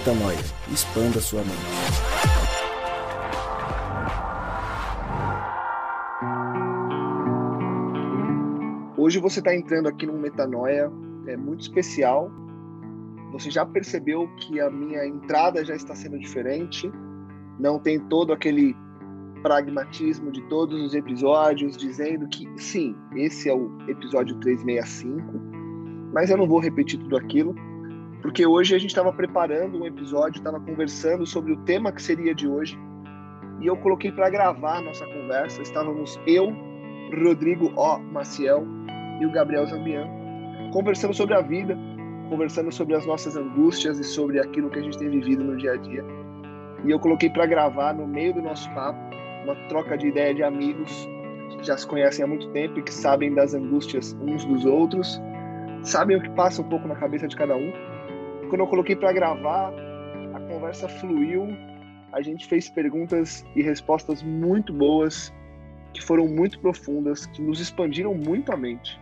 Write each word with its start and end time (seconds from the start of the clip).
Metanoia. 0.00 0.38
Expanda 0.72 1.20
sua 1.20 1.42
mente. 1.42 1.52
Hoje 8.96 9.18
você 9.18 9.40
está 9.40 9.54
entrando 9.54 9.88
aqui 9.88 10.06
num 10.06 10.18
Metanoia 10.18 10.90
é 11.26 11.36
muito 11.36 11.60
especial. 11.60 12.30
Você 13.32 13.50
já 13.50 13.66
percebeu 13.66 14.26
que 14.38 14.58
a 14.58 14.70
minha 14.70 15.04
entrada 15.06 15.62
já 15.62 15.74
está 15.74 15.94
sendo 15.94 16.18
diferente. 16.18 16.90
Não 17.58 17.78
tem 17.78 18.00
todo 18.00 18.32
aquele 18.32 18.74
pragmatismo 19.42 20.32
de 20.32 20.40
todos 20.48 20.80
os 20.82 20.94
episódios, 20.94 21.76
dizendo 21.76 22.26
que 22.28 22.48
sim, 22.56 22.96
esse 23.14 23.50
é 23.50 23.54
o 23.54 23.70
episódio 23.86 24.34
365, 24.40 25.22
mas 26.10 26.30
eu 26.30 26.38
não 26.38 26.48
vou 26.48 26.58
repetir 26.58 26.98
tudo 27.00 27.18
aquilo, 27.18 27.54
porque 28.22 28.46
hoje 28.46 28.74
a 28.74 28.78
gente 28.78 28.90
estava 28.90 29.12
preparando 29.12 29.78
um 29.78 29.86
episódio, 29.86 30.38
estava 30.38 30.60
conversando 30.60 31.26
sobre 31.26 31.52
o 31.52 31.56
tema 31.58 31.92
que 31.92 32.02
seria 32.02 32.34
de 32.34 32.46
hoje, 32.46 32.78
e 33.60 33.66
eu 33.66 33.76
coloquei 33.76 34.10
para 34.10 34.30
gravar 34.30 34.78
a 34.78 34.80
nossa 34.80 35.04
conversa. 35.06 35.60
Estávamos 35.60 36.18
eu, 36.26 36.54
Rodrigo 37.22 37.72
O. 37.76 37.98
Maciel 37.98 38.66
e 39.20 39.26
o 39.26 39.32
Gabriel 39.32 39.66
Zambian, 39.66 40.08
conversando 40.72 41.12
sobre 41.12 41.34
a 41.34 41.42
vida, 41.42 41.76
conversando 42.30 42.72
sobre 42.72 42.94
as 42.94 43.04
nossas 43.04 43.36
angústias 43.36 43.98
e 43.98 44.04
sobre 44.04 44.40
aquilo 44.40 44.70
que 44.70 44.78
a 44.78 44.82
gente 44.82 44.96
tem 44.96 45.10
vivido 45.10 45.44
no 45.44 45.56
dia 45.56 45.72
a 45.72 45.76
dia. 45.76 46.04
E 46.84 46.90
eu 46.90 46.98
coloquei 46.98 47.28
para 47.28 47.44
gravar 47.44 47.92
no 47.92 48.06
meio 48.06 48.32
do 48.32 48.40
nosso 48.40 48.72
papo, 48.74 48.98
uma 49.44 49.54
troca 49.68 49.98
de 49.98 50.08
ideia 50.08 50.34
de 50.34 50.42
amigos 50.42 51.08
que 51.58 51.66
já 51.66 51.76
se 51.76 51.86
conhecem 51.86 52.24
há 52.24 52.28
muito 52.28 52.48
tempo 52.52 52.78
e 52.78 52.82
que 52.82 52.92
sabem 52.92 53.34
das 53.34 53.52
angústias 53.52 54.16
uns 54.22 54.44
dos 54.44 54.64
outros, 54.64 55.20
sabem 55.82 56.16
o 56.16 56.22
que 56.22 56.30
passa 56.30 56.62
um 56.62 56.68
pouco 56.68 56.88
na 56.88 56.94
cabeça 56.94 57.28
de 57.28 57.36
cada 57.36 57.54
um. 57.56 57.72
Quando 58.50 58.62
eu 58.62 58.66
coloquei 58.66 58.96
para 58.96 59.12
gravar, 59.12 59.72
a 60.34 60.40
conversa 60.40 60.88
fluiu, 60.88 61.46
a 62.12 62.20
gente 62.20 62.48
fez 62.48 62.68
perguntas 62.68 63.46
e 63.54 63.62
respostas 63.62 64.24
muito 64.24 64.72
boas, 64.72 65.32
que 65.94 66.02
foram 66.02 66.26
muito 66.26 66.58
profundas, 66.58 67.26
que 67.26 67.40
nos 67.40 67.60
expandiram 67.60 68.12
muito 68.12 68.52
a 68.52 68.56
mente. 68.56 69.00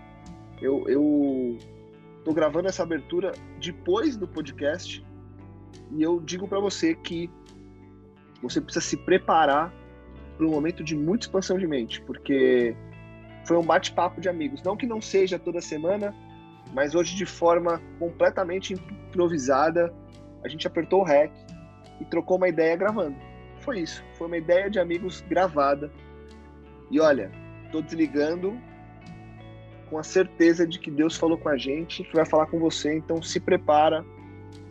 Eu, 0.61 0.87
eu 0.87 1.57
tô 2.27 2.35
gravando 2.35 2.69
essa 2.69 2.83
abertura 2.83 3.33
depois 3.59 4.19
do 4.19 4.29
podcast 4.29 5.03
e 5.93 6.03
eu 6.03 6.21
digo 6.21 6.47
para 6.47 6.61
você 6.61 6.95
que 6.95 7.31
você 8.43 8.61
precisa 8.61 8.85
se 8.85 8.99
preparar 8.99 9.73
para 10.37 10.47
um 10.47 10.51
momento 10.51 10.85
de 10.85 10.95
muita 10.95 11.25
expansão 11.25 11.57
de 11.57 11.67
mente, 11.67 12.03
porque 12.03 12.77
foi 13.47 13.57
um 13.57 13.65
bate-papo 13.65 14.21
de 14.21 14.29
amigos. 14.29 14.63
Não 14.63 14.77
que 14.77 14.87
não 14.87 15.01
seja 15.01 15.39
toda 15.39 15.63
semana, 15.63 16.15
mas 16.73 16.95
hoje 16.95 17.17
de 17.17 17.27
forma 17.27 17.81
completamente 17.99 18.75
improvisada, 18.75 19.93
a 20.45 20.49
gente 20.49 20.67
apertou 20.67 21.01
o 21.01 21.05
REC 21.05 21.31
e 22.01 22.05
trocou 22.05 22.37
uma 22.37 22.49
ideia 22.49 22.77
gravando. 22.77 23.17
Foi 23.61 23.81
isso, 23.81 24.05
foi 24.15 24.27
uma 24.27 24.37
ideia 24.37 24.71
de 24.71 24.79
amigos 24.79 25.21
gravada. 25.29 25.91
E 26.91 27.01
olha, 27.01 27.31
tô 27.71 27.83
desligando 27.83 28.59
com 29.91 29.99
a 29.99 30.03
certeza 30.03 30.67
de 30.67 30.79
que 30.79 30.91
Deus 30.91 31.17
falou 31.17 31.39
com 31.39 31.49
a 31.49 31.57
gente, 31.57 32.05
que 32.05 32.15
vai 32.15 32.27
falar 32.27 32.47
com 32.47 32.59
você, 32.59 32.97
então 32.97 33.23
se 33.23 33.41
prepara 33.41 34.05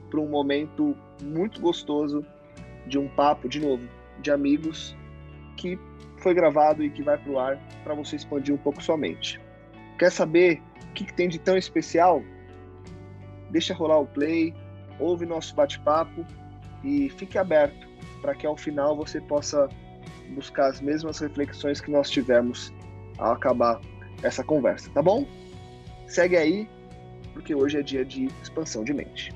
para 0.09 0.19
um 0.19 0.27
momento 0.27 0.95
muito 1.21 1.59
gostoso 1.59 2.25
de 2.85 2.97
um 2.97 3.07
papo 3.09 3.49
de 3.49 3.59
novo, 3.59 3.87
de 4.21 4.31
amigos 4.31 4.95
que 5.57 5.77
foi 6.19 6.33
gravado 6.33 6.83
e 6.83 6.89
que 6.89 7.01
vai 7.01 7.17
para 7.17 7.31
o 7.31 7.39
ar 7.39 7.59
para 7.83 7.93
você 7.93 8.15
expandir 8.15 8.53
um 8.53 8.57
pouco 8.57 8.81
sua 8.81 8.97
mente. 8.97 9.39
Quer 9.97 10.11
saber 10.11 10.61
que, 10.97 11.05
que 11.05 11.13
tem 11.13 11.29
de 11.29 11.37
tão 11.37 11.55
especial? 11.55 12.23
Deixa 13.51 13.73
rolar 13.73 13.99
o 13.99 14.07
play, 14.07 14.53
ouve 14.99 15.25
nosso 15.25 15.55
bate-papo 15.55 16.25
e 16.83 17.09
fique 17.11 17.37
aberto 17.37 17.87
para 18.21 18.33
que 18.33 18.47
ao 18.47 18.57
final 18.57 18.95
você 18.95 19.21
possa 19.21 19.69
buscar 20.33 20.67
as 20.67 20.81
mesmas 20.81 21.19
reflexões 21.19 21.79
que 21.79 21.91
nós 21.91 22.09
tivemos 22.09 22.73
ao 23.19 23.33
acabar 23.33 23.79
essa 24.23 24.43
conversa, 24.43 24.89
tá 24.89 25.01
bom? 25.01 25.25
Segue 26.07 26.35
aí, 26.35 26.69
porque 27.33 27.53
hoje 27.53 27.77
é 27.77 27.83
dia 27.83 28.03
de 28.03 28.25
expansão 28.41 28.83
de 28.83 28.93
mente. 28.93 29.31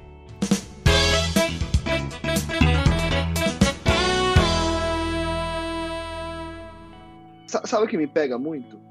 Sabe 7.45 7.85
o 7.85 7.87
que 7.87 7.97
me 7.97 8.07
pega 8.07 8.37
muito? 8.37 8.90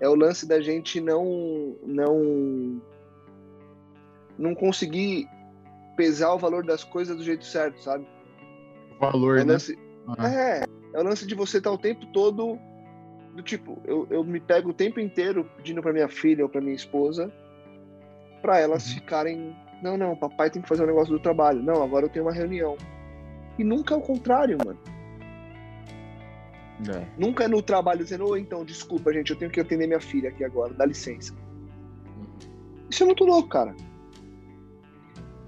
É 0.00 0.08
o 0.08 0.14
lance 0.14 0.46
da 0.46 0.60
gente 0.60 1.00
não 1.00 1.76
não 1.84 2.80
não 4.38 4.54
conseguir 4.54 5.28
pesar 5.96 6.32
o 6.32 6.38
valor 6.38 6.64
das 6.64 6.84
coisas 6.84 7.16
do 7.16 7.24
jeito 7.24 7.44
certo, 7.44 7.82
sabe? 7.82 8.06
O 8.96 9.00
valor, 9.00 9.38
é 9.38 9.44
né? 9.44 9.54
Lance, 9.54 9.78
ah. 10.16 10.28
É, 10.28 10.64
é 10.94 11.00
o 11.00 11.02
lance 11.02 11.26
de 11.26 11.34
você 11.34 11.58
estar 11.58 11.72
o 11.72 11.78
tempo 11.78 12.06
todo 12.12 12.58
do 13.34 13.42
tipo, 13.42 13.80
eu, 13.84 14.06
eu 14.10 14.24
me 14.24 14.40
pego 14.40 14.70
o 14.70 14.74
tempo 14.74 14.98
inteiro 15.00 15.48
pedindo 15.56 15.82
para 15.82 15.92
minha 15.92 16.08
filha 16.08 16.44
ou 16.44 16.48
para 16.48 16.60
minha 16.60 16.74
esposa 16.74 17.32
para 18.40 18.58
elas 18.58 18.88
uhum. 18.88 18.94
ficarem, 18.94 19.56
não, 19.82 19.96
não, 19.96 20.16
papai 20.16 20.50
tem 20.50 20.62
que 20.62 20.68
fazer 20.68 20.84
um 20.84 20.86
negócio 20.86 21.12
do 21.12 21.20
trabalho. 21.20 21.62
Não, 21.62 21.82
agora 21.82 22.06
eu 22.06 22.10
tenho 22.10 22.24
uma 22.24 22.32
reunião. 22.32 22.76
E 23.58 23.64
nunca 23.64 23.94
é 23.94 23.96
o 23.96 24.00
contrário, 24.00 24.56
mano. 24.64 24.78
É. 26.88 27.06
Nunca 27.18 27.44
é 27.44 27.48
no 27.48 27.60
trabalho 27.60 28.04
dizendo, 28.04 28.26
oh, 28.28 28.36
então, 28.36 28.64
desculpa, 28.64 29.12
gente, 29.12 29.30
eu 29.30 29.36
tenho 29.36 29.50
que 29.50 29.60
atender 29.60 29.86
minha 29.86 30.00
filha 30.00 30.28
aqui 30.28 30.44
agora, 30.44 30.72
dá 30.74 30.86
licença. 30.86 31.34
Isso 32.88 33.02
é 33.02 33.06
muito 33.06 33.24
louco, 33.24 33.48
cara. 33.48 33.74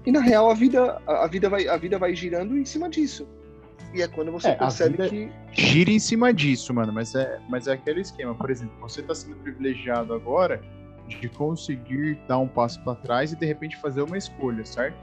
E 0.05 0.11
na 0.11 0.19
real 0.19 0.49
a 0.49 0.53
vida, 0.53 1.01
a 1.07 1.27
vida 1.27 1.49
vai, 1.49 1.67
a 1.67 1.77
vida 1.77 1.97
vai 1.97 2.15
girando 2.15 2.57
em 2.57 2.65
cima 2.65 2.89
disso. 2.89 3.27
E 3.93 4.01
é 4.01 4.07
quando 4.07 4.31
você 4.31 4.49
é, 4.49 4.55
percebe 4.55 5.09
que. 5.09 5.31
Gira 5.51 5.91
em 5.91 5.99
cima 5.99 6.33
disso, 6.33 6.73
mano. 6.73 6.93
Mas 6.93 7.13
é, 7.13 7.39
mas 7.49 7.67
é 7.67 7.73
aquele 7.73 8.01
esquema. 8.01 8.33
Por 8.33 8.49
exemplo, 8.49 8.73
você 8.79 9.01
está 9.01 9.13
sendo 9.13 9.35
privilegiado 9.37 10.13
agora 10.13 10.61
de 11.07 11.27
conseguir 11.29 12.17
dar 12.27 12.39
um 12.39 12.47
passo 12.47 12.81
para 12.83 12.95
trás 12.95 13.33
e 13.33 13.35
de 13.35 13.45
repente 13.45 13.75
fazer 13.77 14.01
uma 14.01 14.17
escolha, 14.17 14.65
certo? 14.65 14.95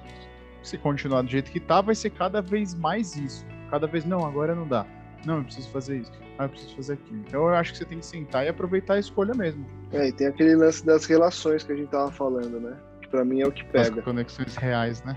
Se 0.63 0.79
continuar 0.79 1.23
do 1.23 1.29
jeito 1.29 1.51
que 1.51 1.61
tá, 1.61 1.81
vai 1.81 1.95
ser 1.95 2.11
cada 2.11 2.41
vez 2.41 2.75
mais 2.75 3.15
isso. 3.15 3.47
Cada 3.71 3.87
vez, 3.87 4.05
não, 4.05 4.25
agora 4.25 4.55
não 4.55 4.67
dá. 4.67 4.87
Não, 5.27 5.39
eu 5.39 5.45
preciso 5.45 5.69
fazer 5.71 5.99
isso. 5.99 6.13
Ah, 6.39 6.45
eu 6.45 6.49
preciso 6.49 6.77
fazer 6.77 6.93
aquilo. 6.95 7.19
Então 7.27 7.43
eu 7.43 7.55
acho 7.55 7.73
que 7.73 7.79
você 7.79 7.85
tem 7.85 7.99
que 7.99 8.07
sentar 8.07 8.45
e 8.45 8.49
aproveitar 8.49 8.95
a 8.95 8.99
escolha 8.99 9.35
mesmo. 9.35 9.67
É, 9.93 10.09
e 10.09 10.13
tem 10.13 10.29
aquele 10.29 10.55
lance 10.55 10.85
das 10.85 11.05
relações 11.07 11.65
que 11.65 11.73
a 11.73 11.77
gente 11.77 11.89
tava 11.89 12.11
falando, 12.11 12.61
né? 12.61 12.77
Que 13.03 13.09
pra 13.09 13.25
mim 13.25 13.41
é 13.41 13.47
o 13.47 13.53
que 13.53 13.65
pega. 13.65 13.99
As 13.99 14.05
conexões 14.05 14.57
reais, 14.57 15.03
né? 15.03 15.17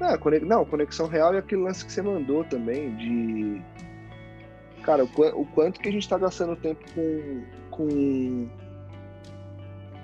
Ah, 0.00 0.18
conex... 0.18 0.46
Não, 0.46 0.64
conexão 0.64 1.06
real 1.06 1.34
é 1.34 1.38
aquele 1.38 1.62
lance 1.62 1.84
que 1.84 1.92
você 1.92 2.02
mandou 2.02 2.44
também, 2.44 2.94
de. 2.96 3.62
Cara, 4.82 5.04
o, 5.04 5.08
qu... 5.08 5.22
o 5.22 5.46
quanto 5.46 5.80
que 5.80 5.88
a 5.88 5.92
gente 5.92 6.08
tá 6.08 6.18
gastando 6.18 6.56
tempo 6.56 6.84
com. 6.94 7.42
com. 7.70 8.48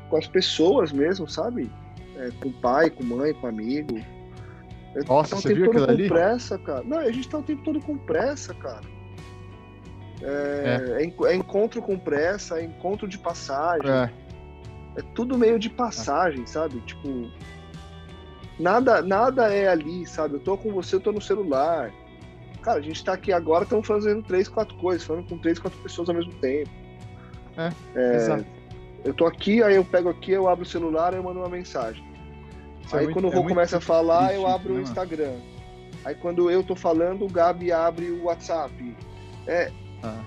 com 0.09 0.17
as 0.17 0.27
pessoas 0.27 0.93
mesmo, 0.93 1.29
sabe? 1.29 1.71
É, 2.17 2.31
com 2.43 2.53
pai, 2.53 2.91
com 2.91 3.05
mãe, 3.05 3.33
com 3.35 3.47
amigo. 3.47 4.01
Nossa, 5.07 5.37
tá 5.37 5.43
você 5.43 5.55
viu 5.55 5.67
aquilo 5.67 5.89
ali? 5.89 6.09
pressa, 6.09 6.59
cara. 6.59 6.83
Não, 6.83 6.99
a 6.99 7.13
gente 7.13 7.29
tá 7.29 7.39
o 7.39 7.43
tempo 7.43 7.63
todo 7.63 7.81
com 7.81 7.97
pressa, 7.97 8.53
cara. 8.55 9.00
É, 10.23 11.01
é. 11.01 11.33
é, 11.33 11.35
encontro 11.35 11.81
com 11.81 11.99
pressa, 11.99 12.61
é 12.61 12.65
encontro 12.65 13.09
de 13.09 13.19
passagem. 13.19 13.91
É. 13.91 14.11
é 14.97 15.03
tudo 15.15 15.39
meio 15.39 15.59
de 15.59 15.71
passagem, 15.71 16.47
sabe? 16.47 16.81
Tipo, 16.81 17.31
nada, 18.59 19.03
nada 19.03 19.53
é 19.53 19.69
ali, 19.69 20.07
sabe? 20.07 20.35
Eu 20.35 20.41
tô 20.41 20.57
com 20.57 20.73
você, 20.73 20.97
eu 20.97 21.01
tô 21.01 21.13
no 21.13 21.21
celular. 21.21 21.93
Cara, 22.63 22.79
a 22.79 22.83
gente 22.83 23.03
tá 23.03 23.15
aqui 23.15 23.33
agora, 23.33 23.65
estamos 23.65 23.87
fazendo 23.87 24.23
três, 24.23 24.47
quatro 24.47 24.77
coisas, 24.77 25.07
falando 25.07 25.27
com 25.29 25.39
três, 25.39 25.59
quatro 25.59 25.79
pessoas 25.81 26.09
ao 26.11 26.15
mesmo 26.15 26.33
tempo. 26.35 26.71
É, 27.57 27.73
é 27.95 28.17
exato. 28.17 28.47
Eu 29.03 29.15
tô 29.15 29.27
aqui, 29.27 29.63
aí 29.63 29.77
eu 29.77 29.85
pego 29.85 30.11
aqui, 30.11 30.33
eu 30.33 30.47
abro 30.47 30.65
o 30.65 30.69
celular, 30.69 31.15
eu 31.15 31.23
mando 31.23 31.41
uma 31.41 31.49
mensagem. 31.49 32.05
Isso 32.85 32.95
é 32.95 33.01
aí 33.01 33.07
é 33.07 33.13
quando 33.13 33.25
muito, 33.25 33.39
o 33.39 33.43
Rô 33.43 33.49
começa 33.49 33.79
a 33.79 33.81
falar, 33.81 34.35
eu 34.35 34.47
abro 34.47 34.75
né, 34.75 34.81
o 34.81 34.83
Instagram. 34.83 35.37
Aí 36.05 36.15
quando 36.15 36.51
eu 36.51 36.63
tô 36.63 36.77
falando, 36.77 37.25
o 37.25 37.29
Gabi 37.29 37.73
abre 37.73 38.11
o 38.11 38.25
WhatsApp. 38.25 38.97
É, 39.47 39.71
ah. 40.03 40.23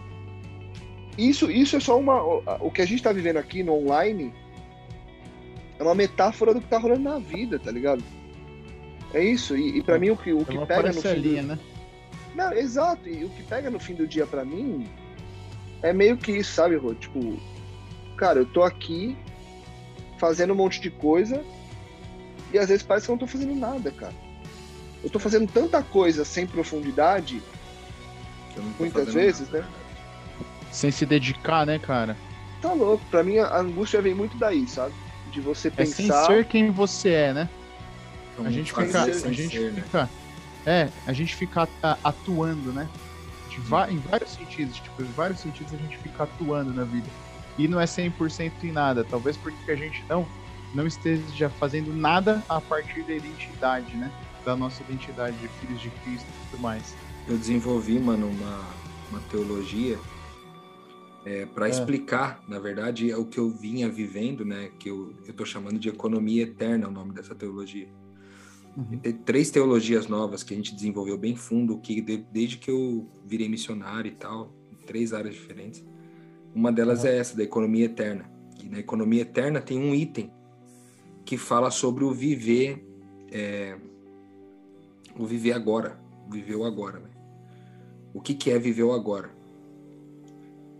Isso, 1.17 1.49
isso 1.51 1.75
é 1.75 1.79
só 1.79 1.99
uma. 1.99 2.21
O 2.59 2.71
que 2.71 2.81
a 2.81 2.85
gente 2.85 3.03
tá 3.03 3.11
vivendo 3.11 3.37
aqui 3.37 3.61
no 3.63 3.73
online 3.73 4.33
é 5.77 5.83
uma 5.83 5.93
metáfora 5.93 6.53
do 6.53 6.61
que 6.61 6.67
tá 6.67 6.77
rolando 6.77 7.03
na 7.03 7.19
vida, 7.19 7.59
tá 7.59 7.71
ligado? 7.71 8.03
É 9.13 9.23
isso. 9.23 9.55
E, 9.55 9.77
e 9.77 9.83
para 9.83 9.99
mim 9.99 10.09
o 10.09 10.17
que, 10.17 10.33
o 10.33 10.43
que 10.43 10.57
pega 10.65 10.91
no 10.91 11.01
fim. 11.01 11.21
Do... 11.21 11.43
né? 11.43 11.59
Não, 12.35 12.51
exato. 12.53 13.07
E 13.07 13.23
o 13.23 13.29
que 13.29 13.43
pega 13.43 13.69
no 13.69 13.79
fim 13.79 13.93
do 13.93 14.07
dia 14.07 14.25
para 14.25 14.43
mim 14.43 14.87
é 15.83 15.93
meio 15.93 16.17
que 16.17 16.31
isso, 16.31 16.53
sabe, 16.53 16.75
Rô? 16.77 16.95
Tipo, 16.95 17.39
cara, 18.17 18.39
eu 18.39 18.45
tô 18.45 18.63
aqui 18.63 19.15
fazendo 20.17 20.53
um 20.53 20.55
monte 20.55 20.81
de 20.81 20.89
coisa 20.89 21.43
e 22.51 22.57
às 22.57 22.69
vezes 22.69 22.83
parece 22.83 23.05
que 23.05 23.11
eu 23.11 23.13
não 23.13 23.19
tô 23.19 23.27
fazendo 23.27 23.53
nada, 23.53 23.91
cara. 23.91 24.13
Eu 25.03 25.09
tô 25.09 25.19
fazendo 25.19 25.51
tanta 25.51 25.83
coisa 25.83 26.23
sem 26.23 26.47
profundidade 26.47 27.41
Muitas 28.79 29.13
vezes, 29.13 29.49
nada. 29.49 29.61
né? 29.61 29.67
Sem 30.71 30.91
se 30.91 31.05
dedicar, 31.05 31.65
né, 31.65 31.79
cara? 31.79 32.17
Tá 32.61 32.73
louco. 32.73 33.03
Pra 33.11 33.23
mim, 33.23 33.37
a 33.37 33.57
angústia 33.57 34.01
vem 34.01 34.13
muito 34.13 34.37
daí, 34.37 34.67
sabe? 34.67 34.93
De 35.31 35.41
você 35.41 35.69
pensar. 35.69 36.03
É 36.03 36.25
sem 36.25 36.35
ser 36.35 36.45
quem 36.45 36.71
você 36.71 37.09
é, 37.09 37.33
né? 37.33 37.49
a 38.43 38.49
gente 38.49 38.73
fica, 38.73 39.03
a 39.03 39.31
gente 39.31 39.55
ser, 39.55 39.71
né? 39.73 39.81
fica, 39.83 40.09
é, 40.65 40.89
a 41.05 41.13
gente 41.13 41.35
fica 41.35 41.67
atuando, 42.03 42.71
né? 42.71 42.89
em 43.89 43.97
vários 43.99 44.31
sentidos, 44.31 44.77
tipo, 44.77 45.03
em 45.03 45.11
vários 45.11 45.39
sentidos 45.39 45.73
a 45.73 45.77
gente 45.77 45.97
fica 45.99 46.23
atuando 46.23 46.73
na 46.73 46.83
vida. 46.83 47.07
E 47.57 47.67
não 47.67 47.79
é 47.79 47.85
100% 47.85 48.51
em 48.63 48.71
nada, 48.71 49.03
talvez 49.03 49.37
porque 49.37 49.71
a 49.71 49.75
gente 49.75 50.03
não 50.09 50.27
não 50.73 50.87
esteja 50.87 51.49
fazendo 51.51 51.93
nada 51.93 52.43
a 52.49 52.59
partir 52.59 53.03
da 53.03 53.13
identidade, 53.13 53.95
né? 53.95 54.11
Da 54.43 54.55
nossa 54.55 54.81
identidade 54.81 55.37
de 55.37 55.47
filhos 55.47 55.79
de 55.79 55.91
Cristo 55.91 56.25
e 56.27 56.49
tudo 56.49 56.61
mais. 56.63 56.95
Eu 57.27 57.37
desenvolvi, 57.37 57.99
mano, 57.99 58.27
uma, 58.27 58.67
uma 59.09 59.19
teologia 59.29 59.97
é, 61.25 61.45
para 61.45 61.67
é. 61.67 61.69
explicar, 61.69 62.43
na 62.47 62.59
verdade, 62.59 63.13
o 63.13 63.25
que 63.25 63.37
eu 63.37 63.49
vinha 63.49 63.89
vivendo, 63.89 64.43
né? 64.43 64.69
Que 64.77 64.89
eu, 64.89 65.13
eu 65.25 65.33
tô 65.33 65.45
chamando 65.45 65.79
de 65.79 65.87
economia 65.87 66.43
eterna, 66.43 66.87
o 66.87 66.91
nome 66.91 67.13
dessa 67.13 67.33
teologia. 67.33 67.87
Uhum. 68.75 68.99
Tem 68.99 69.13
três 69.13 69.49
teologias 69.49 70.07
novas 70.07 70.43
que 70.43 70.53
a 70.53 70.57
gente 70.57 70.75
desenvolveu 70.75 71.17
bem 71.17 71.35
fundo, 71.35 71.79
que 71.79 72.01
de, 72.01 72.17
desde 72.17 72.57
que 72.57 72.69
eu 72.69 73.07
virei 73.25 73.47
missionário 73.47 74.09
e 74.09 74.15
tal, 74.15 74.53
em 74.71 74.85
três 74.85 75.13
áreas 75.13 75.35
diferentes. 75.35 75.83
Uma 76.53 76.71
delas 76.71 77.03
uhum. 77.03 77.09
é 77.09 77.17
essa, 77.17 77.37
da 77.37 77.43
economia 77.43 77.85
eterna. 77.85 78.29
E 78.61 78.67
na 78.67 78.79
economia 78.79 79.21
eterna 79.21 79.61
tem 79.61 79.77
um 79.77 79.95
item 79.95 80.29
que 81.23 81.37
fala 81.37 81.71
sobre 81.71 82.03
o 82.03 82.11
viver, 82.11 82.85
é, 83.31 83.77
o 85.17 85.25
viver 85.25 85.53
agora, 85.53 85.97
viver 86.29 86.55
o 86.55 86.65
agora, 86.65 86.99
né? 86.99 87.12
O 88.13 88.21
que, 88.21 88.33
que 88.33 88.51
é 88.51 88.59
viver 88.59 88.83
o 88.83 88.91
agora? 88.91 89.31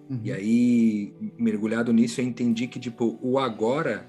Uhum. 0.09 0.19
E 0.23 0.31
aí, 0.31 1.13
mergulhado 1.37 1.91
nisso, 1.91 2.21
eu 2.21 2.25
entendi 2.25 2.67
que, 2.67 2.79
tipo, 2.79 3.17
o 3.21 3.39
agora 3.39 4.07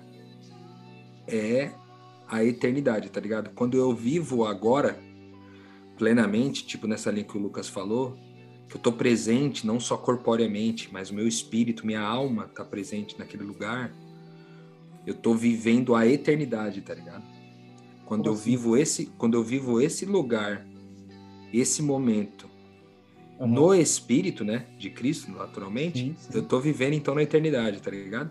é 1.27 1.73
a 2.29 2.45
eternidade, 2.45 3.11
tá 3.11 3.21
ligado? 3.21 3.51
Quando 3.55 3.77
eu 3.77 3.95
vivo 3.95 4.45
agora, 4.45 4.99
plenamente, 5.97 6.67
tipo 6.67 6.87
nessa 6.87 7.11
linha 7.11 7.25
que 7.25 7.37
o 7.37 7.41
Lucas 7.41 7.69
falou, 7.69 8.19
que 8.69 8.77
eu 8.77 8.81
tô 8.81 8.93
presente, 8.93 9.67
não 9.67 9.79
só 9.79 9.97
corporeamente, 9.97 10.91
mas 10.93 11.11
o 11.11 11.15
meu 11.15 11.29
espírito, 11.29 11.87
minha 11.87 12.01
alma 12.01 12.49
tá 12.49 12.65
presente 12.65 13.19
naquele 13.19 13.45
lugar, 13.45 13.95
eu 15.07 15.15
tô 15.15 15.35
vivendo 15.35 15.95
a 15.95 16.07
eternidade, 16.07 16.81
tá 16.81 16.95
ligado? 16.95 17.25
Quando 18.05 18.25
Como 18.25 18.35
eu 18.35 18.35
assim? 18.35 18.51
vivo 18.51 18.77
esse, 18.77 19.07
quando 19.19 19.35
eu 19.35 19.45
vivo 19.45 19.81
esse 19.81 20.05
lugar, 20.05 20.67
esse 21.53 21.83
momento 21.83 22.49
uhum. 23.39 23.47
no 23.47 23.75
espírito, 23.75 24.45
né, 24.45 24.65
de 24.79 24.91
Cristo, 24.91 25.31
naturalmente, 25.31 25.99
sim, 25.99 26.17
sim. 26.19 26.31
eu 26.33 26.43
tô 26.43 26.61
vivendo 26.61 26.95
então 26.95 27.15
na 27.15 27.23
eternidade, 27.23 27.81
tá 27.81 27.91
ligado? 27.91 28.31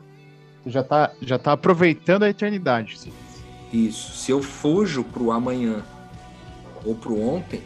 Tu 0.63 0.69
já 0.69 0.83
tá, 0.83 1.11
já 1.21 1.38
tá 1.38 1.51
aproveitando 1.53 2.23
a 2.23 2.29
eternidade, 2.29 2.97
sim. 2.97 3.13
Isso. 3.71 4.15
Se 4.15 4.31
eu 4.31 4.41
fujo 4.41 5.03
pro 5.03 5.31
amanhã 5.31 5.83
ou 6.85 6.95
pro 6.95 7.19
ontem, 7.19 7.61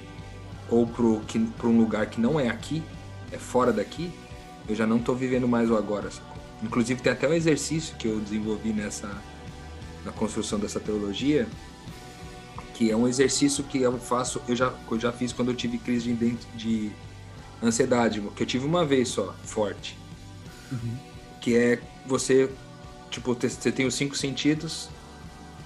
ou 0.69 0.87
pro, 0.87 1.21
que, 1.27 1.39
pro 1.39 1.69
um 1.69 1.77
lugar 1.77 2.07
que 2.07 2.19
não 2.19 2.39
é 2.39 2.47
aqui, 2.49 2.81
é 3.31 3.37
fora 3.37 3.71
daqui, 3.71 4.11
eu 4.67 4.75
já 4.75 4.87
não 4.87 4.99
tô 4.99 5.13
vivendo 5.13 5.47
mais 5.47 5.69
o 5.69 5.75
agora, 5.75 6.09
sacou? 6.09 6.37
Inclusive 6.63 7.01
tem 7.01 7.11
até 7.11 7.27
um 7.27 7.33
exercício 7.33 7.95
que 7.97 8.07
eu 8.07 8.19
desenvolvi 8.19 8.73
nessa 8.73 9.09
na 10.03 10.11
construção 10.11 10.57
dessa 10.57 10.79
teologia, 10.79 11.47
que 12.73 12.89
é 12.89 12.95
um 12.95 13.07
exercício 13.07 13.63
que 13.63 13.81
eu 13.81 13.97
faço, 13.99 14.41
eu 14.47 14.55
já, 14.55 14.73
eu 14.89 14.99
já 14.99 15.11
fiz 15.11 15.33
quando 15.33 15.49
eu 15.49 15.55
tive 15.55 15.77
crise 15.77 16.13
de, 16.13 16.31
de 16.55 16.91
ansiedade, 17.61 18.21
que 18.35 18.43
eu 18.43 18.47
tive 18.47 18.65
uma 18.65 18.85
vez 18.85 19.09
só, 19.09 19.33
forte. 19.43 19.97
Uhum. 20.71 20.97
Que 21.41 21.57
é 21.57 21.81
você, 22.05 22.49
tipo, 23.09 23.33
você 23.33 23.71
tem 23.71 23.85
os 23.85 23.95
cinco 23.95 24.15
sentidos, 24.15 24.89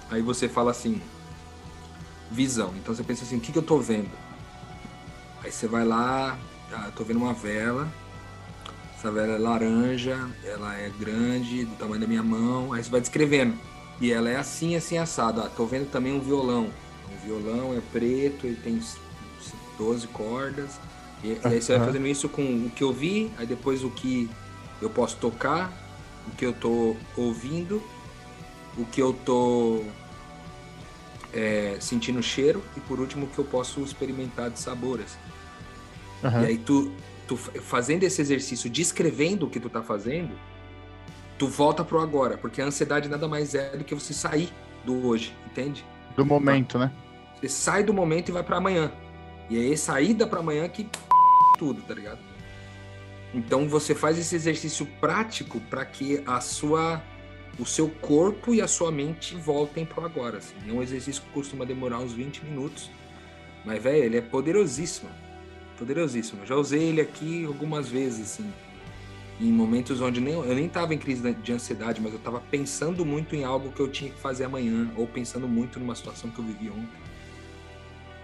aí 0.09 0.21
você 0.21 0.47
fala 0.47 0.71
assim, 0.71 1.01
visão. 2.29 2.73
Então 2.77 2.93
você 2.93 3.03
pensa 3.03 3.23
assim, 3.23 3.37
o 3.37 3.39
que, 3.39 3.51
que 3.51 3.57
eu 3.57 3.63
tô 3.63 3.77
vendo? 3.77 4.09
Aí 5.43 5.51
você 5.51 5.67
vai 5.67 5.85
lá, 5.85 6.37
ah, 6.71 6.91
tô 6.95 7.03
vendo 7.03 7.17
uma 7.17 7.33
vela, 7.33 7.91
essa 9.01 9.11
vela 9.11 9.33
é 9.33 9.37
laranja, 9.39 10.29
ela 10.43 10.75
é 10.75 10.87
grande, 10.89 11.65
do 11.65 11.75
tamanho 11.75 12.01
da 12.01 12.05
minha 12.05 12.21
mão. 12.21 12.71
Aí 12.71 12.83
você 12.83 12.89
vai 12.91 13.01
descrevendo. 13.01 13.57
E 13.99 14.11
ela 14.11 14.29
é 14.29 14.35
assim, 14.35 14.75
assim, 14.75 14.95
assada. 14.99 15.41
Ah, 15.41 15.49
tô 15.49 15.65
vendo 15.65 15.89
também 15.89 16.13
um 16.13 16.19
violão. 16.19 16.69
O 17.11 17.25
violão 17.25 17.75
é 17.75 17.81
preto, 17.91 18.45
ele 18.45 18.57
tem 18.57 18.79
12 19.75 20.07
cordas. 20.09 20.79
E, 21.23 21.33
e 21.33 21.39
aí 21.43 21.61
você 21.61 21.77
vai 21.77 21.87
fazendo 21.87 22.07
isso 22.07 22.27
com 22.27 22.41
o 22.41 22.69
que 22.69 22.83
eu 22.83 22.91
vi, 22.91 23.31
aí 23.37 23.45
depois 23.45 23.83
o 23.83 23.89
que 23.89 24.29
eu 24.81 24.89
posso 24.89 25.17
tocar, 25.17 25.71
o 26.27 26.35
que 26.35 26.45
eu 26.45 26.53
tô 26.53 26.95
ouvindo, 27.15 27.81
o 28.77 28.85
que 28.85 29.01
eu 29.01 29.13
tô 29.13 29.83
é, 31.33 31.77
sentindo 31.79 32.21
cheiro 32.21 32.63
e 32.75 32.79
por 32.79 32.99
último 32.99 33.25
o 33.25 33.29
que 33.29 33.39
eu 33.39 33.45
posso 33.45 33.81
experimentar 33.81 34.49
de 34.49 34.59
sabores. 34.59 35.17
Uhum. 36.23 36.43
E 36.43 36.45
aí 36.45 36.57
tu, 36.57 36.91
tu 37.27 37.37
fazendo 37.37 38.03
esse 38.03 38.21
exercício, 38.21 38.69
descrevendo 38.69 39.45
o 39.45 39.49
que 39.49 39.59
tu 39.59 39.69
tá 39.69 39.81
fazendo, 39.81 40.31
tu 41.37 41.47
volta 41.47 41.83
pro 41.83 41.99
agora, 41.99 42.37
porque 42.37 42.61
a 42.61 42.65
ansiedade 42.65 43.09
nada 43.09 43.27
mais 43.27 43.55
é 43.55 43.75
do 43.75 43.83
que 43.83 43.95
você 43.95 44.13
sair 44.13 44.51
do 44.85 45.07
hoje, 45.07 45.35
entende? 45.45 45.85
Do 46.15 46.25
momento, 46.25 46.77
né? 46.77 46.91
Você 47.39 47.49
sai 47.49 47.83
do 47.83 47.93
momento 47.93 48.29
e 48.29 48.31
vai 48.31 48.43
para 48.43 48.57
amanhã. 48.57 48.91
E 49.49 49.57
aí 49.57 49.75
saída 49.77 50.27
para 50.27 50.39
amanhã 50.39 50.67
que 50.69 50.87
tudo, 51.61 51.83
tá 51.83 51.93
ligado? 51.93 52.19
Então 53.31 53.69
você 53.69 53.93
faz 53.93 54.17
esse 54.17 54.35
exercício 54.35 54.87
prático 54.99 55.59
para 55.69 55.85
que 55.85 56.23
a 56.25 56.41
sua 56.41 56.99
o 57.59 57.65
seu 57.65 57.87
corpo 57.87 58.55
e 58.55 58.61
a 58.61 58.67
sua 58.67 58.91
mente 58.91 59.35
voltem 59.35 59.85
pro 59.85 60.03
agora, 60.03 60.39
assim. 60.39 60.55
É 60.67 60.73
um 60.73 60.81
exercício 60.81 61.21
que 61.21 61.29
costuma 61.29 61.65
demorar 61.65 61.99
uns 61.99 62.13
20 62.13 62.43
minutos. 62.45 62.89
Mas 63.63 63.83
velho, 63.83 64.05
ele 64.05 64.17
é 64.17 64.21
poderosíssimo 64.21 65.09
poderosíssimo. 65.81 66.45
já 66.45 66.55
usei 66.55 66.83
ele 66.83 67.01
aqui 67.01 67.43
algumas 67.43 67.89
vezes, 67.89 68.33
assim, 68.33 68.53
em 69.39 69.51
momentos 69.51 69.99
onde 69.99 70.21
nem, 70.21 70.33
eu 70.33 70.53
nem 70.53 70.67
estava 70.67 70.93
em 70.93 70.97
crise 70.97 71.33
de 71.33 71.51
ansiedade, 71.51 71.99
mas 71.99 72.11
eu 72.11 72.19
estava 72.19 72.39
pensando 72.39 73.03
muito 73.03 73.35
em 73.35 73.43
algo 73.43 73.71
que 73.71 73.79
eu 73.79 73.87
tinha 73.87 74.11
que 74.11 74.19
fazer 74.19 74.43
amanhã, 74.43 74.91
ou 74.95 75.07
pensando 75.07 75.47
muito 75.47 75.79
numa 75.79 75.95
situação 75.95 76.29
que 76.29 76.37
eu 76.37 76.45
vivi 76.45 76.69
ontem. 76.69 77.01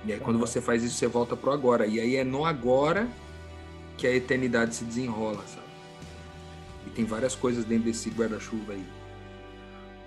E 0.05 0.13
aí, 0.13 0.19
quando 0.19 0.37
você 0.37 0.61
faz 0.61 0.83
isso, 0.83 0.95
você 0.95 1.07
volta 1.07 1.35
pro 1.35 1.51
agora. 1.51 1.87
E 1.87 1.99
aí 1.99 2.15
é 2.15 2.23
no 2.23 2.45
agora 2.45 3.07
que 3.97 4.05
a 4.05 4.15
eternidade 4.15 4.75
se 4.75 4.85
desenrola, 4.85 5.44
sabe? 5.47 5.67
E 6.85 6.89
tem 6.91 7.03
várias 7.03 7.35
coisas 7.35 7.65
dentro 7.65 7.85
desse 7.85 8.09
guarda-chuva 8.09 8.73
aí. 8.73 8.85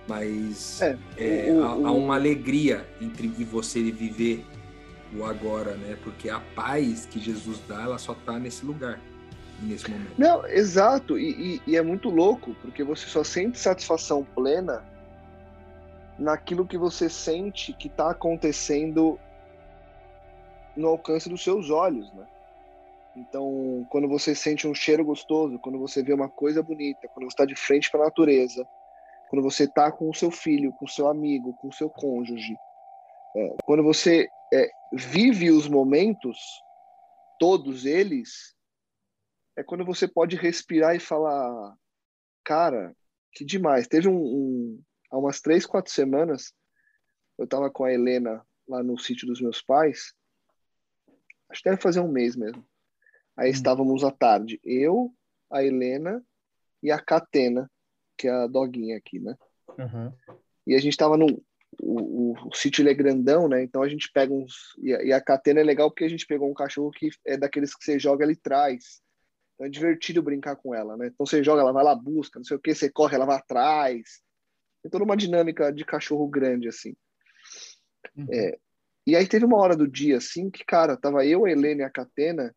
Mas 0.06 0.80
é, 0.80 0.96
é, 1.18 1.52
o, 1.52 1.64
há, 1.64 1.76
o... 1.76 1.86
há, 1.86 1.92
uma 1.92 2.14
alegria 2.14 2.86
entre 3.00 3.28
você 3.44 3.82
viver 3.90 4.44
o 5.14 5.24
agora, 5.24 5.74
né? 5.74 5.96
Porque 6.02 6.30
a 6.30 6.40
paz 6.40 7.06
que 7.06 7.20
Jesus 7.20 7.60
dá, 7.68 7.82
ela 7.82 7.98
só 7.98 8.14
tá 8.14 8.38
nesse 8.38 8.64
lugar, 8.64 8.98
nesse 9.60 9.90
momento. 9.90 10.14
Não, 10.16 10.46
exato. 10.46 11.18
E, 11.18 11.56
e, 11.56 11.62
e 11.66 11.76
é 11.76 11.82
muito 11.82 12.08
louco, 12.08 12.54
porque 12.62 12.82
você 12.82 13.06
só 13.06 13.22
sente 13.22 13.58
satisfação 13.58 14.24
plena 14.24 14.84
naquilo 16.18 16.66
que 16.66 16.78
você 16.78 17.08
sente 17.08 17.72
que 17.72 17.88
está 17.88 18.10
acontecendo 18.10 19.18
no 20.76 20.88
alcance 20.88 21.28
dos 21.28 21.42
seus 21.42 21.70
olhos, 21.70 22.12
né? 22.12 22.24
Então, 23.20 23.86
quando 23.90 24.08
você 24.08 24.34
sente 24.34 24.66
um 24.66 24.74
cheiro 24.74 25.04
gostoso, 25.04 25.58
quando 25.58 25.78
você 25.78 26.02
vê 26.02 26.14
uma 26.14 26.28
coisa 26.28 26.62
bonita, 26.62 27.06
quando 27.08 27.26
você 27.26 27.34
está 27.34 27.44
de 27.44 27.54
frente 27.54 27.90
para 27.90 28.00
a 28.00 28.04
natureza, 28.04 28.66
quando 29.28 29.42
você 29.42 29.64
está 29.64 29.92
com 29.92 30.08
o 30.08 30.14
seu 30.14 30.30
filho, 30.30 30.72
com 30.72 30.86
o 30.86 30.88
seu 30.88 31.06
amigo, 31.06 31.54
com 31.58 31.68
o 31.68 31.72
seu 31.72 31.90
cônjuge, 31.90 32.56
é, 33.36 33.56
quando 33.64 33.82
você 33.82 34.26
é, 34.52 34.70
vive 34.94 35.50
os 35.50 35.68
momentos, 35.68 36.38
todos 37.38 37.84
eles, 37.84 38.56
é 39.54 39.62
quando 39.62 39.84
você 39.84 40.08
pode 40.08 40.34
respirar 40.36 40.96
e 40.96 41.00
falar, 41.00 41.76
cara, 42.42 42.96
que 43.32 43.44
demais. 43.44 43.86
Teve 43.86 44.08
um, 44.08 44.16
um 44.16 44.82
há 45.12 45.18
umas 45.18 45.42
três, 45.42 45.66
quatro 45.66 45.92
semanas, 45.92 46.54
eu 47.38 47.44
estava 47.44 47.70
com 47.70 47.84
a 47.84 47.92
Helena 47.92 48.42
lá 48.66 48.82
no 48.82 48.98
sítio 48.98 49.26
dos 49.26 49.42
meus 49.42 49.60
pais, 49.60 50.14
acho 51.50 51.62
que 51.62 51.68
deve 51.68 51.82
fazer 51.82 52.00
um 52.00 52.10
mês 52.10 52.34
mesmo. 52.34 52.64
Aí 53.40 53.48
hum. 53.48 53.52
estávamos 53.52 54.04
à 54.04 54.10
tarde, 54.10 54.60
eu, 54.62 55.14
a 55.50 55.64
Helena 55.64 56.22
e 56.82 56.90
a 56.90 56.98
Catena, 56.98 57.70
que 58.18 58.28
é 58.28 58.30
a 58.30 58.46
doguinha 58.46 58.98
aqui, 58.98 59.18
né? 59.18 59.34
Uhum. 59.78 60.12
E 60.66 60.74
a 60.74 60.78
gente 60.78 60.92
estava 60.92 61.16
num, 61.16 61.40
o, 61.82 62.32
o, 62.32 62.48
o 62.48 62.54
sítio 62.54 62.82
ele 62.82 62.90
é 62.90 62.94
grandão, 62.94 63.48
né? 63.48 63.62
Então 63.62 63.82
a 63.82 63.88
gente 63.88 64.12
pega 64.12 64.30
uns. 64.30 64.76
E 64.78 64.94
a, 64.94 65.02
e 65.02 65.12
a, 65.12 65.20
catena 65.22 65.60
é 65.60 65.64
legal 65.64 65.90
porque 65.90 66.04
a 66.04 66.08
gente 66.08 66.26
pegou 66.26 66.50
um 66.50 66.54
cachorro 66.54 66.90
que 66.90 67.08
é 67.26 67.38
daqueles 67.38 67.74
que 67.74 67.82
você 67.82 67.98
joga 67.98 68.24
ali 68.24 68.34
atrás. 68.34 69.00
Então 69.54 69.66
é 69.66 69.70
divertido 69.70 70.22
brincar 70.22 70.56
com 70.56 70.74
ela, 70.74 70.96
né? 70.98 71.06
Então 71.06 71.24
você 71.24 71.42
joga, 71.42 71.62
ela 71.62 71.72
vai 71.72 71.82
lá, 71.82 71.94
busca, 71.94 72.38
não 72.38 72.44
sei 72.44 72.58
o 72.58 72.60
que, 72.60 72.74
você 72.74 72.90
corre, 72.90 73.14
ela 73.14 73.24
vai 73.24 73.38
atrás. 73.38 74.20
Tem 74.82 74.90
toda 74.90 75.04
uma 75.04 75.16
dinâmica 75.16 75.72
de 75.72 75.84
cachorro 75.84 76.28
grande, 76.28 76.68
assim. 76.68 76.94
Uhum. 78.14 78.26
É, 78.30 78.58
e 79.06 79.16
aí 79.16 79.26
teve 79.26 79.46
uma 79.46 79.58
hora 79.58 79.74
do 79.74 79.88
dia, 79.88 80.18
assim, 80.18 80.50
que, 80.50 80.62
cara, 80.62 80.96
tava 80.96 81.24
eu, 81.24 81.46
a 81.46 81.50
Helena 81.50 81.82
e 81.82 81.84
a 81.84 81.90
Catena, 81.90 82.54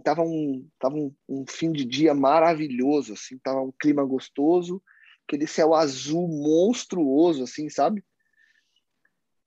e 0.00 0.02
tava 0.02 0.22
um, 0.22 0.66
tava 0.78 0.96
um, 0.96 1.14
um 1.28 1.44
fim 1.46 1.70
de 1.70 1.84
dia 1.84 2.14
maravilhoso, 2.14 3.12
assim, 3.12 3.38
tava 3.38 3.60
um 3.60 3.70
clima 3.78 4.02
gostoso, 4.02 4.82
aquele 5.26 5.46
céu 5.46 5.74
azul 5.74 6.26
monstruoso, 6.26 7.44
assim, 7.44 7.68
sabe? 7.68 8.02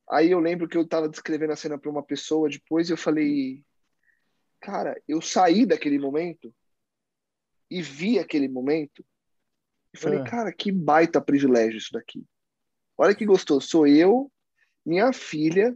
Aí 0.10 0.30
eu 0.30 0.40
lembro 0.40 0.68
que 0.68 0.78
eu 0.78 0.84
estava 0.84 1.10
descrevendo 1.10 1.54
a 1.54 1.56
cena 1.56 1.78
para 1.78 1.90
uma 1.90 2.04
pessoa 2.04 2.50
depois 2.50 2.90
eu 2.90 2.98
falei, 2.98 3.66
cara, 4.62 5.02
eu 5.08 5.22
saí 5.22 5.66
daquele 5.66 5.98
momento 5.98 6.54
e 7.70 7.82
vi 7.82 8.20
aquele 8.20 8.48
momento 8.48 9.04
e 9.92 9.98
falei, 9.98 10.20
É. 10.20 10.24
cara, 10.24 10.54
que 10.54 10.72
baita 10.72 11.20
privilégio 11.20 11.78
isso 11.78 11.92
daqui. 11.92 12.24
Olha 12.96 13.16
que 13.16 13.26
gostoso. 13.26 13.68
Sou 13.68 13.88
eu, 13.88 14.32
minha 14.86 15.12
filha, 15.12 15.76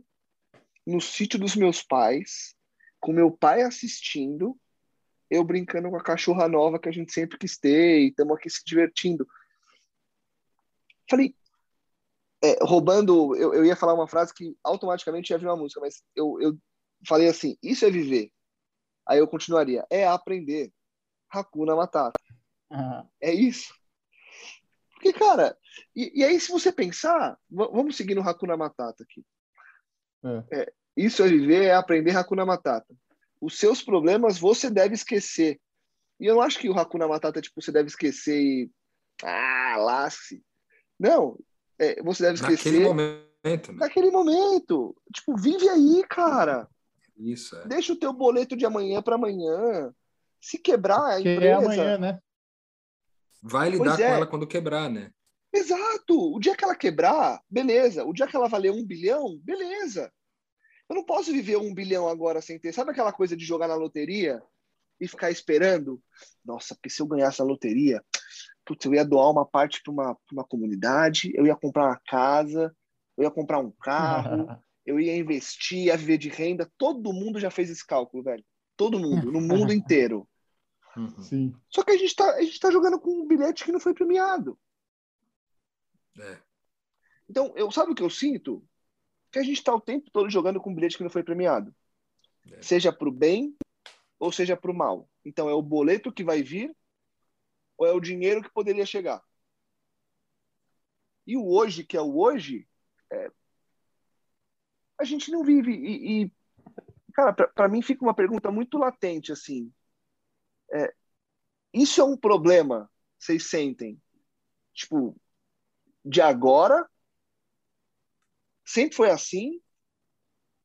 no 0.86 1.02
sítio 1.02 1.40
dos 1.40 1.56
meus 1.56 1.82
pais, 1.82 2.56
com 3.00 3.12
meu 3.12 3.32
pai 3.32 3.62
assistindo, 3.62 4.60
eu 5.30 5.44
brincando 5.44 5.90
com 5.90 5.98
a 5.98 6.04
cachorra 6.04 6.48
nova 6.48 6.80
que 6.80 6.90
a 6.90 6.92
gente 6.92 7.12
sempre 7.12 7.38
quis 7.38 7.58
ter 7.58 8.00
e 8.00 8.10
estamos 8.10 8.38
aqui 8.38 8.50
se 8.50 8.64
divertindo. 8.66 9.28
Falei, 11.10 11.36
é, 12.44 12.64
roubando, 12.64 13.36
eu, 13.36 13.54
eu 13.54 13.66
ia 13.66 13.76
falar 13.76 13.94
uma 13.94 14.08
frase 14.08 14.34
que 14.34 14.56
automaticamente 14.64 15.32
ia 15.32 15.38
vir 15.38 15.48
uma 15.48 15.56
música, 15.56 15.82
mas 15.82 16.04
eu, 16.16 16.40
eu 16.42 16.58
falei 17.08 17.28
assim: 17.28 17.58
isso 17.62 17.86
é 17.86 17.90
viver. 17.90 18.32
Aí 19.08 19.20
eu 19.20 19.28
continuaria: 19.28 19.86
é 19.90 20.06
aprender. 20.06 20.72
Hakuna 21.30 21.76
Matata. 21.76 22.20
Ah, 22.72 23.06
É 23.22 23.34
isso. 23.34 23.74
Porque, 24.94 25.14
cara, 25.14 25.58
e, 25.96 26.22
e 26.22 26.24
aí 26.24 26.40
se 26.40 26.52
você 26.52 26.72
pensar, 26.72 27.38
vamos 27.50 27.96
seguir 27.96 28.16
no 28.16 28.28
Hakuna 28.28 28.58
Matata 28.58 29.04
aqui. 29.04 29.26
É. 30.24 30.62
É, 30.62 30.74
isso 30.96 31.24
é 31.24 31.28
viver, 31.28 31.66
é 31.66 31.74
aprender 31.74 32.16
Hakuna 32.16 32.46
Matata. 32.46 32.96
Os 33.40 33.58
seus 33.58 33.82
problemas 33.82 34.38
você 34.40 34.70
deve 34.70 34.96
esquecer. 34.96 35.60
E 36.20 36.26
eu 36.26 36.36
não 36.36 36.42
acho 36.42 36.60
que 36.60 36.70
o 36.70 36.78
Hakuna 36.78 37.08
Matata, 37.08 37.42
tipo, 37.42 37.62
você 37.62 37.72
deve 37.72 37.88
esquecer 37.90 38.40
e. 38.40 38.72
Ah, 39.24 39.76
lasse. 39.78 40.44
Não. 41.00 41.38
É, 41.80 42.02
você 42.02 42.24
deve 42.24 42.36
esquecer 42.36 42.72
Naquele 42.72 42.86
momento, 42.86 43.72
né? 43.72 43.78
naquele 43.80 44.12
momento. 44.12 44.96
Tipo, 45.14 45.36
vive 45.38 45.70
aí, 45.70 46.04
cara. 46.10 46.68
Isso, 47.16 47.56
é. 47.56 47.68
Deixa 47.68 47.94
o 47.94 47.96
teu 47.96 48.12
boleto 48.14 48.56
de 48.56 48.66
amanhã 48.66 49.02
para 49.02 49.16
amanhã. 49.16 49.94
Se 50.42 50.58
quebrar 50.58 51.14
a 51.18 51.22
que 51.22 51.34
empresa. 51.34 51.46
é 51.46 51.54
amanhã, 51.54 51.98
né? 51.98 52.20
Vai 53.42 53.70
lidar 53.70 53.86
Pois 53.86 53.98
com 53.98 54.04
é. 54.04 54.10
ela 54.12 54.28
quando 54.28 54.48
quebrar, 54.48 54.90
né? 54.90 55.12
Exato. 55.54 56.36
O 56.36 56.40
dia 56.40 56.56
que 56.56 56.64
ela 56.64 56.76
quebrar, 56.76 57.42
beleza. 57.50 58.04
O 58.06 58.14
dia 58.14 58.28
que 58.28 58.36
ela 58.36 58.50
valer 58.50 58.72
um 58.72 58.86
bilhão, 58.86 59.40
beleza. 59.44 60.12
Eu 60.90 60.96
não 60.96 61.04
posso 61.04 61.32
viver 61.32 61.58
um 61.58 61.74
bilhão 61.74 62.08
agora 62.08 62.42
sem 62.42 62.58
ter. 62.60 62.74
Sabe 62.74 62.92
aquela 62.92 63.12
coisa 63.12 63.36
de 63.36 63.46
jogar 63.46 63.68
na 63.68 63.76
loteria 63.76 64.42
e 65.00 65.08
ficar 65.08 65.30
esperando? 65.30 66.02
Nossa, 66.44 66.76
porque 66.76 66.90
se 66.90 67.02
eu 67.02 67.08
ganhasse 67.08 67.42
a 67.42 67.46
loteria, 67.46 68.04
putz, 68.66 68.86
eu 68.86 68.94
ia 68.94 69.06
doar 69.06 69.32
uma 69.32 69.46
parte 69.46 69.82
para 69.84 69.92
uma, 69.92 70.16
pra 70.16 70.34
uma 70.34 70.44
comunidade, 70.44 71.32
eu 71.36 71.46
ia 71.46 71.56
comprar 71.56 71.88
uma 71.88 72.02
casa, 72.08 72.76
eu 73.18 73.24
ia 73.24 73.32
comprar 73.32 73.60
um 73.60 73.72
carro, 73.72 74.48
eu 74.86 75.00
ia 75.00 75.16
investir, 75.16 75.86
ia 75.86 75.98
viver 75.98 76.18
de 76.18 76.30
renda. 76.30 76.72
Todo 76.78 77.14
mundo 77.14 77.40
já 77.40 77.52
fez 77.52 77.70
esse 77.70 77.86
cálculo, 77.86 78.24
velho. 78.24 78.44
Todo 78.78 79.00
mundo, 79.00 79.32
no 79.32 79.42
mundo 79.42 79.74
inteiro. 79.74 80.28
Uhum. 80.96 81.22
Sim. 81.22 81.56
Só 81.70 81.84
que 81.84 81.92
a 81.92 81.98
gente 81.98 82.16
tá, 82.16 82.36
a 82.36 82.42
gente 82.42 82.60
tá 82.60 82.72
jogando 82.72 83.00
com 83.00 83.12
um 83.12 83.28
bilhete 83.28 83.66
que 83.66 83.72
não 83.72 83.80
foi 83.80 83.94
premiado. 83.94 84.58
É. 86.20 86.38
Então, 87.30 87.54
eu 87.56 87.70
sabe 87.72 87.92
o 87.92 87.96
que 87.96 88.02
eu 88.02 88.10
sinto? 88.10 88.64
Que 89.32 89.40
a 89.40 89.44
gente 89.44 89.58
está 89.58 89.74
o 89.74 89.82
tempo 89.82 90.10
todo 90.12 90.30
jogando 90.30 90.62
com 90.62 90.72
um 90.72 90.76
bilhete 90.76 90.98
que 90.98 91.04
não 91.04 91.10
foi 91.10 91.24
premiado. 91.24 91.76
É. 92.52 92.62
Seja 92.62 92.92
para 92.92 93.08
o 93.08 93.12
bem 93.12 93.56
ou 94.20 94.32
seja 94.32 94.58
para 94.58 94.72
o 94.72 94.76
mal. 94.76 95.10
Então, 95.24 95.50
é 95.50 95.54
o 95.54 95.62
boleto 95.62 96.12
que 96.12 96.24
vai 96.24 96.42
vir 96.42 96.76
ou 97.78 97.86
é 97.86 97.92
o 97.92 98.00
dinheiro 98.00 98.42
que 98.42 98.52
poderia 98.52 98.86
chegar? 98.86 99.22
E 101.26 101.36
o 101.38 101.46
hoje, 101.46 101.84
que 101.84 101.98
é 101.98 102.02
o 102.02 102.18
hoje, 102.18 102.68
é, 103.12 103.32
a 104.98 105.04
gente 105.04 105.30
não 105.30 105.44
vive. 105.44 105.74
E, 105.74 106.24
e 106.24 106.32
cara, 107.14 107.34
para 107.34 107.68
mim 107.68 107.82
fica 107.82 108.04
uma 108.04 108.14
pergunta 108.14 108.50
muito 108.50 108.78
latente 108.78 109.32
assim. 109.32 109.72
É, 110.74 110.94
isso 111.74 112.02
é 112.02 112.04
um 112.04 112.18
problema? 112.18 112.90
Vocês 113.20 113.50
sentem? 113.50 114.02
Tipo, 114.74 115.16
de 116.04 116.22
agora? 116.22 116.90
Sempre 118.68 118.98
foi 118.98 119.10
assim? 119.10 119.62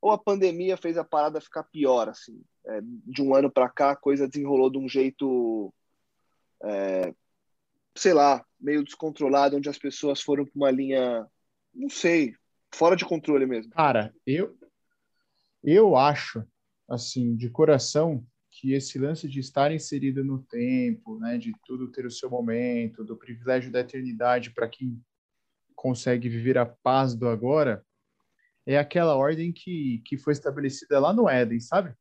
Ou 0.00 0.11
a 0.11 0.18
pandemia 0.18 0.76
fez 0.76 0.99
a 0.99 1.04
parada 1.04 1.40
ficar 1.40 1.62
pior 1.62 2.09
assim? 2.09 2.42
É, 2.66 2.80
de 2.82 3.23
um 3.23 3.32
ano 3.35 3.50
para 3.50 3.68
cá 3.68 3.92
a 3.92 3.97
coisa 3.97 4.26
desenrolou 4.26 4.71
de 4.71 4.78
um 4.78 4.88
jeito, 4.88 5.73
é, 6.64 7.14
sei 7.97 8.12
lá, 8.12 8.44
meio 8.61 8.82
descontrolado, 8.82 9.56
onde 9.56 9.68
as 9.68 9.78
pessoas 9.78 10.21
foram 10.21 10.44
para 10.44 10.56
uma 10.56 10.71
linha, 10.71 11.26
não 11.73 11.88
sei, 11.88 12.35
fora 12.75 12.97
de 12.97 13.04
controle 13.04 13.47
mesmo. 13.47 13.71
Cara, 13.71 14.12
eu 14.26 14.59
eu 15.62 15.94
acho, 15.94 16.44
assim, 16.88 17.37
de 17.37 17.49
coração, 17.49 18.26
que 18.50 18.73
esse 18.73 18.99
lance 18.99 19.28
de 19.28 19.38
estar 19.38 19.71
inserido 19.73 20.25
no 20.25 20.42
tempo, 20.42 21.21
né, 21.21 21.38
de 21.38 21.52
tudo 21.64 21.90
ter 21.90 22.04
o 22.04 22.11
seu 22.11 22.28
momento, 22.28 23.04
do 23.04 23.16
privilégio 23.16 23.71
da 23.71 23.78
eternidade 23.78 24.50
para 24.50 24.68
quem 24.68 25.00
consegue 25.76 26.28
viver 26.28 26.59
a 26.59 26.66
paz 26.66 27.14
do 27.14 27.28
agora, 27.28 27.85
é 28.66 28.78
aquela 28.78 29.16
ordem 29.16 29.52
que, 29.52 30.02
que 30.04 30.16
foi 30.16 30.33
estabelecida 30.33 30.99
lá 31.00 31.12
no 31.12 31.28
Éden, 31.28 31.61
sabe? 31.61 31.95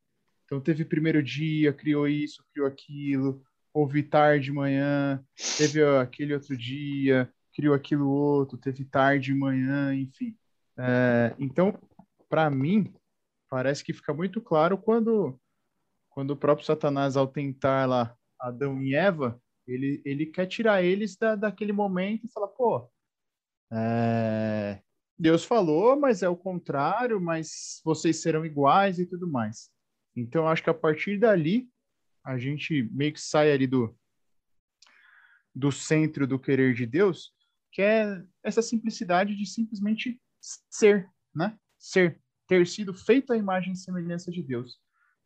Então 0.46 0.60
teve 0.60 0.84
primeiro 0.86 1.24
dia, 1.24 1.74
criou 1.74 2.08
isso, 2.08 2.44
criou 2.52 2.68
aquilo, 2.68 3.42
houve 3.74 4.04
tarde, 4.04 4.52
manhã, 4.52 5.24
teve 5.58 5.84
aquele 5.84 6.34
outro 6.34 6.58
dia, 6.58 7.32
criou 7.54 7.74
aquilo 7.74 8.10
outro, 8.10 8.58
teve 8.58 8.84
tarde, 8.86 9.34
manhã, 9.34 9.96
enfim. 9.96 10.36
É, 10.78 11.34
então, 11.40 11.78
para 12.30 12.50
mim, 12.50 12.94
parece 13.50 13.84
que 13.84 13.94
fica 13.94 14.14
muito 14.14 14.42
claro 14.42 14.78
quando, 14.78 15.40
quando 16.10 16.32
o 16.32 16.38
próprio 16.38 16.66
Satanás, 16.66 17.16
ao 17.16 17.28
tentar 17.28 17.86
lá 17.88 18.16
Adão 18.40 18.82
e 18.82 18.96
Eva, 18.96 19.42
ele, 19.68 20.02
ele 20.04 20.26
quer 20.26 20.48
tirar 20.48 20.84
eles 20.84 21.16
da, 21.16 21.36
daquele 21.36 21.72
momento 21.72 22.26
e 22.26 22.32
fala, 22.32 22.48
pô, 22.48 22.90
é, 23.72 24.82
Deus 25.22 25.46
falou, 25.46 26.00
mas 26.00 26.24
é 26.24 26.30
o 26.30 26.36
contrário, 26.36 27.22
mas 27.22 27.80
vocês 27.86 28.24
serão 28.24 28.44
iguais 28.44 28.98
e 28.98 29.06
tudo 29.06 29.28
mais. 29.28 29.70
Então, 30.16 30.48
acho 30.48 30.64
que 30.64 30.70
a 30.72 30.74
partir 30.74 31.20
dali, 31.20 31.70
a 32.24 32.40
gente 32.40 32.90
meio 32.92 33.14
que 33.14 33.22
sai 33.22 33.52
ali 33.52 33.68
do, 33.68 33.96
do 35.54 35.72
centro 35.72 36.26
do 36.26 36.40
querer 36.40 36.74
de 36.74 36.88
Deus, 36.88 37.32
que 37.72 37.84
é 37.84 38.20
essa 38.42 38.64
simplicidade 38.64 39.36
de 39.36 39.46
simplesmente 39.46 40.20
ser, 40.72 41.08
né? 41.36 41.56
Ser, 41.78 42.20
ter 42.48 42.66
sido 42.66 42.92
feito 42.92 43.32
à 43.32 43.38
imagem 43.38 43.74
e 43.74 43.78
semelhança 43.78 44.32
de 44.32 44.42
Deus. 44.42 44.80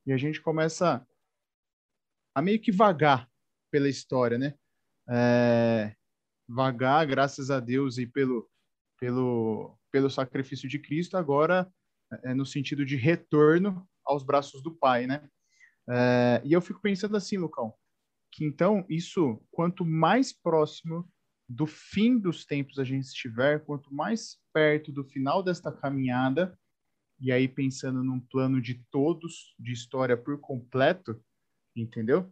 E 0.05 0.11
a 0.11 0.17
gente 0.17 0.41
começa 0.41 1.07
a 2.35 2.41
meio 2.41 2.59
que 2.59 2.71
vagar 2.71 3.29
pela 3.71 3.87
história, 3.87 4.37
né? 4.37 4.55
É, 5.07 5.95
vagar, 6.49 7.07
graças 7.07 7.49
a 7.49 7.61
Deus 7.61 7.97
e 7.97 8.05
pelo, 8.05 8.49
pelo, 8.99 9.77
pelo 9.95 10.09
sacrifício 10.09 10.67
de 10.67 10.77
Cristo, 10.77 11.15
agora 11.15 11.71
é 12.25 12.33
no 12.33 12.45
sentido 12.45 12.85
de 12.85 12.97
retorno 12.97 13.87
aos 14.03 14.23
braços 14.23 14.61
do 14.61 14.75
Pai, 14.75 15.07
né? 15.07 15.25
É, 15.89 16.41
e 16.43 16.51
eu 16.51 16.59
fico 16.59 16.81
pensando 16.81 17.15
assim, 17.15 17.37
Lucão, 17.37 17.73
que 18.29 18.43
então 18.43 18.85
isso, 18.89 19.41
quanto 19.49 19.85
mais 19.85 20.33
próximo 20.33 21.09
do 21.47 21.65
fim 21.65 22.19
dos 22.19 22.45
tempos 22.45 22.77
a 22.77 22.83
gente 22.83 23.05
estiver, 23.05 23.63
quanto 23.63 23.93
mais 23.93 24.37
perto 24.53 24.91
do 24.91 25.05
final 25.05 25.41
desta 25.41 25.71
caminhada, 25.71 26.59
e 27.17 27.31
aí 27.31 27.47
pensando 27.47 28.03
num 28.03 28.19
plano 28.19 28.61
de 28.61 28.83
todos, 28.91 29.55
de 29.57 29.71
história 29.71 30.17
por 30.17 30.41
completo, 30.41 31.23
entendeu? 31.73 32.29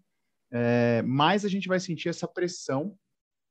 É, 0.51 1.01
mais 1.03 1.45
a 1.45 1.47
gente 1.47 1.69
vai 1.69 1.79
sentir 1.79 2.09
essa 2.09 2.27
pressão 2.27 2.99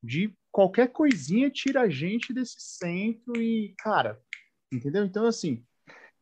de 0.05 0.37
qualquer 0.53 0.89
coisinha 0.93 1.51
tira 1.51 1.81
a 1.81 1.89
gente 1.89 2.33
desse 2.33 2.57
centro 2.61 3.41
e, 3.43 3.75
cara, 3.79 4.21
entendeu? 4.73 5.05
Então, 5.05 5.27
assim, 5.27 5.65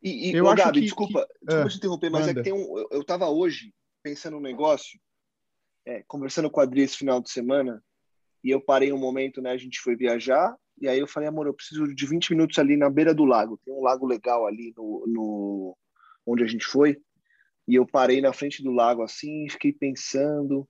E, 0.01 0.31
e 0.31 0.35
Eu 0.35 0.45
ô, 0.45 0.49
acho 0.49 0.63
Gabi, 0.63 0.79
que- 0.79 0.85
desculpa, 0.85 1.27
que- 1.27 1.45
desculpa 1.45 1.67
Ah, 1.67 1.69
te 1.69 1.77
interromper, 1.77 2.09
mas 2.09 2.23
é 2.27 2.29
manda. 2.29 2.41
que 2.41 2.49
tem 2.49 2.53
um. 2.53 2.77
Eu, 2.79 2.87
eu 2.91 3.03
tava 3.03 3.29
hoje 3.29 3.71
pensando 4.01 4.33
num 4.37 4.41
negócio, 4.41 4.99
é, 5.85 6.01
conversando 6.07 6.49
com 6.49 6.59
a 6.59 6.63
Adri 6.63 6.81
esse 6.81 6.97
final 6.97 7.21
de 7.21 7.29
semana, 7.29 7.83
e 8.43 8.49
eu 8.49 8.59
parei 8.59 8.91
um 8.91 8.97
momento, 8.97 9.41
né? 9.43 9.51
A 9.51 9.57
gente 9.57 9.79
foi 9.79 9.95
viajar, 9.95 10.57
e 10.79 10.87
aí 10.87 10.97
eu 10.97 11.05
falei, 11.07 11.29
amor, 11.29 11.45
eu 11.45 11.53
preciso 11.53 11.93
de 11.93 12.05
20 12.07 12.31
minutos 12.31 12.57
ali 12.57 12.75
na 12.75 12.89
beira 12.89 13.13
do 13.13 13.25
lago. 13.25 13.59
Tem 13.63 13.71
um 13.71 13.81
lago 13.83 14.07
legal 14.07 14.47
ali 14.47 14.73
no, 14.75 15.05
no 15.07 15.77
onde 16.25 16.43
a 16.43 16.47
gente 16.47 16.65
foi. 16.65 16.99
E 17.67 17.75
eu 17.75 17.85
parei 17.85 18.21
na 18.21 18.33
frente 18.33 18.63
do 18.63 18.71
lago 18.71 19.03
assim, 19.03 19.47
fiquei 19.51 19.71
pensando. 19.71 20.67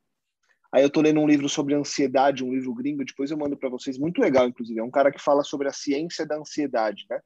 Aí 0.73 0.83
eu 0.83 0.89
tô 0.89 1.01
lendo 1.01 1.19
um 1.19 1.27
livro 1.27 1.49
sobre 1.49 1.75
ansiedade, 1.75 2.43
um 2.43 2.53
livro 2.53 2.73
gringo, 2.73 3.03
depois 3.03 3.29
eu 3.29 3.37
mando 3.37 3.57
para 3.57 3.69
vocês, 3.69 3.97
muito 3.97 4.21
legal, 4.21 4.47
inclusive. 4.47 4.79
É 4.79 4.83
um 4.83 4.91
cara 4.91 5.11
que 5.11 5.21
fala 5.21 5.43
sobre 5.43 5.67
a 5.67 5.73
ciência 5.73 6.25
da 6.25 6.37
ansiedade, 6.37 7.05
né? 7.09 7.19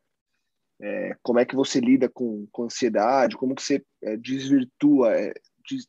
É, 0.82 1.16
como 1.22 1.40
é 1.40 1.46
que 1.46 1.56
você 1.56 1.80
lida 1.80 2.10
com, 2.10 2.48
com 2.52 2.64
ansiedade, 2.64 3.38
como 3.38 3.56
que 3.56 3.62
você 3.62 3.86
é, 4.02 4.18
desvirtua, 4.18 5.16
é, 5.16 5.34
des, 5.70 5.88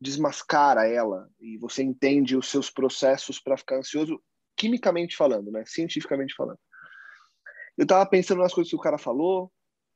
desmascara 0.00 0.86
ela 0.86 1.28
e 1.40 1.58
você 1.58 1.82
entende 1.82 2.36
os 2.36 2.48
seus 2.48 2.70
processos 2.70 3.40
para 3.40 3.56
ficar 3.56 3.78
ansioso, 3.78 4.22
quimicamente 4.56 5.16
falando, 5.16 5.50
né? 5.50 5.64
Cientificamente 5.66 6.34
falando. 6.34 6.58
eu 7.76 7.86
tava 7.86 8.08
pensando 8.08 8.42
nas 8.42 8.52
coisas 8.52 8.70
que 8.70 8.76
o 8.76 8.80
cara 8.80 8.98
falou, 8.98 9.50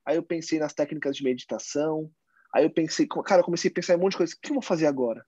aí 0.05 0.17
eu 0.17 0.23
pensei 0.23 0.59
nas 0.59 0.73
técnicas 0.73 1.15
de 1.17 1.23
meditação, 1.23 2.11
aí 2.55 2.65
eu 2.65 2.71
pensei, 2.71 3.07
cara, 3.07 3.43
eu 3.43 3.45
comecei 3.45 3.71
a 3.71 3.75
pensar 3.75 3.95
em 3.95 3.97
um 3.97 4.01
monte 4.01 4.13
de 4.13 4.19
coisa. 4.19 4.35
O 4.35 4.41
que 4.41 4.51
eu 4.51 4.55
vou 4.55 4.63
fazer 4.63 4.87
agora? 4.87 5.25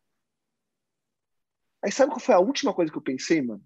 Aí 1.85 1.92
sabe 1.92 2.11
qual 2.11 2.21
foi 2.21 2.35
a 2.35 2.40
última 2.40 2.75
coisa 2.75 2.90
que 2.90 2.99
eu 2.99 3.02
pensei, 3.02 3.42
mano? 3.42 3.62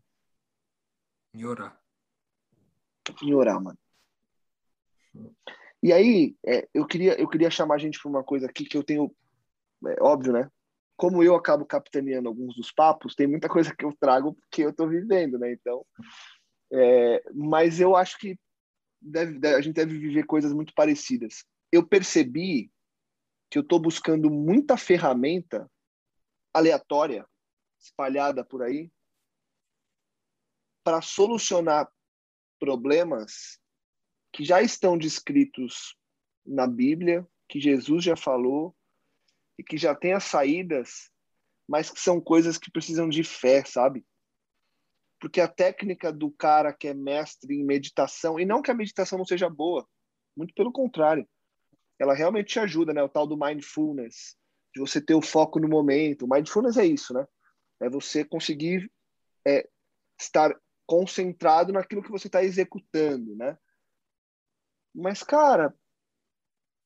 Em 1.34 1.44
orar. 1.44 1.80
Em 3.22 3.34
orar, 3.34 3.62
mano. 3.62 3.78
E 5.82 5.92
aí, 5.92 6.36
é, 6.46 6.68
eu, 6.74 6.86
queria, 6.86 7.18
eu 7.18 7.28
queria 7.28 7.50
chamar 7.50 7.76
a 7.76 7.78
gente 7.78 7.98
para 8.00 8.10
uma 8.10 8.22
coisa 8.22 8.46
aqui 8.46 8.64
que 8.64 8.76
eu 8.76 8.82
tenho, 8.82 9.14
é, 9.86 10.02
óbvio, 10.02 10.32
né? 10.32 10.50
Como 10.96 11.22
eu 11.22 11.34
acabo 11.34 11.64
capitaneando 11.64 12.28
alguns 12.28 12.54
dos 12.54 12.70
papos, 12.70 13.14
tem 13.14 13.26
muita 13.26 13.48
coisa 13.48 13.74
que 13.74 13.84
eu 13.84 13.96
trago 13.98 14.36
que 14.50 14.62
eu 14.62 14.72
tô 14.74 14.86
vivendo, 14.86 15.38
né? 15.38 15.52
Então, 15.52 15.86
é, 16.72 17.22
mas 17.34 17.80
eu 17.80 17.96
acho 17.96 18.18
que 18.18 18.38
deve, 19.00 19.46
a 19.48 19.60
gente 19.60 19.74
deve 19.74 19.96
viver 19.98 20.24
coisas 20.24 20.52
muito 20.52 20.74
parecidas. 20.74 21.44
Eu 21.72 21.86
percebi 21.86 22.70
que 23.50 23.58
eu 23.58 23.62
estou 23.62 23.80
buscando 23.80 24.30
muita 24.30 24.76
ferramenta 24.76 25.68
aleatória 26.52 27.26
espalhada 27.80 28.44
por 28.44 28.62
aí 28.62 28.90
para 30.84 31.00
solucionar 31.00 31.90
problemas 32.58 33.58
que 34.32 34.44
já 34.44 34.62
estão 34.62 34.96
descritos 34.96 35.96
na 36.44 36.66
Bíblia, 36.66 37.26
que 37.48 37.60
Jesus 37.60 38.04
já 38.04 38.16
falou 38.16 38.76
e 39.58 39.64
que 39.64 39.76
já 39.76 39.94
tem 39.94 40.12
as 40.12 40.24
saídas, 40.24 41.10
mas 41.68 41.90
que 41.90 42.00
são 42.00 42.20
coisas 42.20 42.58
que 42.58 42.70
precisam 42.70 43.08
de 43.08 43.22
fé, 43.24 43.64
sabe? 43.64 44.04
Porque 45.20 45.40
a 45.40 45.48
técnica 45.48 46.12
do 46.12 46.30
cara 46.30 46.72
que 46.72 46.88
é 46.88 46.94
mestre 46.94 47.54
em 47.54 47.64
meditação, 47.64 48.40
e 48.40 48.46
não 48.46 48.62
que 48.62 48.70
a 48.70 48.74
meditação 48.74 49.18
não 49.18 49.26
seja 49.26 49.50
boa, 49.50 49.86
muito 50.36 50.54
pelo 50.54 50.72
contrário, 50.72 51.28
ela 51.98 52.14
realmente 52.14 52.52
te 52.52 52.58
ajuda, 52.58 52.94
né? 52.94 53.02
O 53.02 53.08
tal 53.08 53.26
do 53.26 53.36
mindfulness, 53.36 54.36
de 54.74 54.80
você 54.80 55.00
ter 55.00 55.14
o 55.14 55.20
foco 55.20 55.60
no 55.60 55.68
momento. 55.68 56.26
Mindfulness 56.26 56.78
é 56.78 56.86
isso, 56.86 57.12
né? 57.12 57.26
É 57.80 57.88
você 57.88 58.24
conseguir 58.24 58.90
é, 59.46 59.68
estar 60.18 60.54
concentrado 60.86 61.72
naquilo 61.72 62.02
que 62.02 62.10
você 62.10 62.26
está 62.26 62.42
executando, 62.42 63.36
né? 63.36 63.56
Mas, 64.94 65.22
cara, 65.22 65.74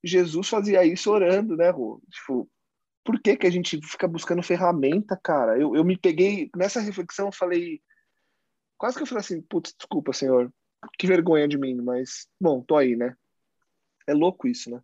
Jesus 0.03 0.47
fazia 0.47 0.85
isso 0.85 1.11
orando, 1.11 1.57
né, 1.57 1.69
Rô? 1.69 2.01
Tipo, 2.11 2.49
por 3.03 3.19
que, 3.19 3.35
que 3.35 3.47
a 3.47 3.49
gente 3.49 3.79
fica 3.81 4.07
buscando 4.07 4.43
ferramenta, 4.43 5.19
cara? 5.21 5.59
Eu, 5.59 5.75
eu 5.75 5.83
me 5.83 5.97
peguei 5.97 6.49
nessa 6.55 6.79
reflexão, 6.79 7.31
falei. 7.31 7.81
Quase 8.77 8.97
que 8.97 9.03
eu 9.03 9.07
falei 9.07 9.21
assim, 9.21 9.41
putz, 9.41 9.73
desculpa, 9.77 10.13
senhor. 10.13 10.53
Que 10.99 11.07
vergonha 11.07 11.47
de 11.47 11.57
mim, 11.57 11.75
mas, 11.81 12.27
bom, 12.39 12.61
tô 12.61 12.77
aí, 12.77 12.95
né? 12.95 13.15
É 14.07 14.13
louco 14.13 14.47
isso, 14.47 14.69
né? 14.69 14.79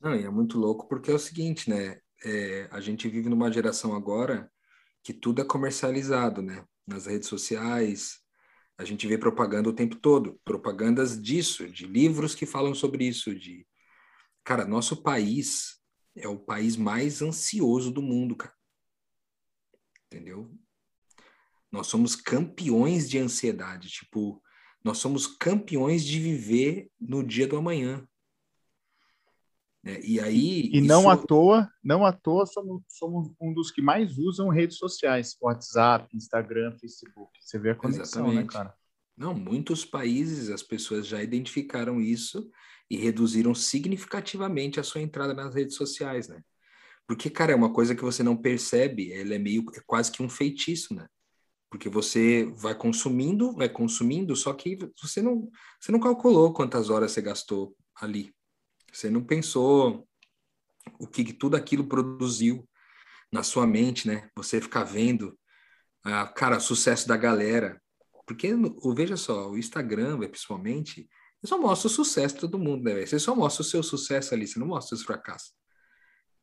Não, 0.00 0.12
é 0.12 0.30
muito 0.30 0.58
louco 0.58 0.86
porque 0.86 1.10
é 1.10 1.14
o 1.14 1.18
seguinte, 1.18 1.68
né? 1.68 2.00
É, 2.24 2.68
a 2.70 2.80
gente 2.80 3.08
vive 3.08 3.28
numa 3.28 3.50
geração 3.50 3.94
agora 3.94 4.50
que 5.06 5.14
tudo 5.14 5.40
é 5.40 5.44
comercializado, 5.44 6.42
né? 6.42 6.66
Nas 6.84 7.06
redes 7.06 7.28
sociais, 7.28 8.18
a 8.76 8.84
gente 8.84 9.06
vê 9.06 9.16
propaganda 9.16 9.68
o 9.68 9.72
tempo 9.72 9.94
todo, 9.94 10.40
propagandas 10.44 11.22
disso, 11.22 11.70
de 11.70 11.86
livros 11.86 12.34
que 12.34 12.44
falam 12.44 12.74
sobre 12.74 13.06
isso, 13.06 13.32
de 13.32 13.64
cara, 14.42 14.64
nosso 14.64 15.04
país 15.04 15.80
é 16.16 16.26
o 16.26 16.36
país 16.36 16.76
mais 16.76 17.22
ansioso 17.22 17.92
do 17.92 18.02
mundo, 18.02 18.34
cara. 18.34 18.52
Entendeu? 20.06 20.52
Nós 21.70 21.86
somos 21.86 22.16
campeões 22.16 23.08
de 23.08 23.16
ansiedade, 23.16 23.88
tipo, 23.88 24.42
nós 24.82 24.98
somos 24.98 25.28
campeões 25.28 26.04
de 26.04 26.18
viver 26.18 26.90
no 26.98 27.22
dia 27.22 27.46
do 27.46 27.56
amanhã. 27.56 28.04
É, 29.86 30.00
e 30.04 30.18
aí. 30.18 30.62
E 30.72 30.78
isso... 30.78 30.86
não 30.88 31.08
à 31.08 31.16
toa, 31.16 31.70
não 31.82 32.04
à 32.04 32.12
toa 32.12 32.44
somos, 32.44 32.82
somos, 32.88 33.32
um 33.40 33.54
dos 33.54 33.70
que 33.70 33.80
mais 33.80 34.18
usam 34.18 34.48
redes 34.48 34.78
sociais, 34.78 35.36
WhatsApp, 35.40 36.14
Instagram, 36.14 36.76
Facebook. 36.80 37.30
Você 37.40 37.56
vê 37.56 37.70
a 37.70 37.74
conexão, 37.76 38.24
né, 38.24 38.40
Exatamente. 38.40 38.46
né, 38.46 38.52
cara? 38.52 38.74
Não, 39.16 39.32
muitos 39.32 39.84
países 39.84 40.50
as 40.50 40.62
pessoas 40.62 41.06
já 41.06 41.22
identificaram 41.22 42.00
isso 42.00 42.50
e 42.90 42.96
reduziram 42.96 43.54
significativamente 43.54 44.80
a 44.80 44.82
sua 44.82 45.00
entrada 45.00 45.32
nas 45.32 45.54
redes 45.54 45.76
sociais, 45.76 46.26
né? 46.26 46.42
Porque, 47.06 47.30
cara, 47.30 47.52
é 47.52 47.56
uma 47.56 47.72
coisa 47.72 47.94
que 47.94 48.02
você 48.02 48.24
não 48.24 48.36
percebe, 48.36 49.12
ela 49.12 49.34
é 49.34 49.38
meio, 49.38 49.64
é 49.72 49.80
quase 49.86 50.10
que 50.10 50.20
um 50.20 50.28
feitiço, 50.28 50.94
né? 50.94 51.06
Porque 51.70 51.88
você 51.88 52.44
vai 52.56 52.74
consumindo, 52.74 53.52
vai 53.52 53.68
consumindo, 53.68 54.34
só 54.34 54.52
que 54.52 54.76
você 55.00 55.22
não, 55.22 55.48
você 55.80 55.92
não 55.92 56.00
calculou 56.00 56.52
quantas 56.52 56.90
horas 56.90 57.12
você 57.12 57.22
gastou 57.22 57.76
ali. 57.94 58.35
Você 58.96 59.10
não 59.10 59.22
pensou 59.22 60.08
o 60.98 61.06
que, 61.06 61.30
tudo 61.30 61.54
aquilo 61.54 61.86
produziu 61.86 62.66
na 63.30 63.42
sua 63.42 63.66
mente, 63.66 64.08
né? 64.08 64.30
Você 64.34 64.58
ficar 64.58 64.84
vendo, 64.84 65.38
ah, 66.02 66.26
cara, 66.26 66.58
sucesso 66.58 67.06
da 67.06 67.14
galera. 67.14 67.78
Porque, 68.26 68.54
veja 68.94 69.18
só, 69.18 69.50
o 69.50 69.58
Instagram, 69.58 70.18
principalmente, 70.20 71.06
só 71.44 71.58
mostra 71.58 71.88
o 71.88 71.90
sucesso 71.90 72.36
de 72.36 72.40
todo 72.40 72.58
mundo, 72.58 72.84
né? 72.84 73.04
Você 73.04 73.18
só 73.18 73.36
mostra 73.36 73.60
o 73.60 73.66
seu 73.66 73.82
sucesso 73.82 74.32
ali, 74.32 74.46
você 74.46 74.58
não 74.58 74.66
mostra 74.66 74.96
os 74.96 75.02
fracassos. 75.02 75.52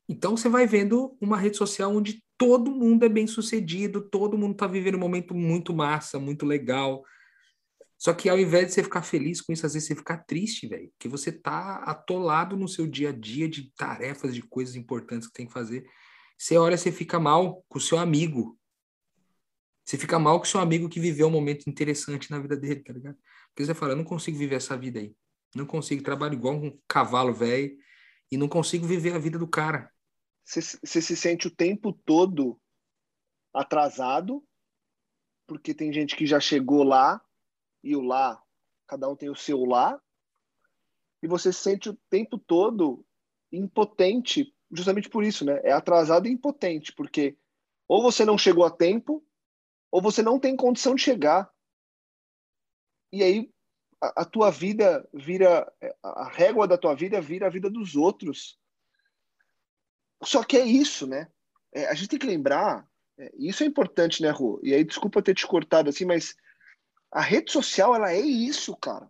Então 0.08 0.38
você 0.38 0.48
vai 0.48 0.68
vendo 0.68 1.18
uma 1.20 1.38
rede 1.38 1.58
social 1.58 1.92
onde 1.92 2.24
todo 2.38 2.70
mundo 2.70 3.04
é 3.04 3.10
bem 3.10 3.26
sucedido, 3.26 4.08
todo 4.12 4.38
mundo 4.38 4.52
está 4.52 4.68
vivendo 4.68 4.96
um 4.96 5.00
momento 5.00 5.34
muito 5.34 5.74
massa, 5.74 6.20
muito 6.20 6.46
legal, 6.46 7.04
só 8.04 8.14
que 8.14 8.28
ao 8.28 8.38
invés 8.38 8.68
de 8.68 8.74
você 8.74 8.84
ficar 8.84 9.02
feliz 9.02 9.40
com 9.40 9.54
isso, 9.54 9.66
às 9.66 9.76
vezes 9.76 9.88
você 9.88 9.96
fica 9.96 10.18
triste, 10.18 10.68
velho. 10.68 10.90
Porque 10.90 11.08
você 11.08 11.32
tá 11.32 11.76
atolado 11.86 12.58
no 12.58 12.68
seu 12.68 12.86
dia 12.86 13.12
a 13.12 13.14
dia 13.14 13.48
de 13.48 13.72
tarefas, 13.78 14.36
de 14.36 14.42
coisas 14.42 14.76
importantes 14.76 15.30
que 15.30 15.34
tem 15.34 15.48
que 15.48 15.54
fazer. 15.54 15.90
Você 16.38 16.58
olha, 16.58 16.76
você 16.76 16.92
fica 16.92 17.18
mal 17.18 17.64
com 17.70 17.78
o 17.78 17.82
seu 17.82 17.98
amigo. 17.98 18.60
Você 19.86 19.98
fica 19.98 20.20
mal 20.20 20.38
com 20.38 20.46
o 20.46 20.50
seu 20.50 20.60
amigo 20.60 20.90
que 20.90 21.00
viveu 21.00 21.28
um 21.28 21.32
momento 21.32 21.70
interessante 21.70 22.30
na 22.30 22.40
vida 22.40 22.58
dele, 22.58 22.84
tá 22.84 22.92
ligado? 22.92 23.18
Porque 23.48 23.66
você 23.66 23.74
fala, 23.74 23.94
eu 23.94 23.98
não 23.98 24.04
consigo 24.04 24.38
viver 24.38 24.56
essa 24.56 24.76
vida 24.76 25.00
aí. 25.00 25.16
Não 25.56 25.66
consigo, 25.66 26.04
trabalho 26.04 26.34
igual 26.34 26.56
um 26.56 26.78
cavalo 26.90 27.34
velho 27.34 27.74
e 28.30 28.36
não 28.36 28.50
consigo 28.50 28.86
viver 28.86 29.14
a 29.14 29.18
vida 29.18 29.40
do 29.40 29.48
cara. 29.48 29.90
Você, 30.44 30.62
se 31.02 31.16
sente 31.16 31.48
o 31.48 31.56
tempo 31.56 31.94
todo 32.06 32.60
atrasado, 33.54 34.44
porque 35.48 35.74
tem 35.74 35.94
gente 35.94 36.18
que 36.18 36.26
já 36.26 36.42
chegou 36.42 36.84
lá 36.84 37.22
e 37.84 37.96
o 37.96 38.02
lá, 38.02 38.42
cada 38.88 39.10
um 39.10 39.16
tem 39.16 39.30
o 39.30 39.36
seu 39.36 39.66
lá, 39.66 40.02
e 41.22 41.28
você 41.28 41.52
se 41.52 41.60
sente 41.60 41.90
o 41.90 41.98
tempo 42.10 42.38
todo 42.38 43.06
impotente, 43.52 44.54
justamente 44.72 45.10
por 45.10 45.24
isso, 45.24 45.46
né? 45.46 45.60
É 45.64 45.72
atrasado 45.72 46.28
e 46.28 46.32
impotente, 46.32 46.94
porque 46.94 47.38
ou 47.88 48.02
você 48.02 48.26
não 48.26 48.38
chegou 48.38 48.66
a 48.66 48.72
tempo, 48.72 49.24
ou 49.92 50.02
você 50.02 50.22
não 50.22 50.40
tem 50.40 50.56
condição 50.56 50.96
de 50.96 51.02
chegar. 51.02 51.52
E 53.12 53.22
aí 53.22 53.52
a, 54.02 54.22
a 54.24 54.26
tua 54.26 54.50
vida 54.50 55.08
vira, 55.14 55.72
a 56.02 56.30
régua 56.30 56.68
da 56.68 56.78
tua 56.78 56.96
vida 56.96 57.22
vira 57.22 57.48
a 57.48 57.50
vida 57.50 57.70
dos 57.70 57.96
outros. 57.96 58.60
Só 60.24 60.44
que 60.44 60.58
é 60.58 60.66
isso, 60.66 61.06
né? 61.06 61.32
É, 61.72 61.88
a 61.88 61.94
gente 61.94 62.10
tem 62.10 62.20
que 62.20 62.28
lembrar, 62.28 62.88
é, 63.18 63.32
isso 63.38 63.64
é 63.64 63.66
importante, 63.66 64.22
né, 64.22 64.30
Rô? 64.30 64.60
E 64.64 64.74
aí, 64.74 64.84
desculpa 64.84 65.22
ter 65.22 65.36
te 65.36 65.46
cortado 65.46 65.90
assim, 65.90 66.06
mas 66.06 66.36
a 67.14 67.22
rede 67.22 67.52
social, 67.52 67.94
ela 67.94 68.12
é 68.12 68.20
isso, 68.20 68.76
cara. 68.76 69.08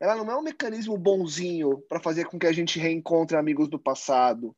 Ela 0.00 0.16
não 0.16 0.32
é 0.32 0.36
um 0.36 0.42
mecanismo 0.42 0.96
bonzinho 0.96 1.78
para 1.82 2.00
fazer 2.00 2.24
com 2.24 2.38
que 2.38 2.46
a 2.46 2.52
gente 2.52 2.78
reencontre 2.78 3.36
amigos 3.36 3.68
do 3.68 3.78
passado, 3.78 4.56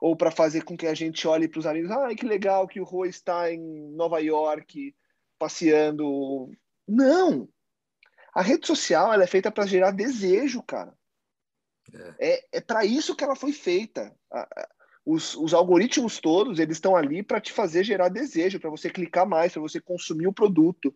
ou 0.00 0.14
para 0.14 0.30
fazer 0.30 0.62
com 0.62 0.76
que 0.76 0.86
a 0.86 0.94
gente 0.94 1.26
olhe 1.26 1.48
para 1.48 1.58
os 1.58 1.66
amigos, 1.66 1.90
ai, 1.90 2.14
que 2.14 2.24
legal 2.24 2.68
que 2.68 2.80
o 2.80 2.84
Rô 2.84 3.04
está 3.04 3.52
em 3.52 3.90
Nova 3.90 4.20
York 4.20 4.94
passeando. 5.36 6.52
Não! 6.86 7.48
A 8.32 8.40
rede 8.40 8.68
social 8.68 9.12
ela 9.12 9.24
é 9.24 9.26
feita 9.26 9.50
para 9.50 9.66
gerar 9.66 9.90
desejo, 9.90 10.62
cara. 10.62 10.94
É, 12.20 12.34
é, 12.34 12.44
é 12.52 12.60
para 12.60 12.84
isso 12.84 13.16
que 13.16 13.24
ela 13.24 13.34
foi 13.34 13.52
feita. 13.52 14.14
Os, 15.04 15.34
os 15.34 15.52
algoritmos 15.52 16.20
todos, 16.20 16.60
eles 16.60 16.76
estão 16.76 16.94
ali 16.94 17.20
para 17.20 17.40
te 17.40 17.52
fazer 17.52 17.82
gerar 17.82 18.08
desejo, 18.08 18.60
para 18.60 18.70
você 18.70 18.88
clicar 18.88 19.26
mais, 19.26 19.52
para 19.52 19.60
você 19.60 19.80
consumir 19.80 20.28
o 20.28 20.32
produto, 20.32 20.94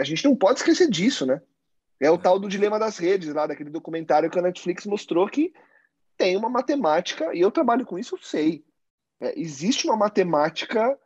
a 0.00 0.04
gente 0.04 0.24
não 0.24 0.34
pode 0.34 0.60
esquecer 0.60 0.88
disso, 0.88 1.26
né? 1.26 1.40
É 2.00 2.10
o 2.10 2.16
tal 2.16 2.38
do 2.38 2.48
dilema 2.48 2.78
das 2.78 2.96
redes, 2.96 3.34
lá 3.34 3.46
daquele 3.46 3.68
documentário 3.68 4.30
que 4.30 4.38
a 4.38 4.42
Netflix 4.42 4.86
mostrou 4.86 5.28
que 5.28 5.52
tem 6.16 6.36
uma 6.36 6.48
matemática, 6.48 7.34
e 7.34 7.40
eu 7.40 7.50
trabalho 7.50 7.84
com 7.84 7.98
isso, 7.98 8.14
eu 8.14 8.22
sei. 8.22 8.64
É, 9.20 9.38
existe 9.38 9.86
uma 9.86 9.96
matemática 9.96 10.98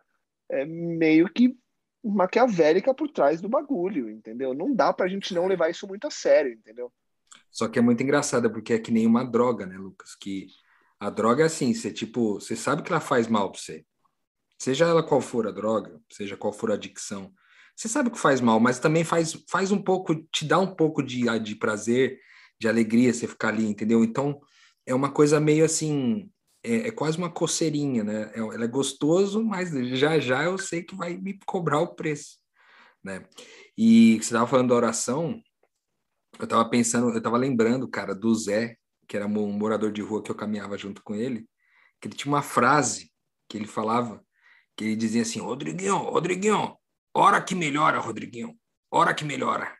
é, 0.49 0.65
meio 0.65 1.29
que 1.29 1.59
maquiavélica 2.05 2.95
por 2.95 3.09
trás 3.11 3.41
do 3.41 3.49
bagulho, 3.49 4.09
entendeu? 4.09 4.55
Não 4.55 4.73
dá 4.73 4.93
pra 4.93 5.09
gente 5.09 5.35
não 5.35 5.47
levar 5.47 5.71
isso 5.71 5.87
muito 5.89 6.07
a 6.07 6.11
sério, 6.11 6.53
entendeu? 6.53 6.93
Só 7.51 7.67
que 7.67 7.79
é 7.79 7.83
muito 7.83 8.03
engraçado, 8.03 8.51
porque 8.51 8.75
é 8.75 8.79
que 8.79 8.93
nem 8.93 9.07
uma 9.07 9.25
droga, 9.25 9.67
né, 9.67 9.77
Lucas? 9.77 10.15
Que 10.15 10.47
a 11.01 11.11
droga 11.11 11.43
é 11.43 11.47
assim, 11.47 11.75
você 11.75 11.93
tipo, 11.93 12.35
você 12.35 12.55
sabe 12.55 12.83
que 12.83 12.93
ela 12.93 13.01
faz 13.01 13.27
mal 13.27 13.51
pra 13.51 13.61
você. 13.61 13.85
Seja 14.59 14.87
ela 14.87 15.03
qual 15.03 15.21
for 15.21 15.47
a 15.47 15.51
droga, 15.51 16.01
seja 16.11 16.37
qual 16.37 16.53
for 16.53 16.71
a 16.71 16.75
adicção, 16.75 17.33
Você 17.77 17.89
sabe 17.89 18.11
que 18.11 18.19
faz 18.19 18.41
mal, 18.41 18.61
mas 18.61 18.79
também 18.79 19.05
faz, 19.05 19.33
faz 19.49 19.73
um 19.73 19.83
pouco, 19.83 20.15
te 20.33 20.45
dá 20.45 20.59
um 20.59 20.75
pouco 20.75 21.03
de, 21.03 21.27
de 21.41 21.57
prazer, 21.57 22.19
de 22.61 22.69
alegria 22.69 23.13
você 23.13 23.27
ficar 23.27 23.49
ali, 23.49 23.67
entendeu? 23.67 24.05
Então, 24.05 24.41
é 24.87 24.95
uma 24.95 25.11
coisa 25.11 25.41
meio 25.41 25.65
assim, 25.65 26.31
é, 26.63 26.89
é 26.89 26.91
quase 26.91 27.19
uma 27.19 27.31
coceirinha, 27.31 28.05
né? 28.05 28.31
É, 28.35 28.39
ela 28.39 28.65
é 28.65 28.69
gostoso, 28.69 29.43
mas 29.43 29.71
já 29.99 30.19
já 30.19 30.45
eu 30.45 30.57
sei 30.57 30.83
que 30.83 30.95
vai 30.95 31.17
me 31.17 31.39
cobrar 31.47 31.81
o 31.81 31.95
preço, 31.95 32.39
né? 33.03 33.25
E 33.77 34.15
você 34.15 34.29
estava 34.29 34.47
falando 34.47 34.69
da 34.69 34.75
oração, 34.77 35.43
eu 36.39 36.45
estava 36.45 36.69
pensando, 36.69 37.11
eu 37.11 37.19
estava 37.19 37.37
lembrando, 37.37 37.89
cara, 37.89 38.15
do 38.15 38.35
Zé, 38.35 38.77
que 39.09 39.17
era 39.17 39.27
um 39.27 39.53
morador 39.53 39.93
de 39.93 40.01
rua 40.01 40.23
que 40.23 40.31
eu 40.31 40.35
caminhava 40.35 40.79
junto 40.79 41.03
com 41.03 41.15
ele, 41.15 41.47
que 42.01 42.09
ele 42.09 42.17
tinha 42.17 42.33
uma 42.33 42.43
frase 42.43 43.13
que 43.49 43.59
ele 43.59 43.67
falava, 43.67 44.25
que 44.77 44.85
ele 44.85 44.97
dizia 44.97 45.23
assim, 45.23 45.41
Rodriguinho, 45.41 45.97
Rodriguinho, 45.97 46.77
hora 47.15 47.41
que 47.41 47.55
melhora, 47.55 47.99
Rodriguinho, 47.99 48.59
hora 48.91 49.15
que 49.15 49.25
melhora. 49.25 49.77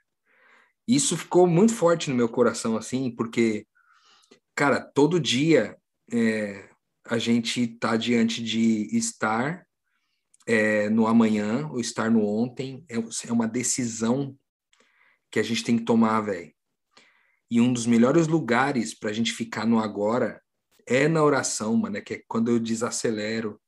Isso 0.87 1.17
ficou 1.17 1.47
muito 1.47 1.75
forte 1.75 2.11
no 2.11 2.17
meu 2.17 2.29
coração, 2.29 2.77
assim, 2.77 3.11
porque, 3.11 3.67
cara, 4.55 4.81
todo 4.81 5.21
dia 5.21 5.77
é, 6.13 6.69
a 7.07 7.19
gente 7.19 7.67
tá 7.67 7.97
diante 7.97 8.43
de 8.43 8.97
estar 8.97 9.67
é, 10.47 10.89
no 10.91 11.07
amanhã 11.07 11.69
ou 11.69 11.81
estar 11.81 12.11
no 12.11 12.27
ontem, 12.27 12.85
é, 12.89 12.97
é 12.97 13.33
uma 13.33 13.49
decisão 13.49 14.37
que 15.31 15.41
a 15.41 15.43
gente 15.43 15.65
tem 15.65 15.79
que 15.79 15.85
tomar, 15.85 16.21
velho. 16.21 16.53
E 17.51 17.61
um 17.61 17.73
dos 17.73 17.87
melhores 17.87 18.27
lugares 18.27 18.95
para 18.95 19.11
a 19.11 19.13
gente 19.13 19.33
ficar 19.33 19.67
no 19.67 19.79
agora 19.79 20.41
é 20.87 21.09
na 21.09 21.23
oração, 21.23 21.77
mano, 21.77 21.97
é 21.97 22.01
que 22.01 22.15
é 22.15 22.23
quando 22.29 22.51
eu 22.51 22.59
desacelero, 22.59 23.61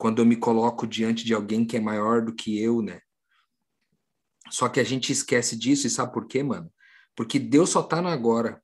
quando 0.00 0.20
eu 0.20 0.24
me 0.24 0.34
coloco 0.34 0.86
diante 0.86 1.26
de 1.26 1.34
alguém 1.34 1.62
que 1.62 1.76
é 1.76 1.80
maior 1.80 2.24
do 2.24 2.34
que 2.34 2.58
eu, 2.58 2.80
né? 2.80 3.02
Só 4.48 4.66
que 4.66 4.80
a 4.80 4.82
gente 4.82 5.12
esquece 5.12 5.54
disso 5.54 5.86
e 5.86 5.90
sabe 5.90 6.10
por 6.14 6.26
quê, 6.26 6.42
mano? 6.42 6.72
Porque 7.14 7.38
Deus 7.38 7.68
só 7.68 7.82
tá 7.82 8.00
no 8.00 8.08
agora. 8.08 8.62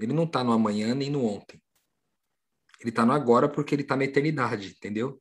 Ele 0.00 0.14
não 0.14 0.26
tá 0.26 0.42
no 0.42 0.50
amanhã 0.50 0.94
nem 0.94 1.10
no 1.10 1.26
ontem. 1.26 1.62
Ele 2.80 2.90
tá 2.90 3.04
no 3.04 3.12
agora 3.12 3.50
porque 3.50 3.74
ele 3.74 3.84
tá 3.84 3.96
na 3.96 4.04
eternidade, 4.04 4.70
entendeu? 4.70 5.20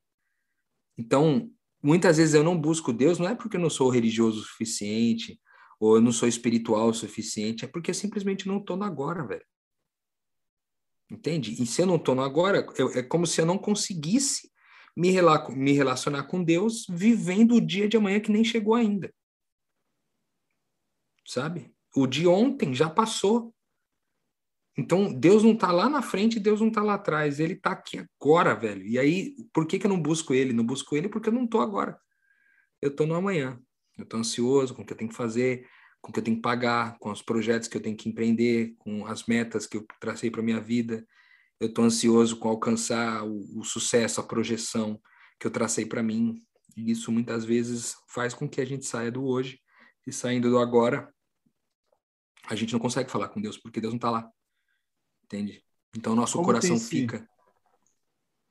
Então, 0.97 1.51
muitas 1.83 2.15
vezes 2.15 2.33
eu 2.33 2.45
não 2.45 2.57
busco 2.57 2.93
Deus, 2.93 3.19
não 3.19 3.27
é 3.27 3.35
porque 3.35 3.57
eu 3.57 3.61
não 3.61 3.69
sou 3.69 3.89
religioso 3.89 4.39
o 4.39 4.43
suficiente, 4.45 5.37
ou 5.81 5.97
eu 5.97 6.01
não 6.01 6.13
sou 6.13 6.29
espiritual 6.29 6.87
o 6.87 6.93
suficiente, 6.93 7.65
é 7.65 7.67
porque 7.67 7.91
eu 7.91 7.95
simplesmente 7.95 8.47
não 8.47 8.63
tô 8.63 8.77
no 8.77 8.85
agora, 8.85 9.27
velho. 9.27 9.45
Entende? 11.11 11.61
E 11.61 11.65
se 11.65 11.81
eu 11.81 11.85
não 11.85 11.99
tô 11.99 12.15
no 12.15 12.21
agora, 12.21 12.65
eu, 12.77 12.89
é 12.91 13.03
como 13.03 13.27
se 13.27 13.41
eu 13.41 13.45
não 13.45 13.57
conseguisse 13.57 14.49
me, 14.97 15.11
me 15.55 15.73
relacionar 15.73 16.23
com 16.23 16.43
Deus 16.43 16.87
vivendo 16.89 17.53
o 17.53 17.61
dia 17.61 17.87
de 17.87 17.95
amanhã 17.95 18.19
que 18.19 18.31
nem 18.31 18.43
chegou 18.43 18.73
ainda. 18.73 19.13
Sabe? 21.23 21.71
O 21.95 22.07
de 22.07 22.25
ontem 22.25 22.73
já 22.73 22.89
passou. 22.89 23.53
Então, 24.75 25.13
Deus 25.13 25.43
não 25.43 25.53
está 25.53 25.71
lá 25.71 25.87
na 25.87 26.01
frente, 26.01 26.39
Deus 26.39 26.59
não 26.59 26.69
está 26.69 26.81
lá 26.81 26.95
atrás, 26.95 27.39
ele 27.39 27.53
está 27.53 27.71
aqui 27.71 27.99
agora, 27.99 28.55
velho. 28.55 28.83
E 28.85 28.97
aí, 28.97 29.35
por 29.53 29.67
que, 29.67 29.77
que 29.77 29.85
eu 29.85 29.89
não 29.89 30.01
busco 30.01 30.33
ele? 30.33 30.51
Não 30.51 30.65
busco 30.65 30.95
ele 30.95 31.09
porque 31.09 31.29
eu 31.29 31.33
não 31.33 31.45
estou 31.45 31.61
agora. 31.61 31.99
Eu 32.81 32.89
estou 32.89 33.05
no 33.05 33.13
amanhã. 33.13 33.59
Eu 33.97 34.03
estou 34.03 34.19
ansioso 34.19 34.73
com 34.73 34.81
o 34.81 34.85
que 34.85 34.93
eu 34.93 34.97
tenho 34.97 35.09
que 35.09 35.15
fazer, 35.15 35.67
com 36.01 36.09
o 36.09 36.13
que 36.13 36.19
eu 36.19 36.23
tenho 36.23 36.37
que 36.37 36.43
pagar, 36.43 36.97
com 36.99 37.11
os 37.11 37.21
projetos 37.21 37.67
que 37.67 37.77
eu 37.77 37.81
tenho 37.81 37.97
que 37.97 38.09
empreender, 38.09 38.75
com 38.79 39.05
as 39.05 39.25
metas 39.25 39.67
que 39.67 39.77
eu 39.77 39.85
tracei 39.99 40.31
para 40.31 40.41
minha 40.41 40.59
vida 40.59 41.05
eu 41.59 41.67
estou 41.67 41.85
ansioso 41.85 42.37
com 42.37 42.49
alcançar 42.49 43.25
o, 43.25 43.59
o, 43.59 43.63
sucesso, 43.63 44.21
a 44.21 44.23
projeção 44.23 45.01
que 45.39 45.47
eu 45.47 45.51
tracei 45.51 45.85
para 45.85 46.03
mim. 46.03 46.41
E 46.75 46.91
isso 46.91 47.11
muitas 47.11 47.43
vezes 47.43 47.95
faz 48.07 48.33
com 48.33 48.47
que 48.47 48.61
a 48.61 48.65
gente 48.65 48.85
saia 48.85 49.11
do 49.11 49.25
hoje 49.25 49.59
e 50.05 50.11
saindo 50.11 50.49
do 50.49 50.59
agora, 50.59 51.13
a 52.47 52.55
gente 52.55 52.73
não 52.73 52.79
consegue 52.79 53.09
falar 53.09 53.29
com 53.29 53.41
Deus 53.41 53.57
porque 53.57 53.81
Deus 53.81 53.93
não 53.93 53.97
está 53.97 54.11
lá. 54.11 54.31
Entende? 55.23 55.63
Então 55.95 56.15
nosso 56.15 56.33
Como 56.33 56.45
coração 56.45 56.75
esse, 56.75 56.89
fica. 56.89 57.27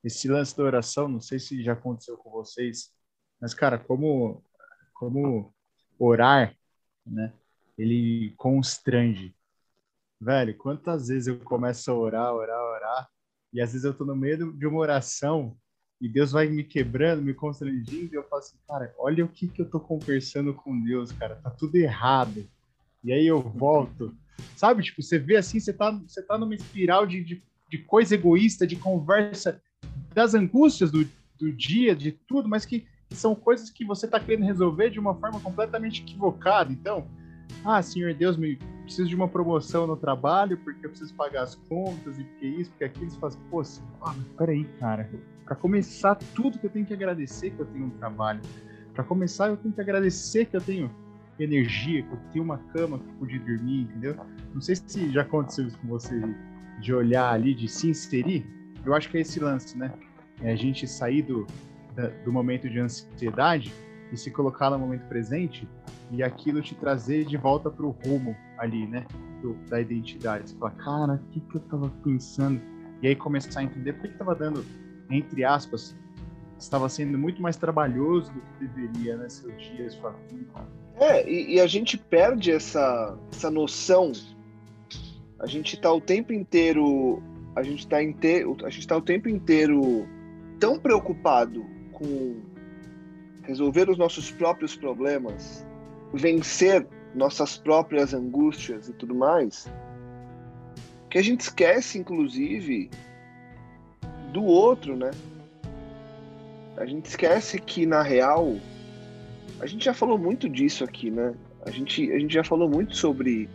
Esse 0.03 0.29
lance 0.29 0.57
da 0.57 0.65
oração, 0.65 1.09
não 1.09 1.21
sei 1.21 1.39
se 1.39 1.63
já 1.63 1.73
aconteceu 1.73 2.17
com 2.17 2.31
vocês, 2.31 2.93
mas 3.41 3.55
cara, 3.55 3.79
como 3.79 4.45
como 4.93 5.55
orar, 5.99 6.57
né? 7.05 7.33
Ele 7.79 8.35
constrange 8.37 9.36
velho, 10.27 10.57
quantas 10.57 11.07
vezes 11.07 11.29
eu 11.29 11.39
começo 11.39 11.89
a 11.89 11.95
orar, 11.95 12.35
orar, 12.35 12.61
orar, 12.61 13.09
e 13.53 13.61
às 13.61 13.73
vezes 13.73 13.85
eu 13.85 13.95
tô 13.95 14.05
no 14.05 14.17
meio 14.17 14.53
de 14.53 14.67
uma 14.67 14.81
oração 14.81 15.57
e 16.01 16.09
Deus 16.09 16.33
vai 16.33 16.49
me 16.49 16.65
quebrando, 16.65 17.23
me 17.23 17.33
constrangindo, 17.33 18.13
e 18.13 18.17
eu 18.17 18.25
falo 18.25 18.41
assim, 18.41 18.57
cara, 18.69 18.93
olha 18.99 19.25
o 19.25 19.29
que 19.29 19.47
que 19.47 19.63
eu 19.63 19.71
tô 19.71 19.79
conversando 19.79 20.53
com 20.53 20.83
Deus, 20.83 21.13
cara, 21.13 21.37
tá 21.37 21.49
tudo 21.49 21.77
errado. 21.77 22.45
E 23.05 23.13
aí 23.13 23.25
eu 23.25 23.41
volto, 23.41 24.13
sabe? 24.57 24.83
Tipo, 24.83 25.01
você 25.01 25.17
vê 25.17 25.37
assim, 25.37 25.61
você 25.61 25.73
tá, 25.73 25.93
você 25.93 26.21
tá 26.21 26.37
numa 26.37 26.57
espiral 26.57 27.07
de, 27.07 27.23
de, 27.23 27.43
de 27.71 27.79
coisa 27.79 28.17
egoísta, 28.17 28.67
de 28.67 28.75
conversa, 28.75 29.63
das 30.13 30.35
angústias 30.35 30.91
do, 30.91 31.09
do 31.39 31.53
dia, 31.53 31.95
de 31.95 32.11
tudo, 32.11 32.49
mas 32.49 32.67
que, 32.67 32.85
que 33.09 33.15
são 33.15 33.33
coisas 33.33 33.71
que 33.71 33.85
você 33.85 34.09
tá 34.09 34.19
querendo 34.19 34.45
resolver 34.45 34.91
de 34.91 34.99
uma 34.99 35.15
forma 35.15 35.39
completamente 35.39 36.03
equivocada. 36.03 36.73
Então, 36.73 37.07
ah, 37.65 37.83
Senhor 37.83 38.15
Deus, 38.15 38.37
me 38.37 38.57
preciso 38.83 39.09
de 39.09 39.17
uma 39.17 39.29
promoção 39.29 39.87
no 39.87 39.97
trabalho 39.97 40.57
porque 40.59 40.87
eu 40.87 40.91
preciso 40.91 41.15
pagar 41.15 41.43
as 41.43 41.55
contas 41.55 42.19
e 42.19 42.25
porque 42.25 42.47
isso, 42.47 42.71
porque 42.71 42.85
aquilo. 42.85 43.11
Você 43.11 43.19
fala 43.19 43.33
assim, 43.33 43.41
pô, 43.51 43.63
ah, 44.03 44.15
peraí, 44.39 44.65
cara. 44.79 45.11
Para 45.45 45.57
começar 45.57 46.15
tudo 46.35 46.59
que 46.59 46.67
eu 46.67 46.71
tenho 46.71 46.87
que 46.87 46.95
agradecer 46.95 47.51
que 47.51 47.61
eu 47.61 47.67
tenho 47.67 47.87
um 47.87 47.91
trabalho. 47.91 48.41
Para 48.95 49.05
começar, 49.05 49.49
eu 49.49 49.57
tenho 49.57 49.75
que 49.75 49.81
agradecer 49.81 50.47
que 50.47 50.57
eu 50.57 50.61
tenho 50.61 50.91
energia, 51.39 52.03
que 52.03 52.13
eu 52.13 52.19
tenho 52.33 52.45
uma 52.45 52.59
cama 52.73 52.99
que 52.99 53.09
eu 53.09 53.15
pude 53.15 53.39
dormir, 53.39 53.83
entendeu? 53.83 54.17
Não 54.55 54.61
sei 54.61 54.77
se 54.77 55.11
já 55.11 55.23
aconteceu 55.23 55.67
isso 55.67 55.79
com 55.79 55.89
você, 55.89 56.21
de 56.81 56.95
olhar 56.95 57.33
ali, 57.33 57.55
de 57.55 57.69
se 57.69 57.91
inserir. 57.91 58.47
Eu 58.85 58.95
acho 58.95 59.11
que 59.11 59.19
é 59.19 59.21
esse 59.21 59.39
lance, 59.41 59.77
né? 59.77 59.93
É 60.41 60.53
a 60.53 60.57
gente 60.57 60.87
sair 60.87 61.23
do, 61.23 61.47
da, 61.95 62.09
do 62.25 62.33
momento 62.33 62.69
de 62.69 62.79
ansiedade 62.79 63.73
e 64.13 64.17
se 64.17 64.31
colocar 64.31 64.71
no 64.71 64.79
momento 64.79 65.07
presente 65.09 65.69
e 66.11 66.23
aquilo 66.23 66.63
te 66.63 66.75
trazer 66.75 67.25
de 67.25 67.37
volta 67.37 67.71
para 67.71 67.85
o 67.85 67.91
rumo 67.91 68.37
ali, 68.59 68.87
né? 68.87 69.07
Do, 69.43 69.55
da 69.69 69.81
identidade. 69.81 70.51
Você 70.51 70.57
fala, 70.57 70.71
cara, 70.73 71.15
o 71.15 71.31
que, 71.31 71.41
que 71.41 71.57
eu 71.57 71.61
tava 71.63 71.89
pensando? 72.03 72.61
E 73.03 73.09
aí 73.09 73.17
começar 73.17 73.61
a 73.61 73.65
entender 73.65 73.93
por 73.95 74.09
que, 74.09 74.17
tava 74.17 74.35
dando, 74.35 74.65
entre 75.11 75.45
aspas, 75.45 75.97
estava 76.59 76.89
sendo 76.89 77.19
muito 77.19 77.43
mais 77.43 77.57
trabalhoso 77.57 78.33
do 78.33 78.41
que 78.41 78.67
deveria, 78.67 79.17
né? 79.17 79.29
Seu 79.29 79.51
dia, 79.53 79.91
sua 79.91 80.13
vida. 80.31 80.47
É, 80.99 81.29
e, 81.31 81.57
e, 81.57 81.61
a 81.61 81.67
gente 81.67 81.99
perde 81.99 82.51
essa, 82.51 83.19
essa 83.31 83.51
noção. 83.51 84.13
A 85.39 85.47
gente 85.47 85.79
tá 85.79 85.93
o 85.93 86.01
tempo 86.01 86.33
inteiro. 86.33 87.23
A 87.55 87.63
gente 87.63 87.87
tá, 87.87 88.03
inteiro, 88.03 88.57
a 88.65 88.71
gente 88.71 88.87
tá 88.87 88.97
o 88.97 89.03
tempo 89.03 89.29
inteiro 89.29 90.07
tão 90.59 90.79
preocupado 90.79 91.65
com 91.93 92.43
resolver 93.43 93.89
os 93.89 93.97
nossos 93.97 94.31
próprios 94.31 94.77
problemas, 94.77 95.67
vencer 96.13 96.87
nossas 97.15 97.57
próprias 97.57 98.13
angústias 98.13 98.89
e 98.89 98.93
tudo 98.93 99.15
mais, 99.15 99.71
que 101.11 101.19
a 101.19 101.23
gente 101.23 101.41
esquece, 101.41 101.99
inclusive, 101.99 102.91
do 104.33 104.45
outro, 104.45 104.97
né? 104.97 105.11
A 106.77 106.85
gente 106.85 107.07
esquece 107.07 107.59
que, 107.59 107.87
na 107.87 108.03
real, 108.03 108.57
a 109.61 109.67
gente 109.67 109.85
já 109.85 109.95
falou 109.95 110.19
muito 110.19 110.49
disso 110.49 110.85
aqui, 110.85 111.11
né? 111.11 111.35
A 111.65 111.71
gente, 111.71 112.13
a 112.13 112.19
gente 112.19 112.35
já 112.35 112.45
falou 112.45 112.69
muito 112.69 112.95
sobre 112.97 113.49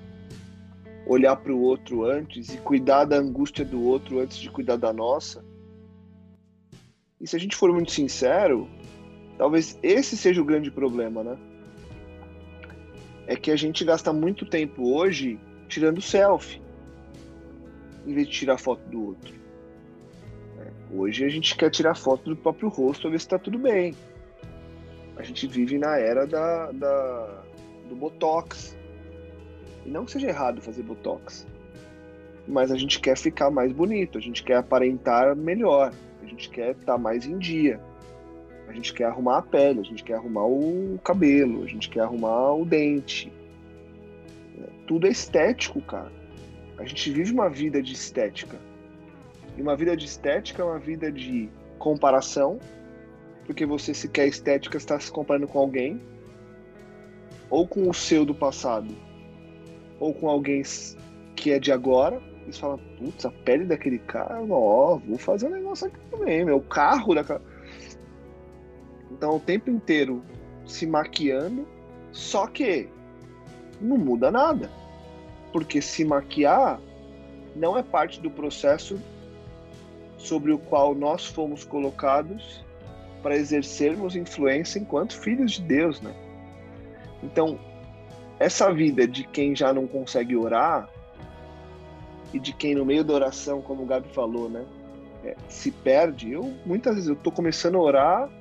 olhar 1.06 1.36
para 1.36 1.54
o 1.54 1.62
outro 1.62 2.06
antes 2.06 2.54
e 2.54 2.58
cuidar 2.58 3.06
da 3.06 3.18
angústia 3.18 3.64
do 3.64 3.84
outro 3.84 4.20
antes 4.20 4.38
de 4.38 4.50
cuidar 4.50 4.78
da 4.78 4.92
nossa. 4.92 5.46
E 7.20 7.28
se 7.28 7.36
a 7.36 7.40
gente 7.40 7.56
for 7.56 7.72
muito 7.72 7.92
sincero, 7.92 8.68
Talvez 9.42 9.76
esse 9.82 10.16
seja 10.16 10.40
o 10.40 10.46
grande 10.46 10.70
problema, 10.70 11.24
né? 11.24 11.36
É 13.32 13.36
que 13.38 13.50
a 13.50 13.56
gente 13.56 13.86
gasta 13.86 14.12
muito 14.12 14.46
tempo 14.46 14.94
hoje 14.94 15.40
tirando 15.70 16.02
selfie, 16.02 16.62
em 18.06 18.14
vez 18.14 18.28
de 18.28 18.34
tirar 18.34 18.58
foto 18.58 18.82
do 18.90 19.06
outro. 19.08 19.34
É, 20.60 20.70
hoje 20.94 21.24
a 21.24 21.30
gente 21.30 21.56
quer 21.56 21.70
tirar 21.70 21.96
foto 21.96 22.30
do 22.30 22.36
próprio 22.36 22.68
rosto 22.68 23.04
para 23.04 23.12
ver 23.12 23.20
se 23.20 23.26
está 23.26 23.40
tudo 23.40 23.58
bem. 23.58 23.96
A 25.16 25.24
gente 25.24 25.48
vive 25.48 25.78
na 25.78 25.98
era 25.98 26.28
da, 26.28 26.74
da, 26.74 27.44
do 27.88 27.96
Botox. 27.96 28.78
E 29.86 29.90
não 29.90 30.04
que 30.04 30.12
seja 30.12 30.28
errado 30.28 30.62
fazer 30.62 30.84
Botox. 30.84 31.48
Mas 32.46 32.70
a 32.70 32.76
gente 32.76 33.00
quer 33.00 33.18
ficar 33.18 33.50
mais 33.50 33.72
bonito, 33.72 34.18
a 34.18 34.22
gente 34.22 34.44
quer 34.44 34.58
aparentar 34.58 35.38
melhor, 35.38 35.94
a 36.22 36.26
gente 36.26 36.50
quer 36.50 36.72
estar 36.72 36.94
tá 36.94 36.98
mais 36.98 37.26
em 37.26 37.38
dia. 37.38 37.80
A 38.72 38.74
gente 38.74 38.94
quer 38.94 39.04
arrumar 39.04 39.40
a 39.40 39.42
pele, 39.42 39.82
a 39.82 39.84
gente 39.84 40.02
quer 40.02 40.14
arrumar 40.14 40.46
o 40.46 40.98
cabelo, 41.04 41.62
a 41.62 41.68
gente 41.68 41.90
quer 41.90 42.00
arrumar 42.00 42.54
o 42.54 42.64
dente. 42.64 43.30
É, 44.58 44.70
tudo 44.88 45.08
é 45.08 45.10
estético, 45.10 45.82
cara. 45.82 46.10
A 46.78 46.86
gente 46.86 47.12
vive 47.12 47.34
uma 47.34 47.50
vida 47.50 47.84
de 47.84 47.92
estética. 47.92 48.58
E 49.58 49.62
uma 49.62 49.76
vida 49.76 49.98
de 49.98 50.06
estética 50.06 50.62
é 50.62 50.66
uma 50.66 50.80
vida 50.80 51.12
de 51.12 51.50
comparação, 51.78 52.60
porque 53.46 53.66
você 53.66 53.94
se 53.94 54.08
quer 54.08 54.26
estética 54.28 54.78
está 54.78 54.98
se 54.98 55.12
comparando 55.12 55.50
com 55.50 55.60
alguém. 55.60 56.00
ou 57.50 57.68
com 57.68 57.90
o 57.90 57.94
seu 57.94 58.26
do 58.26 58.34
passado, 58.34 58.96
ou 60.00 60.14
com 60.14 60.30
alguém 60.30 60.64
que 61.36 61.52
é 61.52 61.60
de 61.60 61.72
agora, 61.72 62.22
eles 62.44 62.58
falam, 62.58 62.80
putz, 62.98 63.26
a 63.26 63.32
pele 63.32 63.66
daquele 63.66 64.00
cara, 64.00 64.42
ó, 64.50 64.96
vou 64.98 65.18
fazer 65.18 65.48
um 65.48 65.52
negócio 65.52 65.88
aqui 65.88 66.00
também, 66.10 66.46
meu, 66.46 66.62
carro 66.62 67.14
daquela. 67.14 67.42
Então, 69.22 69.36
o 69.36 69.40
tempo 69.40 69.70
inteiro 69.70 70.24
se 70.66 70.88
maquiando, 70.88 71.68
só 72.12 72.48
que 72.48 72.90
não 73.80 73.96
muda 73.96 74.32
nada. 74.32 74.68
Porque 75.54 75.80
se 75.80 76.04
maquiar 76.04 76.82
não 77.56 77.78
é 77.78 77.84
parte 77.84 78.20
do 78.20 78.32
processo 78.32 79.00
sobre 80.18 80.52
o 80.52 80.58
qual 80.58 80.96
nós 80.96 81.24
fomos 81.24 81.64
colocados 81.64 82.66
para 83.22 83.36
exercermos 83.36 84.16
influência 84.16 84.80
enquanto 84.80 85.16
filhos 85.16 85.52
de 85.52 85.62
Deus, 85.62 86.02
né? 86.02 86.16
Então, 87.22 87.60
essa 88.40 88.74
vida 88.74 89.08
de 89.08 89.24
quem 89.24 89.56
já 89.56 89.72
não 89.72 89.86
consegue 89.86 90.36
orar 90.36 90.90
e 92.34 92.40
de 92.40 92.54
quem 92.54 92.74
no 92.74 92.84
meio 92.84 93.04
da 93.04 93.14
oração, 93.14 93.62
como 93.62 93.84
o 93.84 93.86
Gabi 93.86 94.10
falou, 94.16 94.50
né, 94.50 94.66
é, 95.24 95.36
se 95.48 95.70
perde. 95.70 96.32
Eu 96.32 96.52
muitas 96.66 96.96
vezes 96.96 97.08
eu 97.08 97.16
tô 97.16 97.32
começando 97.32 97.76
a 97.76 97.82
orar, 97.82 98.41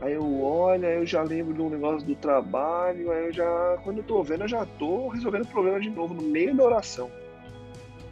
aí 0.00 0.14
eu 0.14 0.42
olho, 0.42 0.86
aí 0.86 0.96
eu 0.96 1.06
já 1.06 1.22
lembro 1.22 1.54
de 1.54 1.60
um 1.60 1.70
negócio 1.70 2.06
do 2.06 2.14
trabalho, 2.14 3.10
aí 3.10 3.26
eu 3.26 3.32
já, 3.32 3.78
quando 3.82 3.98
eu 3.98 4.04
tô 4.04 4.22
vendo, 4.22 4.44
eu 4.44 4.48
já 4.48 4.64
tô 4.64 5.08
resolvendo 5.08 5.44
o 5.44 5.48
problema 5.48 5.80
de 5.80 5.90
novo 5.90 6.14
no 6.14 6.22
meio 6.22 6.54
da 6.54 6.64
oração. 6.64 7.10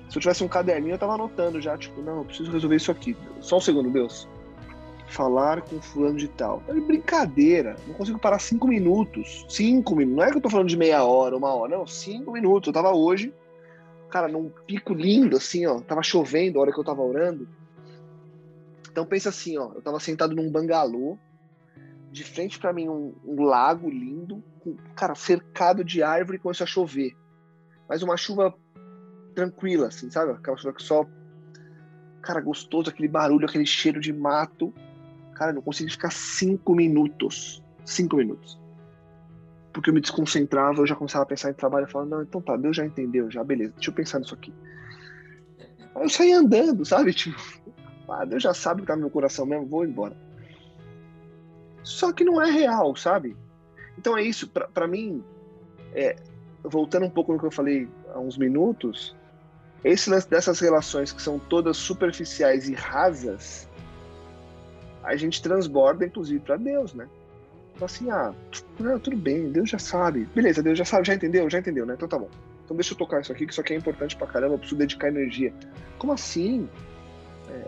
Se 0.08 0.18
eu 0.18 0.20
tivesse 0.20 0.44
um 0.44 0.48
caderninho, 0.48 0.94
eu 0.94 0.98
tava 0.98 1.14
anotando 1.14 1.60
já, 1.60 1.76
tipo, 1.76 2.00
não, 2.00 2.18
eu 2.18 2.24
preciso 2.24 2.52
resolver 2.52 2.76
isso 2.76 2.90
aqui. 2.90 3.16
Só 3.40 3.56
um 3.56 3.60
segundo, 3.60 3.90
Deus 3.90 4.28
falar 5.14 5.62
com 5.62 5.80
fulano 5.80 6.18
de 6.18 6.28
tal. 6.28 6.62
É 6.68 6.74
brincadeira. 6.74 7.76
Não 7.86 7.94
consigo 7.94 8.18
parar 8.18 8.38
cinco 8.38 8.66
minutos. 8.66 9.46
Cinco 9.48 9.94
minutos. 9.94 10.16
Não 10.16 10.24
é 10.24 10.30
que 10.30 10.36
eu 10.36 10.42
tô 10.42 10.50
falando 10.50 10.68
de 10.68 10.76
meia 10.76 11.04
hora, 11.04 11.36
uma 11.36 11.54
hora. 11.54 11.76
Não, 11.76 11.86
cinco 11.86 12.32
minutos. 12.32 12.66
Eu 12.66 12.72
tava 12.72 12.92
hoje, 12.92 13.32
cara, 14.10 14.28
num 14.28 14.50
pico 14.66 14.92
lindo, 14.92 15.36
assim, 15.36 15.64
ó. 15.66 15.80
Tava 15.80 16.02
chovendo 16.02 16.58
a 16.58 16.62
hora 16.62 16.72
que 16.72 16.78
eu 16.78 16.84
tava 16.84 17.00
orando. 17.00 17.48
Então 18.90 19.06
pensa 19.06 19.28
assim, 19.28 19.56
ó. 19.56 19.70
Eu 19.74 19.82
tava 19.82 20.00
sentado 20.00 20.34
num 20.34 20.50
bangalô. 20.50 21.16
De 22.14 22.22
frente 22.22 22.60
para 22.60 22.72
mim, 22.72 22.88
um, 22.88 23.12
um, 23.24 23.42
lago 23.42 23.90
lindo. 23.90 24.40
Com, 24.60 24.76
cara, 24.94 25.16
cercado 25.16 25.82
de 25.82 26.00
árvore 26.00 26.38
começou 26.38 26.62
a 26.62 26.68
chover. 26.68 27.12
Mas 27.88 28.04
uma 28.04 28.16
chuva 28.16 28.54
tranquila, 29.34 29.88
assim, 29.88 30.08
sabe? 30.12 30.30
Aquela 30.30 30.56
chuva 30.56 30.74
que 30.74 30.82
só 30.84 31.04
cara, 32.22 32.40
gostoso, 32.40 32.88
aquele 32.88 33.08
barulho, 33.08 33.44
aquele 33.44 33.66
cheiro 33.66 34.00
de 34.00 34.12
mato. 34.12 34.72
Cara, 35.34 35.52
não 35.52 35.60
consegui 35.60 35.90
ficar 35.90 36.12
cinco 36.12 36.72
minutos. 36.72 37.60
Cinco 37.84 38.16
minutos. 38.16 38.60
Porque 39.72 39.90
eu 39.90 39.94
me 39.94 40.00
desconcentrava, 40.00 40.82
eu 40.82 40.86
já 40.86 40.94
começava 40.94 41.24
a 41.24 41.26
pensar 41.26 41.50
em 41.50 41.54
trabalho. 41.54 41.86
Eu 41.86 41.90
falava, 41.90 42.10
não, 42.10 42.22
então 42.22 42.40
tá, 42.40 42.56
Deus 42.56 42.76
já 42.76 42.86
entendeu, 42.86 43.28
já, 43.28 43.42
beleza, 43.42 43.72
deixa 43.72 43.90
eu 43.90 43.94
pensar 43.94 44.20
nisso 44.20 44.36
aqui. 44.36 44.54
Aí 45.96 46.04
eu 46.04 46.08
saí 46.08 46.30
andando, 46.30 46.84
sabe? 46.84 47.10
Tipo, 47.12 47.36
ah, 48.08 48.24
Deus 48.24 48.40
já 48.40 48.54
sabe 48.54 48.82
o 48.82 48.84
que 48.84 48.86
tá 48.86 48.94
no 48.94 49.00
meu 49.02 49.10
coração 49.10 49.44
mesmo, 49.44 49.66
vou 49.66 49.84
embora. 49.84 50.16
Só 51.84 52.12
que 52.12 52.24
não 52.24 52.42
é 52.42 52.50
real, 52.50 52.96
sabe? 52.96 53.36
Então 53.96 54.16
é 54.16 54.22
isso, 54.22 54.48
para 54.48 54.88
mim, 54.88 55.22
é, 55.92 56.16
voltando 56.62 57.06
um 57.06 57.10
pouco 57.10 57.32
no 57.32 57.38
que 57.38 57.46
eu 57.46 57.50
falei 57.50 57.88
há 58.12 58.18
uns 58.18 58.36
minutos, 58.36 59.14
esse 59.84 60.08
lance 60.10 60.28
dessas 60.28 60.58
relações 60.58 61.12
que 61.12 61.22
são 61.22 61.38
todas 61.38 61.76
superficiais 61.76 62.68
e 62.68 62.74
rasas, 62.74 63.68
a 65.02 65.14
gente 65.14 65.42
transborda, 65.42 66.06
inclusive, 66.06 66.40
para 66.40 66.56
Deus, 66.56 66.94
né? 66.94 67.06
Então, 67.74 67.84
assim, 67.84 68.10
ah, 68.10 68.32
não, 68.78 68.98
tudo 68.98 69.16
bem, 69.16 69.50
Deus 69.50 69.68
já 69.68 69.78
sabe. 69.78 70.24
Beleza, 70.34 70.62
Deus 70.62 70.78
já 70.78 70.84
sabe, 70.84 71.06
já 71.06 71.14
entendeu? 71.14 71.50
Já 71.50 71.58
entendeu, 71.58 71.84
né? 71.84 71.94
Então 71.94 72.08
tá 72.08 72.18
bom. 72.18 72.30
Então 72.64 72.74
deixa 72.74 72.94
eu 72.94 72.98
tocar 72.98 73.20
isso 73.20 73.30
aqui, 73.30 73.44
que 73.44 73.52
isso 73.52 73.60
aqui 73.60 73.74
é 73.74 73.76
importante 73.76 74.16
pra 74.16 74.26
caramba, 74.26 74.54
eu 74.54 74.58
preciso 74.58 74.78
dedicar 74.78 75.08
energia. 75.08 75.52
Como 75.98 76.12
assim? 76.12 76.68
É, 77.50 77.66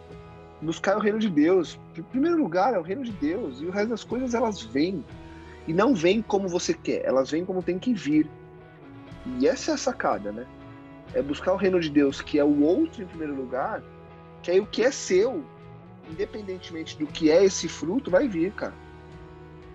buscar 0.61 0.97
o 0.97 1.01
reino 1.01 1.19
de 1.19 1.29
Deus. 1.29 1.79
Em 1.97 2.03
primeiro 2.03 2.37
lugar, 2.39 2.75
é 2.75 2.79
o 2.79 2.83
reino 2.83 3.05
de 3.05 3.13
Deus. 3.13 3.61
E 3.61 3.67
o 3.67 3.71
resto 3.71 3.91
das 3.91 4.05
coisas, 4.05 4.35
elas 4.35 4.63
vêm. 4.63 5.05
E 5.67 5.73
não 5.73 5.95
vêm 5.95 6.23
como 6.23 6.49
você 6.49 6.73
quer, 6.73 7.05
elas 7.05 7.31
vêm 7.31 7.45
como 7.45 7.63
tem 7.63 7.79
que 7.79 7.93
vir. 7.93 8.29
E 9.39 9.49
essa 9.49 9.73
é 9.73 9.75
a 9.75 9.79
sacada, 9.79 10.31
né? 10.31 10.47
É 11.13 11.21
buscar 11.21 11.53
o 11.53 11.57
reino 11.57 11.81
de 11.81 11.91
Deus, 11.91 12.21
que 12.21 12.39
é 12.39 12.45
o 12.45 12.63
outro 12.63 13.03
em 13.03 13.07
primeiro 13.07 13.35
lugar, 13.35 13.83
que 14.43 14.51
aí 14.51 14.61
o 14.61 14.67
que 14.67 14.83
é 14.83 14.91
seu 14.91 15.45
independentemente 16.11 16.97
do 16.97 17.07
que 17.07 17.31
é 17.31 17.45
esse 17.45 17.69
fruto, 17.69 18.11
vai 18.11 18.29
vir, 18.29 18.53
cara. 18.53 18.75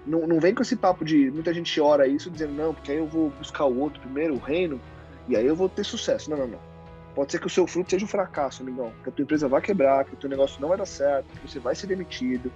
Não, 0.05 0.25
não 0.25 0.39
vem 0.39 0.53
com 0.53 0.61
esse 0.61 0.75
papo 0.75 1.05
de 1.05 1.29
muita 1.29 1.53
gente 1.53 1.79
ora 1.79 2.07
isso 2.07 2.29
dizendo, 2.29 2.53
não, 2.53 2.73
porque 2.73 2.91
aí 2.91 2.97
eu 2.97 3.07
vou 3.07 3.29
buscar 3.31 3.65
o 3.65 3.79
outro 3.79 3.99
primeiro, 4.01 4.35
o 4.35 4.39
reino, 4.39 4.81
e 5.27 5.35
aí 5.35 5.45
eu 5.45 5.55
vou 5.55 5.69
ter 5.69 5.83
sucesso. 5.83 6.29
Não, 6.29 6.37
não, 6.37 6.47
não. 6.47 6.70
Pode 7.13 7.31
ser 7.31 7.39
que 7.39 7.47
o 7.47 7.49
seu 7.49 7.67
fruto 7.67 7.89
seja 7.91 8.05
um 8.05 8.07
fracasso, 8.07 8.63
amigão. 8.63 8.93
Que 9.03 9.09
a 9.09 9.11
tua 9.11 9.23
empresa 9.23 9.47
vai 9.47 9.61
quebrar, 9.61 10.05
que 10.05 10.13
o 10.13 10.17
teu 10.17 10.29
negócio 10.29 10.61
não 10.61 10.69
vai 10.69 10.77
dar 10.77 10.85
certo, 10.85 11.27
que 11.27 11.49
você 11.49 11.59
vai 11.59 11.75
ser 11.75 11.87
demitido, 11.87 12.51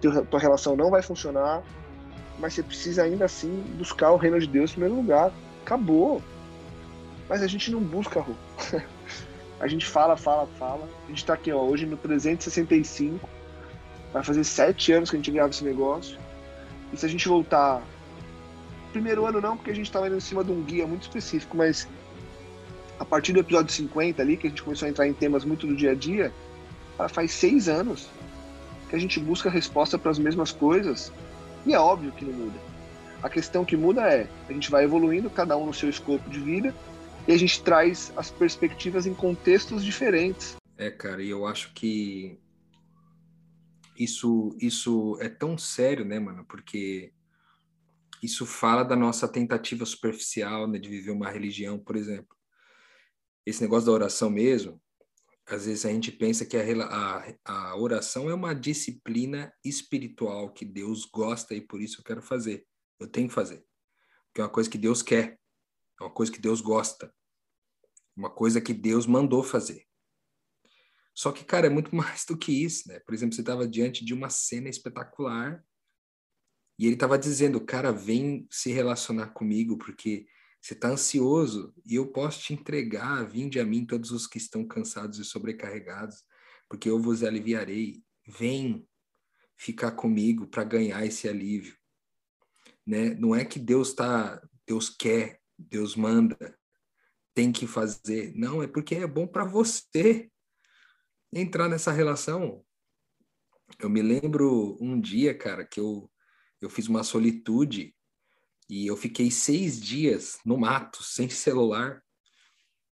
que 0.00 0.06
a 0.06 0.22
tua 0.22 0.38
relação 0.38 0.76
não 0.76 0.90
vai 0.90 1.02
funcionar, 1.02 1.62
mas 2.38 2.54
você 2.54 2.62
precisa 2.62 3.02
ainda 3.02 3.24
assim 3.24 3.64
buscar 3.78 4.10
o 4.10 4.16
reino 4.16 4.38
de 4.38 4.46
Deus 4.46 4.70
em 4.70 4.74
primeiro 4.74 4.96
lugar. 4.96 5.32
Acabou. 5.62 6.22
Mas 7.28 7.42
a 7.42 7.46
gente 7.46 7.70
não 7.70 7.80
busca, 7.80 8.20
Rô. 8.20 8.34
A 9.58 9.66
gente 9.66 9.86
fala, 9.86 10.16
fala, 10.16 10.46
fala. 10.58 10.86
A 11.06 11.08
gente 11.08 11.24
tá 11.24 11.32
aqui, 11.32 11.50
ó, 11.50 11.62
hoje 11.62 11.86
no 11.86 11.96
365. 11.96 13.26
Vai 14.12 14.22
fazer 14.22 14.44
sete 14.44 14.92
anos 14.92 15.10
que 15.10 15.16
a 15.16 15.18
gente 15.18 15.30
grava 15.30 15.48
esse 15.48 15.64
negócio. 15.64 16.18
E 16.92 16.96
se 16.96 17.06
a 17.06 17.08
gente 17.08 17.26
voltar. 17.26 17.82
Primeiro 18.92 19.26
ano 19.26 19.40
não, 19.40 19.56
porque 19.56 19.70
a 19.70 19.74
gente 19.74 19.90
tava 19.90 20.08
indo 20.08 20.16
em 20.16 20.20
cima 20.20 20.44
de 20.44 20.52
um 20.52 20.62
guia 20.62 20.86
muito 20.86 21.02
específico, 21.02 21.56
mas 21.56 21.88
a 22.98 23.04
partir 23.04 23.32
do 23.32 23.40
episódio 23.40 23.72
50 23.72 24.22
ali, 24.22 24.36
que 24.36 24.46
a 24.46 24.50
gente 24.50 24.62
começou 24.62 24.86
a 24.86 24.90
entrar 24.90 25.06
em 25.06 25.12
temas 25.12 25.44
muito 25.44 25.66
do 25.66 25.76
dia 25.76 25.92
a 25.92 25.94
dia, 25.94 26.32
faz 27.08 27.32
seis 27.32 27.68
anos 27.68 28.08
que 28.88 28.96
a 28.96 28.98
gente 28.98 29.18
busca 29.20 29.50
resposta 29.50 29.98
para 29.98 30.10
as 30.10 30.18
mesmas 30.18 30.52
coisas 30.52 31.12
e 31.66 31.74
é 31.74 31.78
óbvio 31.78 32.12
que 32.12 32.24
não 32.24 32.32
muda. 32.32 32.58
A 33.22 33.28
questão 33.28 33.64
que 33.64 33.76
muda 33.76 34.02
é 34.02 34.28
a 34.48 34.52
gente 34.52 34.70
vai 34.70 34.84
evoluindo, 34.84 35.28
cada 35.28 35.56
um 35.56 35.66
no 35.66 35.74
seu 35.74 35.90
escopo 35.90 36.28
de 36.30 36.38
vida, 36.38 36.74
e 37.26 37.32
a 37.32 37.36
gente 37.36 37.62
traz 37.62 38.12
as 38.16 38.30
perspectivas 38.30 39.06
em 39.06 39.12
contextos 39.12 39.84
diferentes. 39.84 40.56
É, 40.78 40.90
cara, 40.90 41.22
e 41.22 41.30
eu 41.30 41.44
acho 41.44 41.72
que 41.74 42.38
isso, 43.98 44.56
isso 44.60 45.18
é 45.20 45.28
tão 45.28 45.58
sério, 45.58 46.04
né, 46.04 46.20
mano? 46.20 46.44
Porque 46.44 47.12
isso 48.22 48.46
fala 48.46 48.84
da 48.84 48.94
nossa 48.94 49.26
tentativa 49.26 49.84
superficial 49.84 50.68
né, 50.68 50.78
de 50.78 50.88
viver 50.88 51.10
uma 51.10 51.30
religião, 51.30 51.78
por 51.78 51.96
exemplo. 51.96 52.35
Esse 53.46 53.62
negócio 53.62 53.86
da 53.86 53.92
oração 53.92 54.28
mesmo, 54.28 54.82
às 55.46 55.64
vezes 55.64 55.86
a 55.86 55.90
gente 55.90 56.10
pensa 56.10 56.44
que 56.44 56.56
a, 56.56 56.62
a, 56.84 57.34
a 57.44 57.76
oração 57.76 58.28
é 58.28 58.34
uma 58.34 58.52
disciplina 58.52 59.54
espiritual 59.64 60.52
que 60.52 60.64
Deus 60.64 61.04
gosta 61.04 61.54
e 61.54 61.60
por 61.60 61.80
isso 61.80 62.00
eu 62.00 62.04
quero 62.04 62.20
fazer. 62.20 62.66
Eu 62.98 63.06
tenho 63.06 63.28
que 63.28 63.34
fazer. 63.34 63.64
Porque 64.26 64.40
é 64.40 64.44
uma 64.44 64.50
coisa 64.50 64.68
que 64.68 64.76
Deus 64.76 65.02
quer. 65.02 65.38
É 66.00 66.04
uma 66.04 66.12
coisa 66.12 66.32
que 66.32 66.40
Deus 66.40 66.60
gosta. 66.60 67.14
Uma 68.16 68.28
coisa 68.28 68.60
que 68.60 68.74
Deus 68.74 69.06
mandou 69.06 69.44
fazer. 69.44 69.86
Só 71.14 71.30
que, 71.30 71.44
cara, 71.44 71.68
é 71.68 71.70
muito 71.70 71.94
mais 71.96 72.24
do 72.24 72.36
que 72.36 72.64
isso, 72.64 72.88
né? 72.88 72.98
Por 73.00 73.14
exemplo, 73.14 73.34
você 73.34 73.42
estava 73.42 73.68
diante 73.68 74.04
de 74.04 74.12
uma 74.12 74.28
cena 74.28 74.68
espetacular 74.68 75.64
e 76.78 76.86
ele 76.86 76.94
estava 76.94 77.18
dizendo, 77.18 77.64
cara, 77.64 77.92
vem 77.92 78.46
se 78.50 78.70
relacionar 78.70 79.28
comigo 79.28 79.78
porque 79.78 80.26
você 80.66 80.74
está 80.74 80.88
ansioso 80.88 81.72
e 81.86 81.94
eu 81.94 82.08
posso 82.10 82.40
te 82.40 82.52
entregar, 82.52 83.24
vinde 83.24 83.60
a 83.60 83.64
mim 83.64 83.86
todos 83.86 84.10
os 84.10 84.26
que 84.26 84.36
estão 84.36 84.66
cansados 84.66 85.20
e 85.20 85.24
sobrecarregados, 85.24 86.24
porque 86.68 86.90
eu 86.90 87.00
vos 87.00 87.22
aliviarei. 87.22 88.02
Vem 88.26 88.84
ficar 89.56 89.92
comigo 89.92 90.48
para 90.48 90.64
ganhar 90.64 91.06
esse 91.06 91.28
alívio. 91.28 91.76
Né? 92.84 93.10
Não 93.14 93.32
é 93.32 93.44
que 93.44 93.60
Deus 93.60 93.94
tá, 93.94 94.42
Deus 94.66 94.90
quer, 94.90 95.40
Deus 95.56 95.94
manda, 95.94 96.58
tem 97.32 97.52
que 97.52 97.64
fazer. 97.64 98.34
Não, 98.34 98.60
é 98.60 98.66
porque 98.66 98.96
é 98.96 99.06
bom 99.06 99.24
para 99.24 99.44
você 99.44 100.28
entrar 101.32 101.68
nessa 101.68 101.92
relação. 101.92 102.66
Eu 103.78 103.88
me 103.88 104.02
lembro 104.02 104.76
um 104.80 105.00
dia, 105.00 105.32
cara, 105.32 105.64
que 105.64 105.78
eu, 105.78 106.10
eu 106.60 106.68
fiz 106.68 106.88
uma 106.88 107.04
solitude 107.04 107.95
e 108.68 108.86
eu 108.86 108.96
fiquei 108.96 109.30
seis 109.30 109.80
dias 109.80 110.38
no 110.44 110.56
mato, 110.58 111.02
sem 111.04 111.28
celular, 111.28 112.02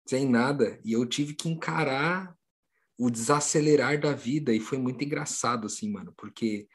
sem 0.05 0.27
nada, 0.27 0.79
e 0.83 0.93
eu 0.93 1.05
tive 1.05 1.33
que 1.33 1.49
encarar 1.49 2.35
o 2.97 3.09
desacelerar 3.09 3.99
da 3.99 4.13
vida, 4.13 4.53
e 4.53 4.59
foi 4.59 4.77
muito 4.77 5.03
engraçado, 5.03 5.65
assim, 5.65 5.89
mano, 5.89 6.13
porque 6.15 6.67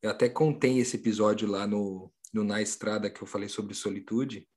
eu 0.00 0.10
até 0.10 0.28
contei 0.28 0.78
esse 0.78 0.96
episódio 0.96 1.48
lá 1.48 1.66
no, 1.66 2.12
no 2.32 2.44
Na 2.44 2.62
Estrada 2.62 3.10
que 3.10 3.22
eu 3.22 3.26
falei 3.26 3.48
sobre 3.48 3.74
solitude, 3.74 4.48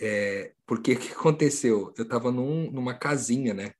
é, 0.00 0.54
porque 0.66 0.92
o 0.94 0.98
que 0.98 1.12
aconteceu? 1.12 1.92
Eu 1.96 2.04
estava 2.04 2.30
num, 2.30 2.70
numa 2.70 2.94
casinha, 2.94 3.52
né? 3.52 3.72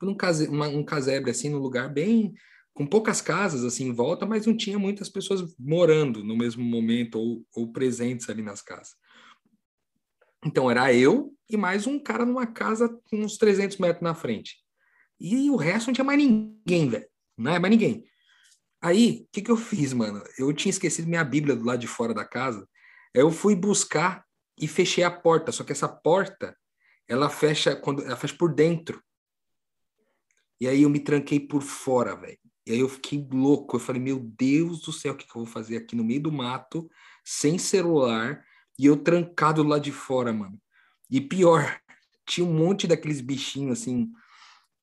Num 0.00 0.16
case, 0.16 0.48
uma, 0.48 0.66
um 0.66 0.84
casebre, 0.84 1.30
assim, 1.30 1.48
num 1.48 1.58
lugar 1.58 1.88
bem 1.88 2.34
com 2.74 2.86
poucas 2.86 3.20
casas 3.20 3.64
assim 3.64 3.88
em 3.88 3.92
volta, 3.92 4.24
mas 4.24 4.46
não 4.46 4.56
tinha 4.56 4.78
muitas 4.78 5.08
pessoas 5.08 5.54
morando 5.58 6.24
no 6.24 6.36
mesmo 6.36 6.64
momento 6.64 7.18
ou, 7.18 7.46
ou 7.54 7.72
presentes 7.72 8.28
ali 8.28 8.42
nas 8.42 8.62
casas. 8.62 8.94
Então 10.44 10.70
era 10.70 10.92
eu 10.92 11.34
e 11.48 11.56
mais 11.56 11.86
um 11.86 11.98
cara 11.98 12.24
numa 12.24 12.46
casa 12.46 12.88
com 13.10 13.18
uns 13.18 13.36
300 13.36 13.76
metros 13.76 14.02
na 14.02 14.14
frente. 14.14 14.56
E 15.20 15.50
o 15.50 15.56
resto 15.56 15.86
não 15.86 15.94
tinha 15.94 16.04
mais 16.04 16.18
ninguém, 16.18 16.88
velho. 16.88 17.06
Não 17.36 17.54
é 17.54 17.58
mais 17.58 17.70
ninguém. 17.70 18.04
Aí, 18.80 19.24
o 19.24 19.28
que, 19.32 19.42
que 19.42 19.50
eu 19.50 19.56
fiz, 19.56 19.92
mano? 19.92 20.20
Eu 20.36 20.52
tinha 20.52 20.70
esquecido 20.70 21.08
minha 21.08 21.22
Bíblia 21.22 21.54
do 21.54 21.64
lado 21.64 21.78
de 21.78 21.86
fora 21.86 22.12
da 22.12 22.24
casa. 22.24 22.68
Eu 23.14 23.30
fui 23.30 23.54
buscar 23.54 24.24
e 24.58 24.66
fechei 24.66 25.04
a 25.04 25.10
porta. 25.10 25.52
Só 25.52 25.62
que 25.62 25.70
essa 25.70 25.88
porta, 25.88 26.56
ela 27.06 27.30
fecha 27.30 27.76
quando 27.76 28.02
ela 28.02 28.16
fecha 28.16 28.36
por 28.36 28.52
dentro. 28.52 29.00
E 30.60 30.66
aí 30.66 30.82
eu 30.82 30.90
me 30.90 30.98
tranquei 30.98 31.38
por 31.38 31.62
fora, 31.62 32.16
velho. 32.16 32.38
Aí 32.72 32.80
eu 32.80 32.88
fiquei 32.88 33.26
louco. 33.30 33.76
Eu 33.76 33.80
falei, 33.80 34.00
meu 34.00 34.18
Deus 34.18 34.82
do 34.82 34.92
céu, 34.92 35.12
o 35.12 35.16
que, 35.16 35.26
que 35.26 35.36
eu 35.36 35.44
vou 35.44 35.46
fazer 35.46 35.76
aqui 35.76 35.94
no 35.94 36.04
meio 36.04 36.22
do 36.22 36.32
mato, 36.32 36.88
sem 37.24 37.58
celular, 37.58 38.44
e 38.78 38.86
eu 38.86 38.96
trancado 38.96 39.62
lá 39.62 39.78
de 39.78 39.92
fora, 39.92 40.32
mano. 40.32 40.60
E 41.10 41.20
pior, 41.20 41.80
tinha 42.26 42.46
um 42.46 42.52
monte 42.52 42.86
daqueles 42.86 43.20
bichinhos 43.20 43.80
assim, 43.80 44.10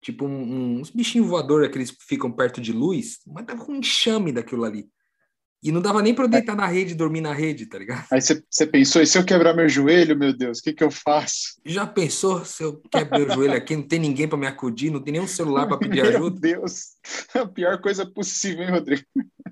tipo 0.02 0.26
um, 0.26 0.30
um, 0.30 0.80
uns 0.82 0.90
bichinhos 0.90 1.28
voadores, 1.28 1.68
aqueles 1.68 1.92
que 1.92 2.04
ficam 2.06 2.32
perto 2.32 2.62
de 2.62 2.72
luz, 2.72 3.20
mas 3.28 3.46
tava 3.46 3.66
com 3.66 3.74
um 3.74 3.78
enxame 3.78 4.32
daquilo 4.32 4.64
ali. 4.64 4.90
E 5.62 5.72
não 5.72 5.82
dava 5.82 6.02
nem 6.02 6.14
para 6.14 6.24
eu 6.24 6.30
deitar 6.30 6.56
na 6.56 6.66
rede, 6.66 6.96
dormir 6.96 7.20
na 7.20 7.34
rede, 7.34 7.66
tá 7.66 7.78
ligado? 7.78 8.06
Aí 8.12 8.22
você 8.22 8.66
pensou, 8.66 9.02
e 9.02 9.08
se 9.08 9.18
eu 9.18 9.26
quebrar 9.26 9.54
meu 9.54 9.68
joelho, 9.68 10.18
meu 10.18 10.32
Deus, 10.32 10.60
o 10.60 10.64
que, 10.64 10.72
que 10.72 10.84
eu 10.84 10.90
faço? 10.90 11.60
Já 11.66 11.86
pensou 11.86 12.46
se 12.46 12.64
eu 12.64 12.82
quebro 12.90 13.20
meu 13.20 13.30
joelho 13.30 13.58
aqui, 13.58 13.76
não 13.76 13.84
tem 13.84 14.00
ninguém 14.00 14.28
para 14.28 14.38
me 14.38 14.48
acudir, 14.48 14.90
não 14.90 15.02
tem 15.02 15.12
nenhum 15.12 15.28
celular 15.28 15.68
para 15.68 15.78
pedir 15.78 16.00
ajuda? 16.08 16.20
Meu 16.20 16.30
Deus, 16.30 16.92
a 17.36 17.46
pior 17.46 17.82
coisa 17.82 18.06
possível, 18.06 18.64
hein, 18.64 18.72
Rodrigo? 18.72 19.04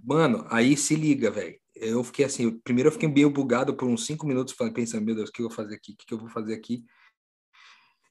Mano, 0.02 0.46
aí 0.50 0.78
se 0.78 0.96
liga, 0.96 1.30
velho. 1.30 1.56
Eu 1.76 2.04
fiquei 2.04 2.26
assim, 2.26 2.58
primeiro 2.64 2.88
eu 2.88 2.94
fiquei 2.94 3.10
meio 3.10 3.30
bugado 3.30 3.76
por 3.76 3.88
uns 3.88 4.06
cinco 4.06 4.26
minutos, 4.26 4.56
pensando, 4.74 5.06
meu 5.06 5.14
Deus, 5.14 5.30
o 5.30 5.32
que 5.32 5.42
eu 5.42 5.48
vou 5.48 5.56
fazer 5.56 5.76
aqui? 5.76 5.92
O 5.92 5.96
que 5.98 6.14
eu 6.14 6.18
vou 6.18 6.30
fazer 6.30 6.54
aqui? 6.54 6.84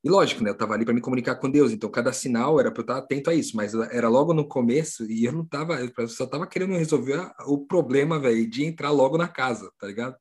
E 0.07 0.09
lógico, 0.09 0.41
né? 0.45 0.51
Eu 0.51 0.53
estava 0.53 0.73
ali 0.73 0.85
para 0.85 0.95
me 0.95 1.01
comunicar 1.01 1.35
com 1.35 1.51
Deus, 1.51 1.73
então 1.73 1.91
cada 1.91 2.13
sinal 2.13 2.61
era 2.61 2.71
para 2.71 2.81
eu 2.81 2.85
estar 2.85 2.99
atento 2.99 3.29
a 3.29 3.35
isso, 3.35 3.57
mas 3.57 3.75
era 3.75 4.09
logo 4.09 4.33
no 4.33 4.47
começo 4.47 5.05
e 5.11 5.25
eu 5.25 5.33
não 5.33 5.43
estava, 5.43 5.81
eu 5.81 6.09
só 6.09 6.23
estava 6.23 6.47
querendo 6.47 6.75
resolver 6.75 7.29
o 7.45 7.67
problema, 7.67 8.17
velho, 8.17 8.49
de 8.49 8.65
entrar 8.65 8.93
logo 8.93 9.19
na 9.19 9.27
casa, 9.27 9.69
tá 9.77 9.89
ligado? 9.89 10.15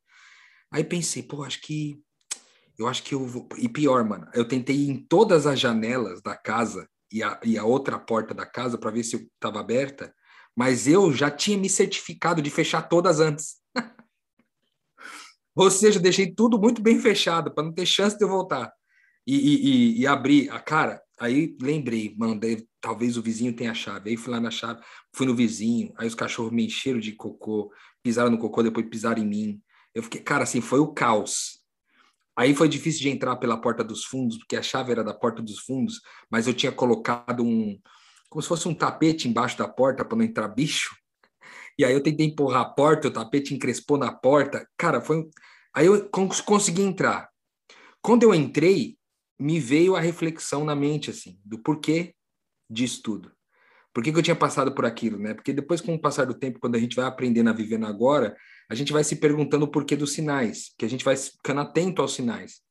Aí 0.71 0.83
pensei, 0.83 1.21
pô, 1.21 1.43
acho 1.43 1.61
que 1.61 2.01
eu 2.79 2.87
acho 2.87 3.03
que 3.03 3.13
eu 3.13 3.27
vou. 3.27 3.47
E 3.59 3.69
pior, 3.69 4.03
mano, 4.03 4.27
eu 4.33 4.47
tentei 4.47 4.75
ir 4.75 4.89
em 4.89 4.97
todas 4.97 5.45
as 5.45 5.59
janelas 5.59 6.19
da 6.19 6.35
casa 6.35 6.89
e 7.11 7.21
a, 7.21 7.39
e 7.43 7.55
a 7.55 7.63
outra 7.63 7.99
porta 7.99 8.33
da 8.33 8.45
casa 8.45 8.79
para 8.79 8.89
ver 8.89 9.03
se 9.03 9.29
estava 9.35 9.59
aberta, 9.59 10.11
mas 10.57 10.87
eu 10.87 11.13
já 11.13 11.29
tinha 11.29 11.59
me 11.59 11.69
certificado 11.69 12.41
de 12.41 12.49
fechar 12.49 12.89
todas 12.89 13.19
antes. 13.19 13.57
Ou 15.55 15.69
seja, 15.69 15.99
deixei 15.99 16.33
tudo 16.33 16.59
muito 16.59 16.81
bem 16.81 16.99
fechado 16.99 17.53
para 17.53 17.63
não 17.63 17.71
ter 17.71 17.85
chance 17.85 18.17
de 18.17 18.23
eu 18.23 18.29
voltar 18.29 18.73
e, 19.25 19.35
e, 19.35 20.01
e 20.01 20.07
abrir 20.07 20.49
a 20.49 20.59
cara. 20.59 21.01
Aí 21.19 21.55
lembrei, 21.61 22.13
mano, 22.17 22.39
talvez 22.81 23.17
o 23.17 23.21
vizinho 23.21 23.55
tenha 23.55 23.71
a 23.71 23.75
chave. 23.75 24.09
Aí 24.09 24.17
fui 24.17 24.31
lá 24.33 24.39
na 24.39 24.51
chave, 24.51 24.81
fui 25.13 25.25
no 25.25 25.35
vizinho, 25.35 25.93
aí 25.97 26.07
os 26.07 26.15
cachorros 26.15 26.51
me 26.51 26.65
encheram 26.65 26.99
de 26.99 27.13
cocô, 27.13 27.71
pisaram 28.03 28.29
no 28.29 28.37
cocô, 28.37 28.61
depois 28.61 28.87
pisaram 28.89 29.21
em 29.21 29.27
mim. 29.27 29.61
Eu 29.93 30.03
fiquei, 30.03 30.21
cara, 30.21 30.43
assim, 30.43 30.59
foi 30.59 30.79
o 30.79 30.93
caos. 30.93 31.63
Aí 32.37 32.53
foi 32.53 32.67
difícil 32.67 33.01
de 33.01 33.09
entrar 33.09 33.37
pela 33.37 33.59
porta 33.59 33.81
dos 33.81 34.03
fundos, 34.03 34.37
porque 34.37 34.57
a 34.57 34.61
chave 34.61 34.91
era 34.91 35.03
da 35.03 35.13
porta 35.13 35.41
dos 35.41 35.59
fundos, 35.59 36.01
mas 36.29 36.47
eu 36.47 36.53
tinha 36.53 36.71
colocado 36.71 37.41
um, 37.43 37.79
como 38.29 38.41
se 38.41 38.49
fosse 38.49 38.67
um 38.67 38.73
tapete 38.73 39.29
embaixo 39.29 39.57
da 39.57 39.67
porta 39.67 40.03
para 40.03 40.17
não 40.17 40.25
entrar 40.25 40.49
bicho. 40.49 40.93
E 41.79 41.85
aí 41.85 41.93
eu 41.93 42.03
tentei 42.03 42.25
empurrar 42.25 42.61
a 42.61 42.69
porta, 42.69 43.07
o 43.07 43.11
tapete 43.11 43.53
encrespou 43.53 43.97
na 43.97 44.11
porta. 44.11 44.67
Cara, 44.77 44.99
foi. 44.99 45.29
Aí 45.73 45.85
eu 45.85 46.09
consegui 46.45 46.81
entrar. 46.81 47.29
Quando 48.01 48.23
eu 48.23 48.33
entrei, 48.33 48.97
me 49.39 49.59
veio 49.59 49.95
a 49.95 49.99
reflexão 49.99 50.63
na 50.63 50.75
mente, 50.75 51.09
assim, 51.09 51.39
do 51.43 51.59
porquê 51.59 52.15
disso 52.69 53.01
tudo. 53.03 53.31
Por 53.93 54.03
que, 54.03 54.11
que 54.11 54.17
eu 54.17 54.23
tinha 54.23 54.35
passado 54.35 54.73
por 54.73 54.85
aquilo, 54.85 55.17
né? 55.17 55.33
Porque 55.33 55.53
depois, 55.53 55.79
com 55.79 55.95
o 55.95 56.01
passar 56.01 56.25
do 56.25 56.33
tempo, 56.33 56.59
quando 56.59 56.75
a 56.75 56.79
gente 56.79 56.95
vai 56.95 57.05
aprendendo 57.05 57.49
a 57.49 57.53
viver 57.53 57.77
no 57.77 57.87
agora, 57.87 58.35
a 58.69 58.75
gente 58.75 58.91
vai 58.91 59.03
se 59.03 59.15
perguntando 59.15 59.65
o 59.65 59.71
porquê 59.71 59.95
dos 59.95 60.11
sinais, 60.11 60.73
que 60.77 60.83
a 60.83 60.89
gente 60.89 61.05
vai 61.05 61.15
ficando 61.15 61.61
atento 61.61 62.01
aos 62.01 62.13
sinais. 62.13 62.61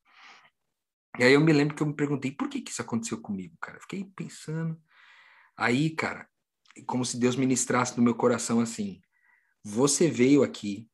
E 1.19 1.25
aí 1.25 1.33
eu 1.33 1.41
me 1.41 1.53
lembro 1.53 1.75
que 1.75 1.83
eu 1.83 1.87
me 1.87 1.95
perguntei, 1.95 2.31
por 2.31 2.49
que, 2.49 2.61
que 2.61 2.71
isso 2.71 2.83
aconteceu 2.83 3.21
comigo, 3.21 3.57
cara? 3.61 3.81
Fiquei 3.81 4.05
pensando. 4.17 4.79
Aí, 5.57 5.91
cara, 5.91 6.29
como 6.87 7.05
se 7.05 7.19
Deus 7.19 7.37
ministrasse 7.37 7.97
no 7.97 8.03
meu 8.03 8.15
coração 8.15 8.61
assim: 8.61 9.01
você 9.63 10.11
veio 10.11 10.43
aqui 10.43 10.89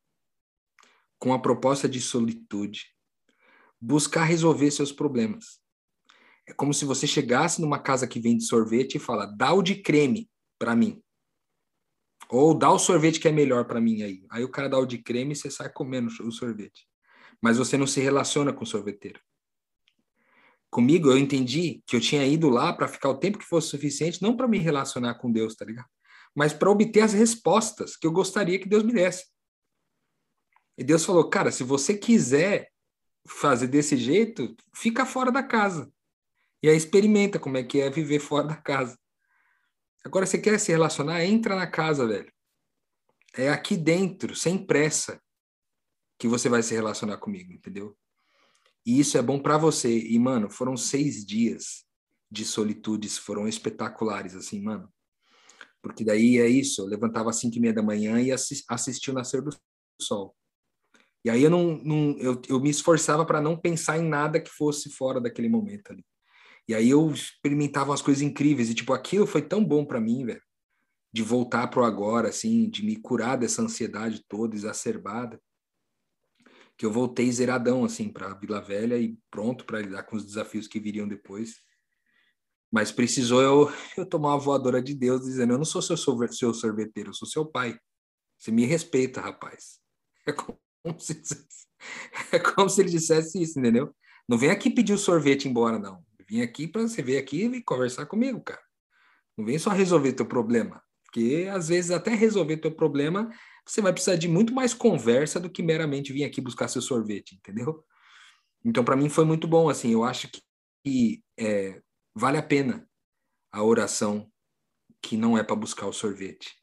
com 1.18 1.33
a 1.33 1.38
proposta 1.38 1.88
de 1.88 2.00
solitude, 2.00 2.87
buscar 3.80 4.24
resolver 4.24 4.70
seus 4.70 4.92
problemas. 4.92 5.60
É 6.50 6.54
como 6.54 6.74
se 6.74 6.84
você 6.84 7.06
chegasse 7.06 7.60
numa 7.60 7.78
casa 7.78 8.08
que 8.08 8.18
vende 8.18 8.44
sorvete 8.44 8.96
e 8.96 8.98
fala: 8.98 9.24
dá 9.24 9.52
o 9.52 9.62
de 9.62 9.76
creme 9.76 10.28
para 10.58 10.74
mim. 10.74 11.00
Ou 12.28 12.52
dá 12.54 12.70
o 12.70 12.78
sorvete 12.78 13.20
que 13.20 13.28
é 13.28 13.32
melhor 13.32 13.64
para 13.66 13.80
mim 13.80 14.02
aí. 14.02 14.24
Aí 14.28 14.42
o 14.42 14.50
cara 14.50 14.68
dá 14.68 14.76
o 14.76 14.84
de 14.84 14.98
creme 14.98 15.32
e 15.32 15.36
você 15.36 15.50
sai 15.50 15.70
comendo 15.72 16.08
o 16.08 16.32
sorvete. 16.32 16.88
Mas 17.40 17.56
você 17.56 17.78
não 17.78 17.86
se 17.86 18.00
relaciona 18.00 18.52
com 18.52 18.64
o 18.64 18.66
sorveteiro. 18.66 19.20
Comigo, 20.68 21.10
eu 21.10 21.18
entendi 21.18 21.82
que 21.86 21.96
eu 21.96 22.00
tinha 22.00 22.26
ido 22.26 22.48
lá 22.48 22.72
para 22.72 22.88
ficar 22.88 23.10
o 23.10 23.18
tempo 23.18 23.38
que 23.38 23.44
fosse 23.44 23.68
suficiente, 23.68 24.22
não 24.22 24.36
para 24.36 24.46
me 24.46 24.58
relacionar 24.58 25.14
com 25.14 25.30
Deus, 25.30 25.54
tá 25.54 25.64
ligado? 25.64 25.88
Mas 26.34 26.52
para 26.52 26.70
obter 26.70 27.00
as 27.00 27.12
respostas 27.12 27.96
que 27.96 28.06
eu 28.06 28.12
gostaria 28.12 28.58
que 28.58 28.68
Deus 28.68 28.82
me 28.82 28.92
desse. 28.92 29.26
E 30.76 30.82
Deus 30.82 31.04
falou: 31.04 31.28
cara, 31.28 31.52
se 31.52 31.62
você 31.62 31.96
quiser 31.96 32.70
fazer 33.26 33.68
desse 33.68 33.96
jeito, 33.96 34.56
fica 34.74 35.06
fora 35.06 35.30
da 35.30 35.42
casa. 35.42 35.92
E 36.62 36.68
aí 36.68 36.77
experimenta 36.77 37.38
como 37.38 37.57
é 37.57 37.62
que 37.62 37.81
é 37.81 37.88
viver 37.88 38.20
fora 38.20 38.49
da 38.49 38.57
casa. 38.57 38.99
Agora, 40.05 40.27
você 40.27 40.38
quer 40.38 40.59
se 40.59 40.73
relacionar? 40.73 41.25
Entra 41.25 41.57
na 41.57 41.66
casa, 41.66 42.07
velho. 42.07 42.33
É 43.35 43.49
aqui 43.49 43.77
dentro, 43.77 44.35
sem 44.35 44.64
pressa, 44.64 45.20
que 46.18 46.27
você 46.27 46.49
vai 46.49 46.62
se 46.62 46.75
relacionar 46.75 47.18
comigo, 47.18 47.53
entendeu? 47.53 47.96
E 48.85 48.99
isso 48.99 49.16
é 49.16 49.23
bom 49.23 49.38
para 49.38 49.57
você. 49.57 49.99
E, 49.99 50.18
mano, 50.18 50.51
foram 50.51 50.77
seis 50.77 51.25
dias 51.25 51.85
de 52.31 52.44
solitudes, 52.44 53.18
foram 53.18 53.46
espetaculares, 53.46 54.35
assim, 54.35 54.61
mano. 54.61 54.92
Porque 55.83 56.05
daí 56.05 56.38
é 56.38 56.46
isso, 56.46 56.83
eu 56.83 56.87
levantava 56.87 57.31
às 57.31 57.37
cinco 57.37 57.57
e 57.57 57.61
meia 57.61 57.73
da 57.73 57.83
manhã 57.83 58.20
e 58.20 58.31
assistia 58.33 59.12
o 59.12 59.16
nascer 59.16 59.42
do 59.42 59.51
sol. 60.01 60.37
E 61.25 61.31
aí 61.31 61.42
eu 61.42 61.51
não, 61.51 61.79
não 61.79 62.18
eu, 62.18 62.40
eu 62.49 62.61
me 62.61 62.70
esforçava 62.70 63.25
para 63.27 63.40
não 63.40 63.59
pensar 63.59 63.99
em 63.99 64.07
nada 64.07 64.40
que 64.40 64.51
fosse 64.51 64.90
fora 64.90 65.20
daquele 65.20 65.49
momento 65.49 65.92
ali. 65.92 66.05
E 66.70 66.74
aí 66.74 66.90
eu 66.90 67.11
experimentava 67.11 67.90
umas 67.90 68.00
coisas 68.00 68.22
incríveis 68.22 68.70
e 68.70 68.74
tipo 68.76 68.92
aquilo 68.92 69.26
foi 69.26 69.42
tão 69.42 69.64
bom 69.64 69.85
para 69.85 70.00
mim, 70.00 70.24
velho, 70.24 70.40
de 71.12 71.20
voltar 71.20 71.66
pro 71.66 71.85
agora 71.85 72.28
assim, 72.28 72.70
de 72.70 72.85
me 72.85 72.94
curar 72.94 73.37
dessa 73.37 73.61
ansiedade 73.61 74.24
toda 74.28 74.54
exacerbada, 74.54 75.42
que 76.78 76.87
eu 76.87 76.92
voltei 76.92 77.28
zeradão 77.33 77.85
assim 77.85 78.09
para 78.09 78.35
Vila 78.35 78.61
Velha 78.61 78.96
e 78.96 79.18
pronto 79.33 79.64
para 79.64 79.80
lidar 79.80 80.04
com 80.04 80.14
os 80.14 80.24
desafios 80.24 80.68
que 80.68 80.78
viriam 80.78 81.09
depois. 81.09 81.56
Mas 82.70 82.92
precisou 82.92 83.42
eu, 83.42 83.72
eu 83.98 84.06
tomar 84.06 84.28
uma 84.28 84.38
voadora 84.38 84.80
de 84.80 84.94
Deus 84.94 85.22
dizendo: 85.22 85.54
Eu 85.54 85.59
não 85.59 85.64
sou 85.64 85.83
seu, 85.83 85.96
seu 85.96 86.54
sorveteiro, 86.54 87.11
eu 87.11 87.14
sou 87.14 87.26
seu 87.26 87.44
pai. 87.44 87.76
Você 88.38 88.52
me 88.52 88.64
respeita, 88.64 89.20
rapaz. 89.20 89.80
É 90.24 90.33
como 90.33 91.00
se, 91.00 91.20
é 92.33 92.38
como 92.38 92.70
se 92.70 92.80
ele 92.80 92.90
dissesse 92.90 93.42
isso, 93.42 93.59
entendeu? 93.59 93.94
Não 94.28 94.38
vem 94.38 94.50
aqui 94.50 94.70
pedir 94.70 94.92
o 94.92 94.98
sorvete 94.98 95.48
embora, 95.48 95.78
não. 95.78 96.02
Vim 96.31 96.43
aqui 96.43 96.69
para 96.69 96.83
você 96.83 97.03
vir 97.03 97.19
aqui 97.19 97.47
e 97.47 97.62
conversar 97.62 98.07
comigo, 98.07 98.40
cara. 98.40 98.62
Não 99.37 99.45
vem 99.45 99.59
só 99.59 99.71
resolver 99.71 100.12
teu 100.12 100.24
problema, 100.24 100.81
porque 101.03 101.49
às 101.53 101.66
vezes 101.66 101.91
até 101.91 102.14
resolver 102.14 102.59
teu 102.59 102.70
problema, 102.70 103.28
você 103.66 103.81
vai 103.81 103.93
precisar 103.93 104.14
de 104.14 104.28
muito 104.28 104.55
mais 104.55 104.72
conversa 104.72 105.41
do 105.41 105.51
que 105.51 105.61
meramente 105.61 106.12
vir 106.12 106.22
aqui 106.22 106.41
buscar 106.41 106.68
seu 106.68 106.81
sorvete, 106.81 107.35
entendeu? 107.35 107.85
Então, 108.64 108.85
para 108.85 108.95
mim 108.95 109.09
foi 109.09 109.24
muito 109.24 109.49
bom, 109.49 109.68
assim, 109.68 109.93
eu 109.93 110.05
acho 110.05 110.28
que, 110.28 110.41
que 110.85 111.24
é, 111.37 111.83
vale 112.14 112.39
a 112.39 112.43
pena 112.43 112.89
a 113.51 113.64
oração 113.64 114.31
que 115.03 115.16
não 115.16 115.37
é 115.37 115.43
para 115.43 115.57
buscar 115.57 115.87
o 115.87 115.93
sorvete, 115.93 116.55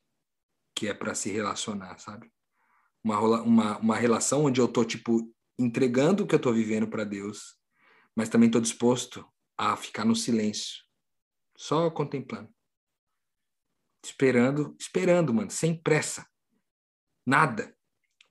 que 0.74 0.88
é 0.88 0.94
para 0.94 1.14
se 1.14 1.30
relacionar, 1.30 1.98
sabe? 1.98 2.32
Uma, 3.04 3.20
uma, 3.20 3.78
uma 3.80 3.96
relação 3.98 4.46
onde 4.46 4.62
eu 4.62 4.68
tô, 4.70 4.86
tipo, 4.86 5.30
entregando 5.60 6.24
o 6.24 6.28
que 6.28 6.36
eu 6.36 6.40
tô 6.40 6.54
vivendo 6.54 6.88
para 6.88 7.04
Deus, 7.04 7.58
mas 8.16 8.30
também 8.30 8.50
tô 8.50 8.62
disposto 8.62 9.26
a 9.58 9.76
ficar 9.76 10.06
no 10.06 10.16
silêncio, 10.16 10.84
só 11.58 11.90
contemplando. 11.90 12.54
Esperando, 14.04 14.76
esperando, 14.80 15.34
mano, 15.34 15.50
sem 15.50 15.76
pressa. 15.76 16.28
Nada 17.26 17.76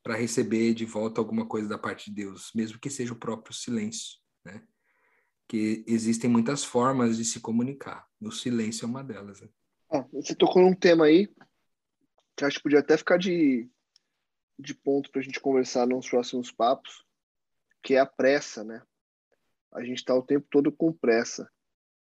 para 0.03 0.15
receber 0.15 0.73
de 0.73 0.85
volta 0.85 1.21
alguma 1.21 1.47
coisa 1.47 1.69
da 1.69 1.77
parte 1.77 2.11
de 2.11 2.23
Deus, 2.23 2.53
mesmo 2.55 2.79
que 2.79 2.89
seja 2.89 3.13
o 3.13 3.19
próprio 3.19 3.53
silêncio, 3.53 4.19
né? 4.45 4.65
Que 5.49 5.85
existem 5.87 6.31
muitas 6.31 6.65
formas 6.65 7.17
de 7.17 7.25
se 7.25 7.41
comunicar. 7.41 8.07
O 8.21 8.31
silêncio 8.31 8.85
é 8.85 8.89
uma 8.89 9.03
delas. 9.03 9.41
Né? 9.41 9.49
Ah, 9.91 10.07
você 10.13 10.35
tocou 10.35 10.63
num 10.63 10.75
tema 10.75 11.07
aí 11.07 11.29
que 12.37 12.45
acho 12.45 12.59
que 12.59 12.63
podia 12.63 12.81
até 12.81 12.97
ficar 12.97 13.17
de, 13.17 13.69
de 14.59 14.75
ponto 14.75 15.11
para 15.11 15.21
a 15.21 15.25
gente 15.25 15.41
conversar 15.41 15.87
nos 15.87 16.09
próximos 16.09 16.53
papos, 16.53 17.05
que 17.83 17.95
é 17.95 17.99
a 17.99 18.07
pressa, 18.07 18.63
né? 18.63 18.83
A 19.77 19.85
gente 19.85 19.99
está 19.99 20.15
o 20.15 20.23
tempo 20.23 20.47
todo 20.51 20.73
com 20.73 20.91
pressa. 20.91 21.47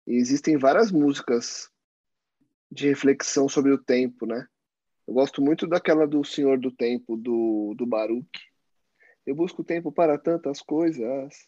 E 0.07 0.16
existem 0.16 0.57
várias 0.57 0.91
músicas 0.91 1.70
de 2.72 2.88
reflexão 2.88 3.47
sobre 3.47 3.72
o 3.72 3.78
tempo, 3.78 4.26
né? 4.26 4.47
Eu 5.07 5.14
gosto 5.14 5.41
muito 5.43 5.68
daquela 5.68 6.07
do 6.07 6.24
Senhor 6.24 6.59
do 6.59 6.72
Tempo, 6.72 7.16
do, 7.16 7.76
do 7.78 7.86
Baruch. 7.86 8.28
Eu 9.26 9.36
busco 9.36 9.64
tempo 9.64 9.91
para 9.91 10.18
tantas 10.18 10.59
coisas. 10.59 11.47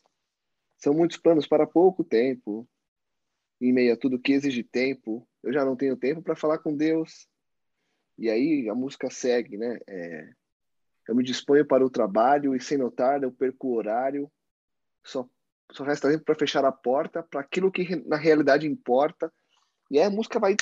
São 0.78 0.94
muitos 0.94 1.18
planos 1.18 1.48
para 1.48 1.66
pouco 1.66 2.04
tempo. 2.04 2.70
Em 3.60 3.74
meio 3.74 3.94
a 3.94 3.98
tudo 3.98 4.20
que 4.20 4.34
exige 4.34 4.64
tempo, 4.64 5.28
eu 5.42 5.52
já 5.52 5.66
não 5.66 5.76
tenho 5.76 5.98
tempo 5.98 6.22
para 6.22 6.36
falar 6.36 6.60
com 6.60 6.76
Deus. 6.76 7.28
E 8.20 8.30
aí 8.30 8.70
a 8.70 8.76
música 8.76 9.10
segue, 9.10 9.58
né? 9.58 9.80
É, 9.88 10.30
eu 11.08 11.16
me 11.16 11.24
disponho 11.24 11.66
para 11.66 11.84
o 11.84 11.90
trabalho 11.90 12.56
e 12.56 12.62
sem 12.62 12.78
notar 12.78 13.24
eu 13.24 13.32
perco 13.32 13.70
o 13.70 13.76
horário. 13.76 14.32
Só, 15.04 15.28
só 15.74 15.84
resta 15.84 16.10
tempo 16.10 16.24
para 16.24 16.36
fechar 16.36 16.64
a 16.66 16.72
porta 16.72 17.24
para 17.24 17.42
aquilo 17.42 17.72
que 17.72 17.96
na 18.06 18.16
realidade 18.16 18.68
importa. 18.68 19.32
E 19.90 20.00
aí 20.00 20.06
a 20.06 20.10
música 20.10 20.40
vai 20.40 20.56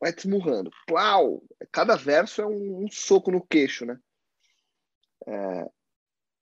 vai 0.00 0.12
te 0.12 0.20
esmurrando. 0.20 0.70
Plau! 0.86 1.42
Cada 1.72 1.96
verso 1.96 2.40
é 2.40 2.46
um, 2.46 2.84
um 2.84 2.90
soco 2.90 3.30
no 3.30 3.44
queixo, 3.44 3.84
né? 3.84 3.98
É, 5.26 5.70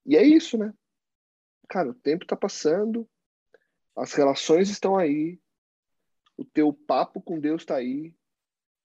e 0.05 0.15
é 0.15 0.23
isso, 0.23 0.57
né? 0.57 0.73
Cara, 1.67 1.89
o 1.89 1.93
tempo 1.93 2.25
tá 2.25 2.35
passando, 2.35 3.09
as 3.95 4.13
relações 4.13 4.69
estão 4.69 4.95
aí, 4.95 5.39
o 6.37 6.45
teu 6.45 6.71
papo 6.71 7.19
com 7.19 7.39
Deus 7.39 7.65
tá 7.65 7.75
aí, 7.75 8.13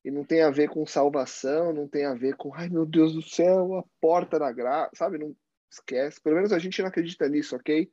e 0.05 0.11
não 0.11 0.24
tem 0.24 0.43
a 0.43 0.51
ver 0.51 0.68
com 0.68 0.84
salvação, 0.86 1.72
não 1.72 1.86
tem 1.86 2.05
a 2.05 2.14
ver 2.14 2.34
com, 2.36 2.53
ai 2.55 2.68
meu 2.68 2.84
Deus 2.84 3.12
do 3.12 3.22
céu, 3.22 3.76
a 3.76 3.84
porta 4.01 4.38
da 4.38 4.51
graça, 4.51 4.90
sabe? 4.97 5.18
Não 5.18 5.36
esquece. 5.70 6.20
Pelo 6.20 6.36
menos 6.36 6.53
a 6.53 6.59
gente 6.59 6.80
não 6.80 6.88
acredita 6.88 7.28
nisso, 7.28 7.55
ok? 7.55 7.90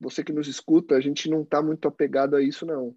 Você 0.00 0.24
que 0.24 0.32
nos 0.32 0.48
escuta, 0.48 0.94
a 0.94 1.00
gente 1.00 1.28
não 1.28 1.44
tá 1.44 1.62
muito 1.62 1.86
apegado 1.86 2.34
a 2.34 2.42
isso, 2.42 2.64
não. 2.64 2.96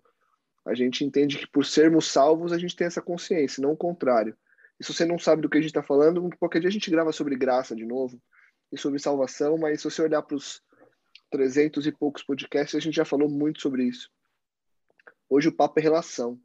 A 0.65 0.73
gente 0.73 1.03
entende 1.03 1.37
que 1.37 1.47
por 1.47 1.65
sermos 1.65 2.07
salvos, 2.07 2.53
a 2.53 2.57
gente 2.57 2.75
tem 2.75 2.87
essa 2.87 3.01
consciência, 3.01 3.61
não 3.61 3.73
o 3.73 3.77
contrário. 3.77 4.37
E 4.79 4.83
se 4.83 4.93
você 4.93 5.05
não 5.05 5.19
sabe 5.19 5.41
do 5.41 5.49
que 5.49 5.57
a 5.57 5.61
gente 5.61 5.69
está 5.69 5.83
falando, 5.83 6.29
qualquer 6.39 6.59
dia 6.59 6.69
a 6.69 6.71
gente 6.71 6.89
grava 6.89 7.11
sobre 7.11 7.35
graça 7.35 7.75
de 7.75 7.85
novo 7.85 8.21
e 8.71 8.77
sobre 8.77 8.99
salvação, 8.99 9.57
mas 9.57 9.81
se 9.81 9.89
você 9.89 10.01
olhar 10.01 10.21
para 10.21 10.37
os 10.37 10.61
300 11.29 11.85
e 11.85 11.91
poucos 11.91 12.23
podcasts, 12.23 12.75
a 12.75 12.79
gente 12.79 12.95
já 12.95 13.03
falou 13.03 13.29
muito 13.29 13.61
sobre 13.61 13.83
isso. 13.83 14.09
Hoje 15.29 15.49
o 15.49 15.55
papo 15.55 15.79
é 15.79 15.83
relação. 15.83 16.39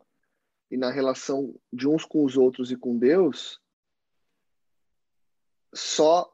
E 0.70 0.76
na 0.76 0.90
relação 0.90 1.54
de 1.72 1.88
uns 1.88 2.04
com 2.04 2.24
os 2.24 2.36
outros 2.36 2.70
e 2.70 2.76
com 2.76 2.98
Deus, 2.98 3.60
só 5.74 6.30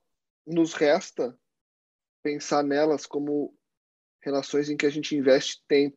nos 0.47 0.75
resta 0.75 1.39
pensar 2.23 2.65
nelas 2.65 3.07
como 3.07 3.55
relações 4.25 4.71
em 4.71 4.77
que 4.77 4.87
a 4.87 4.91
gente 4.91 5.17
investe 5.17 5.63
tempo. 5.69 5.97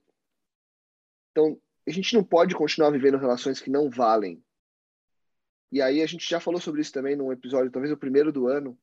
Então, 1.32 1.60
a 1.88 1.92
gente 1.92 2.14
não 2.14 2.24
pode 2.24 2.54
continuar 2.56 2.90
vivendo 2.90 3.18
relações 3.18 3.62
que 3.62 3.70
não 3.70 3.90
valem. 3.90 4.44
E 5.72 5.82
aí 5.82 6.02
a 6.02 6.06
gente 6.06 6.30
já 6.30 6.40
falou 6.40 6.60
sobre 6.60 6.82
isso 6.82 6.92
também 6.92 7.16
num 7.16 7.32
episódio, 7.32 7.72
talvez 7.72 7.92
o 7.92 7.98
primeiro 7.98 8.32
do 8.32 8.48
ano, 8.48 8.78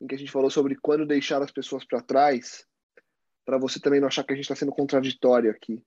em 0.00 0.06
que 0.06 0.14
a 0.14 0.18
gente 0.18 0.30
falou 0.30 0.50
sobre 0.50 0.76
quando 0.76 1.06
deixar 1.06 1.42
as 1.42 1.50
pessoas 1.50 1.84
para 1.84 2.02
trás, 2.02 2.66
para 3.44 3.58
você 3.58 3.80
também 3.80 4.00
não 4.00 4.08
achar 4.08 4.24
que 4.24 4.32
a 4.32 4.36
gente 4.36 4.44
está 4.44 4.56
sendo 4.56 4.72
contraditório 4.72 5.50
aqui. 5.50 5.82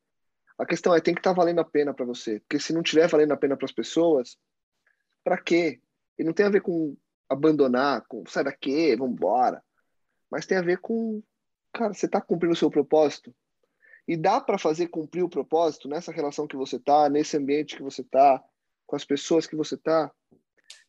A 0.58 0.66
questão 0.66 0.96
é 0.96 1.02
tem 1.02 1.14
que 1.14 1.20
estar 1.20 1.32
tá 1.32 1.36
valendo 1.36 1.60
a 1.60 1.66
pena 1.66 1.94
para 1.94 2.06
você, 2.06 2.40
porque 2.40 2.60
se 2.60 2.74
não 2.74 2.82
tiver 2.82 3.08
valendo 3.08 3.34
a 3.34 3.38
pena 3.38 3.58
para 3.58 3.66
as 3.66 3.72
pessoas, 3.72 4.38
para 5.24 5.38
quê? 5.38 5.82
E 6.18 6.24
não 6.24 6.34
tem 6.34 6.46
a 6.46 6.50
ver 6.50 6.62
com 6.62 6.96
abandonar, 7.28 8.06
com 8.08 8.24
sai 8.28 8.44
daqui, 8.44 8.96
vamos 8.96 9.16
embora. 9.16 9.64
Mas 10.30 10.46
tem 10.46 10.58
a 10.58 10.62
ver 10.62 10.80
com, 10.80 11.22
cara, 11.76 11.94
você 11.94 12.06
está 12.06 12.22
cumprindo 12.22 12.54
o 12.54 12.58
seu 12.58 12.72
propósito? 12.72 13.36
E 14.08 14.16
dá 14.16 14.40
para 14.40 14.58
fazer 14.58 14.88
cumprir 14.88 15.24
o 15.24 15.30
propósito 15.30 15.88
nessa 15.88 16.12
relação 16.12 16.48
que 16.48 16.56
você 16.56 16.80
tá, 16.80 17.10
nesse 17.10 17.36
ambiente 17.38 17.76
que 17.76 17.84
você 17.84 18.04
tá, 18.04 18.42
com 18.86 18.96
as 18.96 19.04
pessoas 19.04 19.46
que 19.46 19.56
você 19.56 19.76
tá. 19.76 20.12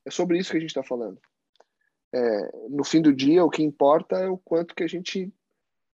É 0.05 0.11
sobre 0.11 0.39
isso 0.39 0.51
que 0.51 0.57
a 0.57 0.61
gente 0.61 0.71
está 0.71 0.83
falando. 0.83 1.19
É, 2.13 2.69
no 2.69 2.85
fim 2.85 3.03
do 3.03 3.13
dia, 3.13 3.45
o 3.45 3.51
que 3.51 3.63
importa 3.63 4.17
é 4.17 4.29
o 4.29 4.39
quanto 4.39 4.75
que 4.75 4.85
a 4.85 4.87
gente 4.87 5.33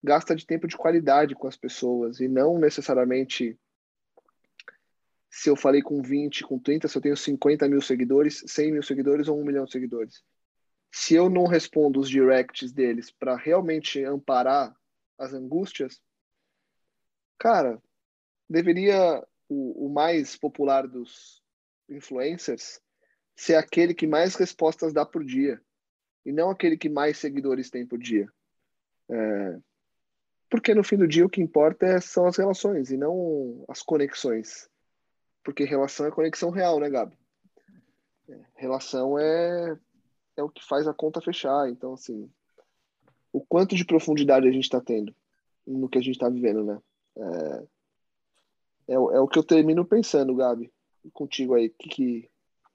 gasta 0.03 0.35
de 0.35 0.45
tempo 0.45 0.67
de 0.67 0.77
qualidade 0.77 1.35
com 1.35 1.47
as 1.47 1.57
pessoas 1.57 2.21
e 2.21 2.29
não 2.29 2.59
necessariamente 2.59 3.59
se 5.31 5.49
eu 5.49 5.57
falei 5.57 5.81
com 5.81 6.03
20, 6.03 6.45
com 6.45 6.59
30, 6.59 6.89
se 6.89 6.99
eu 6.99 7.01
tenho 7.01 7.17
50 7.17 7.67
mil 7.67 7.81
seguidores, 7.81 8.45
100 8.47 8.73
mil 8.73 8.83
seguidores 8.83 9.29
ou 9.29 9.41
1 9.41 9.45
milhão 9.45 9.65
de 9.65 9.73
seguidores. 9.73 10.23
Se 10.91 11.15
eu 11.15 11.31
não 11.31 11.47
respondo 11.47 11.99
os 11.99 12.11
directs 12.11 12.71
deles 12.71 13.11
para 13.11 13.35
realmente 13.35 14.05
amparar 14.05 14.77
as 15.23 15.33
angústias, 15.33 16.01
Cara, 17.43 17.83
deveria 18.49 19.21
o, 19.49 19.87
o 19.87 19.93
mais 19.93 20.37
popular 20.37 20.87
dos 20.87 21.43
influencers 21.89 22.81
ser 23.35 23.57
aquele 23.57 23.95
que 23.95 24.07
mais 24.07 24.37
respostas 24.37 24.93
dá 24.93 25.05
por 25.05 25.25
dia 25.25 25.61
e 26.25 26.31
não 26.31 26.51
aquele 26.51 26.79
que 26.79 26.89
mais 26.89 27.19
seguidores 27.19 27.69
tem 27.69 27.85
por 27.85 27.99
dia. 27.99 28.33
É, 29.11 29.59
porque 30.49 30.73
no 30.73 30.85
fim 30.85 30.97
do 30.97 31.09
dia 31.09 31.27
o 31.27 31.29
que 31.29 31.43
importa 31.43 31.85
é, 31.85 32.01
são 32.01 32.27
as 32.27 32.37
relações 32.37 32.93
e 32.93 32.97
não 32.97 33.65
as 33.69 33.83
conexões. 33.83 34.71
Porque 35.43 35.65
relação 35.65 36.07
é 36.07 36.13
conexão 36.13 36.51
real, 36.51 36.79
né, 36.79 36.89
Gabi? 36.89 37.19
É, 38.29 38.41
relação 38.55 39.19
é, 39.19 39.77
é 40.37 40.43
o 40.45 40.49
que 40.49 40.65
faz 40.65 40.87
a 40.87 40.95
conta 40.95 41.21
fechar. 41.21 41.69
Então, 41.69 41.95
assim, 41.95 42.31
o 43.33 43.41
quanto 43.41 43.75
de 43.75 43.85
profundidade 43.85 44.47
a 44.47 44.53
gente 44.53 44.65
está 44.65 44.81
tendo 44.81 45.15
no 45.67 45.89
que 45.89 45.99
a 45.99 46.03
gente 46.03 46.15
está 46.15 46.29
vivendo, 46.29 46.65
né? 46.65 46.79
É, 47.17 47.63
é, 48.89 48.95
é, 48.95 48.99
o 48.99 49.29
que 49.29 49.39
eu 49.39 49.45
termino 49.45 49.85
pensando, 49.85 50.35
Gabi. 50.35 50.71
Contigo 51.13 51.55
aí, 51.55 51.69
que, 51.69 51.89
que, 51.89 52.31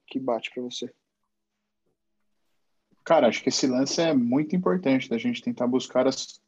que 0.08 0.20
bate 0.20 0.52
para 0.54 0.64
você? 0.64 0.92
Cara, 3.04 3.28
acho 3.28 3.42
que 3.42 3.50
esse 3.50 3.68
lance 3.68 4.02
é 4.02 4.14
muito 4.14 4.56
importante 4.56 5.10
da 5.10 5.18
gente 5.18 5.42
tentar 5.42 5.68
buscar 5.68 6.08
as, 6.08 6.42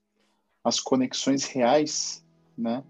as 0.63 0.79
conexões 0.79 1.45
reais, 1.45 2.25
né? 2.57 2.83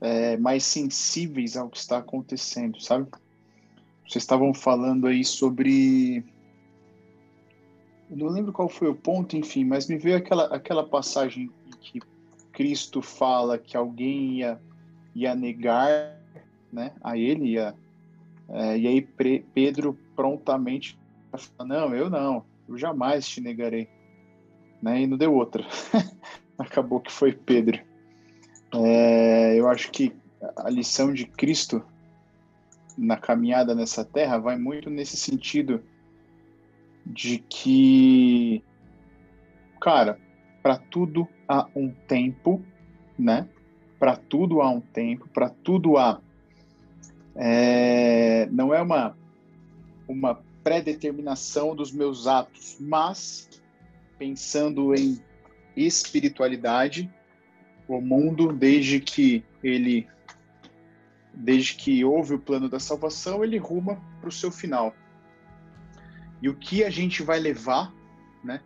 É, 0.00 0.36
mais 0.36 0.62
sensíveis 0.64 1.56
ao 1.56 1.68
que 1.68 1.78
está 1.78 1.98
acontecendo, 1.98 2.80
sabe? 2.80 3.10
Vocês 4.06 4.22
estavam 4.22 4.54
falando 4.54 5.06
aí 5.06 5.24
sobre. 5.24 6.24
Não 8.10 8.28
lembro 8.28 8.52
qual 8.52 8.68
foi 8.68 8.88
o 8.88 8.94
ponto, 8.94 9.36
enfim, 9.36 9.64
mas 9.64 9.86
me 9.86 9.98
veio 9.98 10.16
aquela, 10.16 10.44
aquela 10.46 10.84
passagem 10.84 11.50
que 11.80 12.00
Cristo 12.52 13.02
fala 13.02 13.58
que 13.58 13.76
alguém 13.76 14.38
ia, 14.38 14.60
ia 15.14 15.34
negar 15.34 16.18
né, 16.72 16.92
a 17.02 17.16
ele, 17.16 17.52
ia, 17.52 17.74
é, 18.48 18.78
e 18.78 18.86
aí 18.86 19.02
Pedro 19.02 19.96
prontamente 20.16 20.98
fala, 21.30 21.68
não, 21.68 21.94
eu 21.94 22.08
não, 22.08 22.44
eu 22.68 22.78
jamais 22.78 23.28
te 23.28 23.40
negarei. 23.40 23.88
Né, 24.80 25.02
e 25.02 25.06
não 25.06 25.18
deu 25.18 25.34
outra. 25.34 25.66
Acabou 26.58 27.00
que 27.00 27.12
foi 27.12 27.32
Pedro. 27.32 27.80
É, 28.74 29.54
eu 29.58 29.68
acho 29.68 29.90
que 29.90 30.14
a 30.56 30.70
lição 30.70 31.12
de 31.12 31.26
Cristo 31.26 31.82
na 32.96 33.16
caminhada 33.16 33.74
nessa 33.74 34.04
terra 34.04 34.38
vai 34.38 34.56
muito 34.56 34.90
nesse 34.90 35.16
sentido 35.16 35.82
de 37.08 37.38
que, 37.38 38.62
cara, 39.80 40.18
para 40.62 40.76
tudo 40.76 41.26
há 41.48 41.66
um 41.74 41.90
tempo, 41.90 42.62
né? 43.18 43.48
Para 43.98 44.16
tudo 44.16 44.60
há 44.60 44.68
um 44.68 44.80
tempo, 44.80 45.28
para 45.28 45.48
tudo 45.48 45.96
há. 45.96 46.20
É, 47.34 48.46
não 48.50 48.74
é 48.74 48.82
uma, 48.82 49.16
uma 50.06 50.34
pré-determinação 50.62 51.74
dos 51.74 51.90
meus 51.90 52.26
atos, 52.26 52.76
mas 52.78 53.48
pensando 54.18 54.94
em 54.94 55.18
espiritualidade, 55.76 57.10
o 57.88 58.00
mundo, 58.00 58.52
desde 58.52 59.00
que 59.00 59.42
ele 59.62 60.06
desde 61.32 61.76
que 61.76 62.04
houve 62.04 62.34
o 62.34 62.38
plano 62.38 62.68
da 62.68 62.80
salvação, 62.80 63.44
ele 63.44 63.56
ruma 63.58 64.02
para 64.20 64.28
o 64.28 64.32
seu 64.32 64.50
final. 64.50 64.92
E 66.40 66.48
o 66.48 66.54
que 66.54 66.84
a 66.84 66.90
gente 66.90 67.22
vai 67.22 67.38
levar, 67.38 67.92
né? 68.42 68.60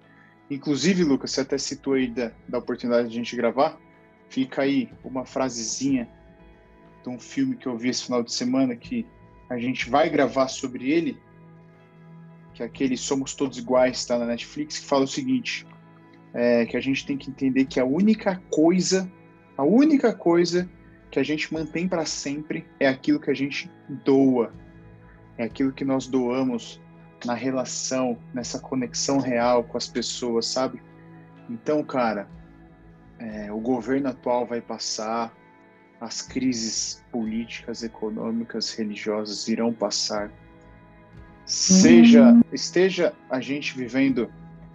Inclusive, 0.51 1.05
Lucas, 1.05 1.31
você 1.31 1.41
até 1.41 1.57
citou 1.57 1.95
aí 1.95 2.09
da, 2.09 2.33
da 2.47 2.59
oportunidade 2.59 3.09
de 3.09 3.15
a 3.15 3.17
gente 3.17 3.35
gravar. 3.35 3.81
Fica 4.29 4.63
aí 4.63 4.91
uma 5.03 5.25
frasezinha 5.25 6.09
de 7.03 7.09
um 7.09 7.19
filme 7.19 7.57
que 7.57 7.67
eu 7.67 7.77
vi 7.77 7.89
esse 7.89 8.05
final 8.05 8.23
de 8.23 8.33
semana 8.33 8.77
que 8.77 9.07
a 9.49 9.59
gente 9.59 9.89
vai 9.89 10.09
gravar 10.09 10.49
sobre 10.49 10.91
ele, 10.91 11.19
que 12.55 12.63
é 12.63 12.67
aquele 12.67 12.97
Somos 12.97 13.35
Todos 13.35 13.59
Iguais, 13.59 13.99
está 13.99 14.19
na 14.19 14.27
Netflix, 14.27 14.79
que 14.79 14.87
fala 14.87 15.05
o 15.05 15.09
seguinte, 15.09 15.67
é, 16.33 16.65
que 16.67 16.77
a 16.77 16.81
gente 16.81 17.05
tem 17.07 17.17
que 17.17 17.31
entender 17.31 17.65
que 17.65 17.81
a 17.81 17.85
única 17.85 18.41
coisa, 18.51 19.11
a 19.57 19.65
única 19.65 20.15
coisa 20.15 20.69
que 21.11 21.19
a 21.19 21.23
gente 21.23 21.53
mantém 21.53 21.87
para 21.87 22.07
sempre 22.07 22.67
é 22.81 22.89
aquilo 22.89 23.21
que 23.21 23.31
a 23.31 23.35
gente 23.35 23.71
doa. 24.05 24.53
é 25.37 25.45
aquilo 25.45 25.73
que 25.73 25.85
nós 25.85 26.07
doamos 26.07 26.81
na 27.25 27.35
relação, 27.35 28.19
nessa 28.35 28.59
conexão 28.59 29.19
real 29.19 29.65
com 29.65 29.77
as 29.77 29.89
pessoas, 29.89 30.47
sabe? 30.47 30.83
Então, 31.49 31.83
cara, 31.85 32.29
é, 33.19 33.53
o 33.53 33.61
governo 33.61 34.09
atual 34.09 34.47
vai 34.47 34.61
passar, 34.61 35.33
as 36.01 36.21
crises 36.21 37.05
políticas, 37.13 37.85
econômicas, 37.85 38.73
religiosas 38.73 39.47
irão 39.47 39.73
passar. 39.73 40.33
Seja, 41.47 42.33
uhum. 42.33 42.43
esteja 42.53 43.13
a 43.31 43.41
gente 43.41 43.77
vivendo 43.77 44.29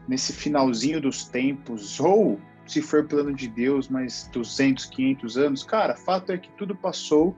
nesse 0.08 0.32
finalzinho 0.32 1.02
dos 1.02 1.26
tempos, 1.26 2.00
ou 2.00 2.40
se 2.66 2.82
for 2.82 3.06
plano 3.06 3.34
de 3.34 3.48
Deus, 3.48 3.90
mais 3.90 4.30
200, 4.32 4.86
500 4.86 5.38
anos, 5.38 5.64
cara, 5.64 5.96
fato 5.96 6.32
é 6.32 6.38
que 6.38 6.50
tudo 6.52 6.74
passou 6.76 7.36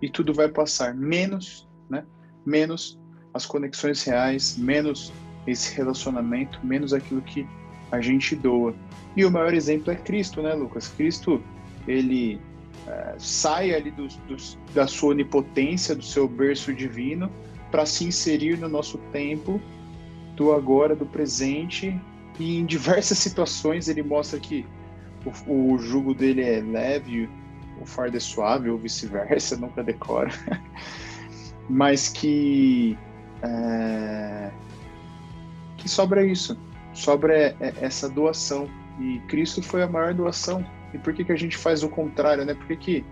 e 0.00 0.08
tudo 0.08 0.32
vai 0.32 0.48
passar, 0.48 0.94
menos, 0.94 1.68
né? 1.88 2.04
Menos 2.46 3.00
as 3.34 3.44
conexões 3.44 4.02
reais, 4.04 4.56
menos 4.56 5.12
esse 5.46 5.74
relacionamento, 5.76 6.58
menos 6.62 6.94
aquilo 6.94 7.20
que 7.20 7.46
a 7.90 8.00
gente 8.00 8.34
doa. 8.36 8.74
E 9.16 9.24
o 9.24 9.30
maior 9.30 9.52
exemplo 9.52 9.92
é 9.92 9.96
Cristo, 9.96 10.40
né, 10.40 10.54
Lucas? 10.54 10.88
Cristo, 10.88 11.42
ele 11.86 12.40
é, 12.86 13.14
sai 13.18 13.74
ali 13.74 13.90
do, 13.90 14.06
do, 14.06 14.36
da 14.72 14.86
sua 14.86 15.10
onipotência, 15.10 15.94
do 15.94 16.04
seu 16.04 16.26
berço 16.28 16.72
divino, 16.72 17.30
para 17.70 17.84
se 17.84 18.04
inserir 18.04 18.58
no 18.58 18.68
nosso 18.68 18.98
tempo, 19.12 19.60
do 20.36 20.52
agora, 20.52 20.94
do 20.94 21.04
presente, 21.04 22.00
e 22.38 22.58
em 22.58 22.64
diversas 22.64 23.18
situações 23.18 23.88
ele 23.88 24.02
mostra 24.02 24.38
que 24.38 24.64
o, 25.46 25.72
o 25.72 25.78
jugo 25.78 26.14
dele 26.14 26.42
é 26.42 26.60
leve, 26.60 27.28
o 27.80 27.86
fardo 27.86 28.16
é 28.16 28.20
suave, 28.20 28.70
ou 28.70 28.78
vice-versa, 28.78 29.56
nunca 29.58 29.82
decora. 29.82 30.30
Mas 31.68 32.08
que 32.08 32.96
é, 33.44 34.50
que 35.76 35.88
sobra 35.88 36.24
isso, 36.24 36.58
sobra 36.92 37.54
essa 37.80 38.08
doação. 38.08 38.68
E 38.98 39.18
Cristo 39.28 39.62
foi 39.62 39.82
a 39.82 39.88
maior 39.88 40.14
doação. 40.14 40.64
E 40.92 40.98
por 40.98 41.12
que, 41.12 41.24
que 41.24 41.32
a 41.32 41.36
gente 41.36 41.56
faz 41.56 41.82
o 41.82 41.88
contrário, 41.88 42.44
né? 42.44 42.54
Por 42.54 42.66
que, 42.66 42.76
que... 42.76 43.04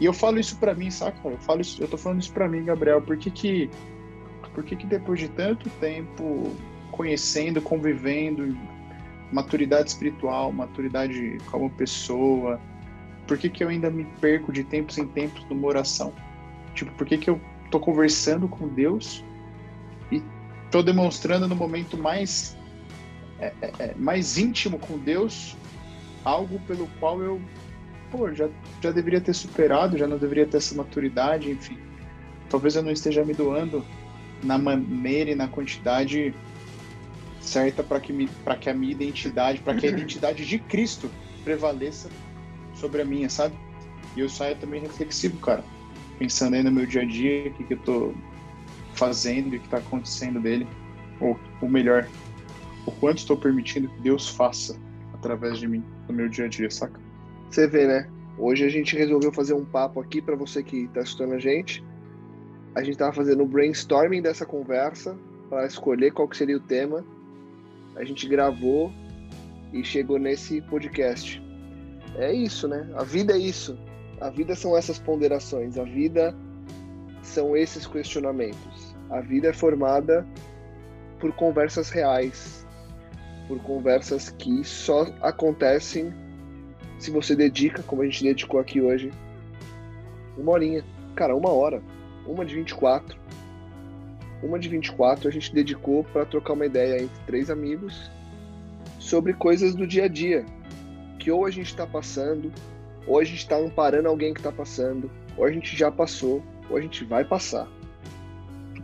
E 0.00 0.04
eu 0.04 0.12
falo 0.12 0.38
isso 0.38 0.56
para 0.56 0.74
mim, 0.74 0.90
saca? 0.90 1.16
Eu 1.24 1.38
falo 1.38 1.60
isso, 1.60 1.82
eu 1.82 1.88
tô 1.88 1.96
falando 1.96 2.20
isso 2.20 2.32
para 2.32 2.48
mim, 2.48 2.64
Gabriel. 2.64 3.00
Por 3.00 3.16
que 3.16 3.30
que, 3.30 3.70
por 4.54 4.64
que 4.64 4.76
que 4.76 4.86
depois 4.86 5.20
de 5.20 5.28
tanto 5.28 5.70
tempo 5.70 6.52
conhecendo, 6.90 7.60
convivendo, 7.60 8.56
maturidade 9.30 9.90
espiritual, 9.90 10.52
maturidade 10.52 11.38
como 11.50 11.68
pessoa, 11.70 12.60
por 13.26 13.36
que 13.36 13.48
que 13.48 13.62
eu 13.62 13.68
ainda 13.68 13.90
me 13.90 14.04
perco 14.20 14.52
de 14.52 14.64
tempos 14.64 14.98
em 14.98 15.06
tempos 15.06 15.44
numa 15.48 15.66
oração? 15.66 16.12
Tipo, 16.74 16.92
por 16.92 17.06
que 17.06 17.18
que 17.18 17.28
eu 17.28 17.40
tô 17.70 17.80
conversando 17.80 18.48
com 18.48 18.68
Deus 18.68 19.24
e 20.66 20.70
tô 20.70 20.82
demonstrando 20.82 21.48
no 21.48 21.56
momento 21.56 21.96
mais 21.96 22.56
é, 23.38 23.52
é, 23.60 23.72
é, 23.78 23.94
mais 23.96 24.38
íntimo 24.38 24.78
com 24.78 24.98
Deus 24.98 25.56
algo 26.24 26.58
pelo 26.60 26.88
qual 26.98 27.22
eu 27.22 27.40
pô, 28.10 28.32
já, 28.32 28.48
já 28.82 28.90
deveria 28.90 29.20
ter 29.20 29.34
superado, 29.34 29.98
já 29.98 30.06
não 30.06 30.18
deveria 30.18 30.46
ter 30.46 30.56
essa 30.56 30.74
maturidade, 30.74 31.50
enfim. 31.50 31.78
Talvez 32.48 32.76
eu 32.76 32.82
não 32.82 32.90
esteja 32.90 33.24
me 33.24 33.34
doando 33.34 33.84
na 34.42 34.58
maneira 34.58 35.30
e 35.30 35.34
na 35.34 35.48
quantidade 35.48 36.34
certa 37.40 37.82
para 37.82 38.00
que, 38.00 38.12
me, 38.12 38.28
que 38.60 38.70
a 38.70 38.74
minha 38.74 38.92
identidade, 38.92 39.60
para 39.60 39.74
que 39.76 39.86
a 39.86 39.88
identidade 39.90 40.44
de 40.44 40.58
Cristo 40.58 41.10
prevaleça 41.44 42.08
sobre 42.74 43.02
a 43.02 43.04
minha, 43.04 43.28
sabe? 43.28 43.56
E 44.16 44.20
eu 44.20 44.28
saio 44.28 44.56
também 44.56 44.80
reflexivo, 44.80 45.38
cara. 45.38 45.64
Pensando 46.18 46.54
aí 46.54 46.62
no 46.62 46.72
meu 46.72 46.86
dia 46.86 47.02
a 47.02 47.04
dia, 47.04 47.48
o 47.50 47.54
que, 47.54 47.64
que 47.64 47.74
eu 47.74 47.78
tô 47.78 48.14
fazendo 48.96 49.54
e 49.54 49.58
o 49.58 49.60
que 49.60 49.68
tá 49.68 49.78
acontecendo 49.78 50.40
dele. 50.40 50.66
Ou, 51.20 51.38
ou 51.60 51.68
melhor, 51.68 52.06
o 52.86 52.92
quanto 52.92 53.18
estou 53.18 53.36
permitindo 53.36 53.88
que 53.88 54.00
Deus 54.00 54.28
faça 54.28 54.76
através 55.14 55.58
de 55.58 55.66
mim 55.66 55.82
no 56.08 56.14
meu 56.14 56.28
dia 56.28 56.44
a 56.44 56.48
dia, 56.48 56.70
saca? 56.70 57.00
Você 57.50 57.66
vê, 57.66 57.86
né? 57.86 58.08
Hoje 58.38 58.64
a 58.64 58.68
gente 58.68 58.96
resolveu 58.96 59.32
fazer 59.32 59.54
um 59.54 59.64
papo 59.64 60.00
aqui 60.00 60.20
para 60.20 60.36
você 60.36 60.62
que 60.62 60.84
está 60.84 61.00
escutando 61.00 61.34
a 61.34 61.38
gente. 61.38 61.82
A 62.74 62.80
gente 62.80 62.92
estava 62.92 63.12
fazendo 63.12 63.42
o 63.42 63.46
brainstorming 63.46 64.20
dessa 64.20 64.44
conversa 64.44 65.16
para 65.48 65.66
escolher 65.66 66.12
qual 66.12 66.28
que 66.28 66.36
seria 66.36 66.56
o 66.56 66.60
tema. 66.60 67.04
A 67.96 68.04
gente 68.04 68.28
gravou 68.28 68.92
e 69.72 69.82
chegou 69.82 70.18
nesse 70.18 70.60
podcast. 70.62 71.42
É 72.16 72.32
isso, 72.32 72.68
né? 72.68 72.88
A 72.94 73.04
vida 73.04 73.34
é 73.34 73.38
isso. 73.38 73.78
A 74.20 74.28
vida 74.28 74.54
são 74.54 74.76
essas 74.76 74.98
ponderações. 74.98 75.78
A 75.78 75.84
vida 75.84 76.36
são 77.22 77.56
esses 77.56 77.86
questionamentos. 77.86 78.85
A 79.10 79.20
vida 79.20 79.48
é 79.48 79.52
formada 79.52 80.26
por 81.18 81.32
conversas 81.32 81.90
reais, 81.90 82.66
por 83.46 83.58
conversas 83.60 84.30
que 84.30 84.64
só 84.64 85.06
acontecem 85.22 86.12
se 86.98 87.10
você 87.10 87.36
dedica, 87.36 87.82
como 87.82 88.02
a 88.02 88.04
gente 88.06 88.24
dedicou 88.24 88.58
aqui 88.58 88.80
hoje, 88.80 89.12
uma 90.36 90.52
horinha. 90.52 90.84
Cara, 91.14 91.34
uma 91.34 91.50
hora. 91.50 91.82
Uma 92.26 92.44
de 92.44 92.54
24. 92.54 93.16
Uma 94.42 94.58
de 94.58 94.68
24 94.68 95.28
a 95.28 95.30
gente 95.30 95.54
dedicou 95.54 96.04
para 96.04 96.26
trocar 96.26 96.52
uma 96.52 96.66
ideia 96.66 97.02
entre 97.02 97.24
três 97.26 97.50
amigos 97.50 98.10
sobre 98.98 99.32
coisas 99.32 99.74
do 99.74 99.86
dia 99.86 100.04
a 100.04 100.08
dia. 100.08 100.44
Que 101.18 101.30
ou 101.30 101.46
a 101.46 101.50
gente 101.50 101.68
está 101.68 101.86
passando, 101.86 102.52
ou 103.06 103.18
a 103.18 103.24
gente 103.24 103.38
está 103.38 103.56
amparando 103.56 104.08
alguém 104.08 104.34
que 104.34 104.40
está 104.40 104.52
passando, 104.52 105.10
ou 105.36 105.44
a 105.44 105.52
gente 105.52 105.76
já 105.76 105.90
passou, 105.90 106.42
ou 106.68 106.76
a 106.76 106.80
gente 106.80 107.04
vai 107.04 107.24
passar. 107.24 107.68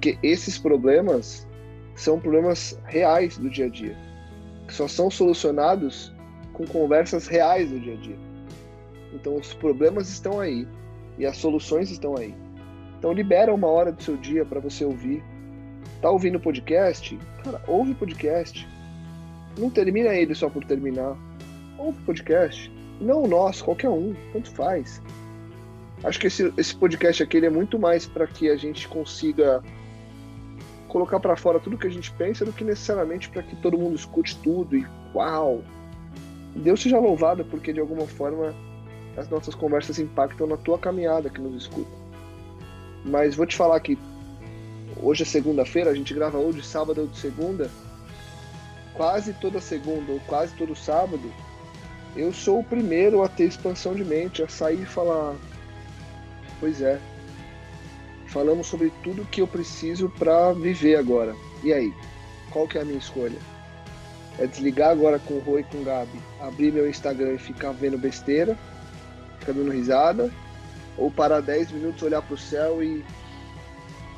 Porque 0.03 0.19
esses 0.21 0.59
problemas 0.59 1.47
são 1.95 2.19
problemas 2.19 2.77
reais 2.87 3.39
do 3.39 3.49
dia 3.49 3.67
a 3.67 3.69
dia 3.69 3.97
que 4.67 4.75
só 4.75 4.89
são 4.89 5.09
solucionados 5.09 6.13
com 6.53 6.67
conversas 6.67 7.29
reais 7.29 7.71
do 7.71 7.79
dia 7.79 7.95
a 7.95 7.97
dia. 7.97 8.19
Então 9.13 9.37
os 9.37 9.55
problemas 9.55 10.09
estão 10.09 10.41
aí 10.41 10.67
e 11.17 11.25
as 11.25 11.37
soluções 11.37 11.89
estão 11.89 12.17
aí. 12.17 12.35
Então 12.99 13.13
libera 13.13 13.55
uma 13.55 13.69
hora 13.69 13.93
do 13.93 14.03
seu 14.03 14.17
dia 14.17 14.45
para 14.45 14.59
você 14.59 14.85
ouvir. 14.85 15.23
Tá 16.01 16.11
ouvindo 16.11 16.41
podcast? 16.41 17.17
Cara, 17.45 17.63
ouve 17.69 17.95
podcast. 17.95 18.67
Não 19.57 19.71
termina 19.71 20.13
ele 20.13 20.35
só 20.35 20.51
por 20.51 20.65
terminar. 20.65 21.17
Ouve 21.79 22.03
podcast. 22.03 22.73
Não 23.01 23.23
o 23.23 23.29
nosso, 23.29 23.65
qualquer 23.65 23.89
um, 23.89 24.17
tanto 24.33 24.51
faz. 24.51 25.01
Acho 26.03 26.19
que 26.19 26.27
esse, 26.27 26.53
esse 26.57 26.75
podcast 26.75 27.23
aqui 27.23 27.37
é 27.37 27.51
muito 27.51 27.79
mais 27.79 28.05
para 28.05 28.27
que 28.27 28.51
a 28.51 28.57
gente 28.57 28.89
consiga 28.89 29.63
colocar 30.93 31.19
para 31.19 31.35
fora 31.37 31.59
tudo 31.59 31.79
que 31.79 31.87
a 31.87 31.91
gente 31.91 32.13
pensa 32.13 32.45
do 32.45 32.53
que 32.53 32.63
necessariamente 32.63 33.31
para 33.31 33.43
que 33.43 33.57
todo 33.57 33.79
mundo 33.79 33.97
escute 33.97 34.37
tudo 34.37 34.77
e 34.77 34.87
uau. 35.15 35.63
Deus 36.55 36.83
seja 36.83 36.99
louvado 36.99 37.47
porque 37.47 37.73
de 37.73 37.81
alguma 37.81 38.07
forma 38.07 38.55
as 39.17 39.27
nossas 39.31 39.55
conversas 39.55 39.99
impactam 39.99 40.47
na 40.47 40.59
tua 40.59 40.79
caminhada 40.79 41.31
que 41.31 41.41
nos 41.41 41.63
escuta. 41.63 41.91
Mas 43.07 43.35
vou 43.35 43.47
te 43.47 43.57
falar 43.57 43.81
que 43.81 43.99
hoje 45.03 45.23
é 45.23 45.27
segunda-feira, 45.27 45.91
a 45.91 45.95
gente 45.95 46.13
grava 46.13 46.37
hoje 46.37 46.63
sábado 46.63 47.01
ou 47.01 47.07
de 47.07 47.17
segunda. 47.17 47.71
Quase 48.93 49.33
toda 49.33 49.63
segunda 49.63 50.13
ou 50.13 50.21
quase 50.27 50.55
todo 50.55 50.77
sábado, 50.77 51.33
eu 52.15 52.35
sou 52.35 52.61
o 52.61 52.65
primeiro 52.65 53.23
a 53.23 53.29
ter 53.29 53.45
expansão 53.45 53.95
de 53.95 54.05
mente, 54.05 54.43
a 54.43 54.49
sair 54.49 54.83
e 54.83 54.87
falar: 54.87 55.35
Pois 56.61 56.83
é, 56.83 57.01
Falamos 58.33 58.67
sobre 58.67 58.91
tudo 59.05 59.27
que 59.27 59.43
eu 59.43 59.47
preciso 59.47 60.09
para 60.09 60.55
viver 60.55 60.97
agora. 60.97 61.37
E 61.63 61.71
aí? 61.71 61.93
Qual 62.51 62.67
que 62.67 62.79
é 62.79 62.81
a 62.81 62.85
minha 62.85 62.99
escolha? 62.99 63.39
É 64.39 64.47
desligar 64.47 64.91
agora 64.91 65.19
com 65.19 65.35
o 65.35 65.41
Rui 65.41 65.61
e 65.61 65.65
com 65.65 65.83
o 65.83 65.85
Gabi, 65.85 66.19
abrir 66.41 66.73
meu 66.73 66.89
Instagram 66.89 67.35
e 67.35 67.39
ficar 67.39 67.73
vendo 67.73 67.99
besteira, 67.99 68.59
ficar 69.39 69.53
dando 69.53 69.71
risada, 69.71 70.33
ou 70.97 71.11
parar 71.11 71.41
10 71.41 71.73
minutos, 71.73 72.03
olhar 72.03 72.23
pro 72.23 72.39
céu 72.39 72.83
e 72.83 73.05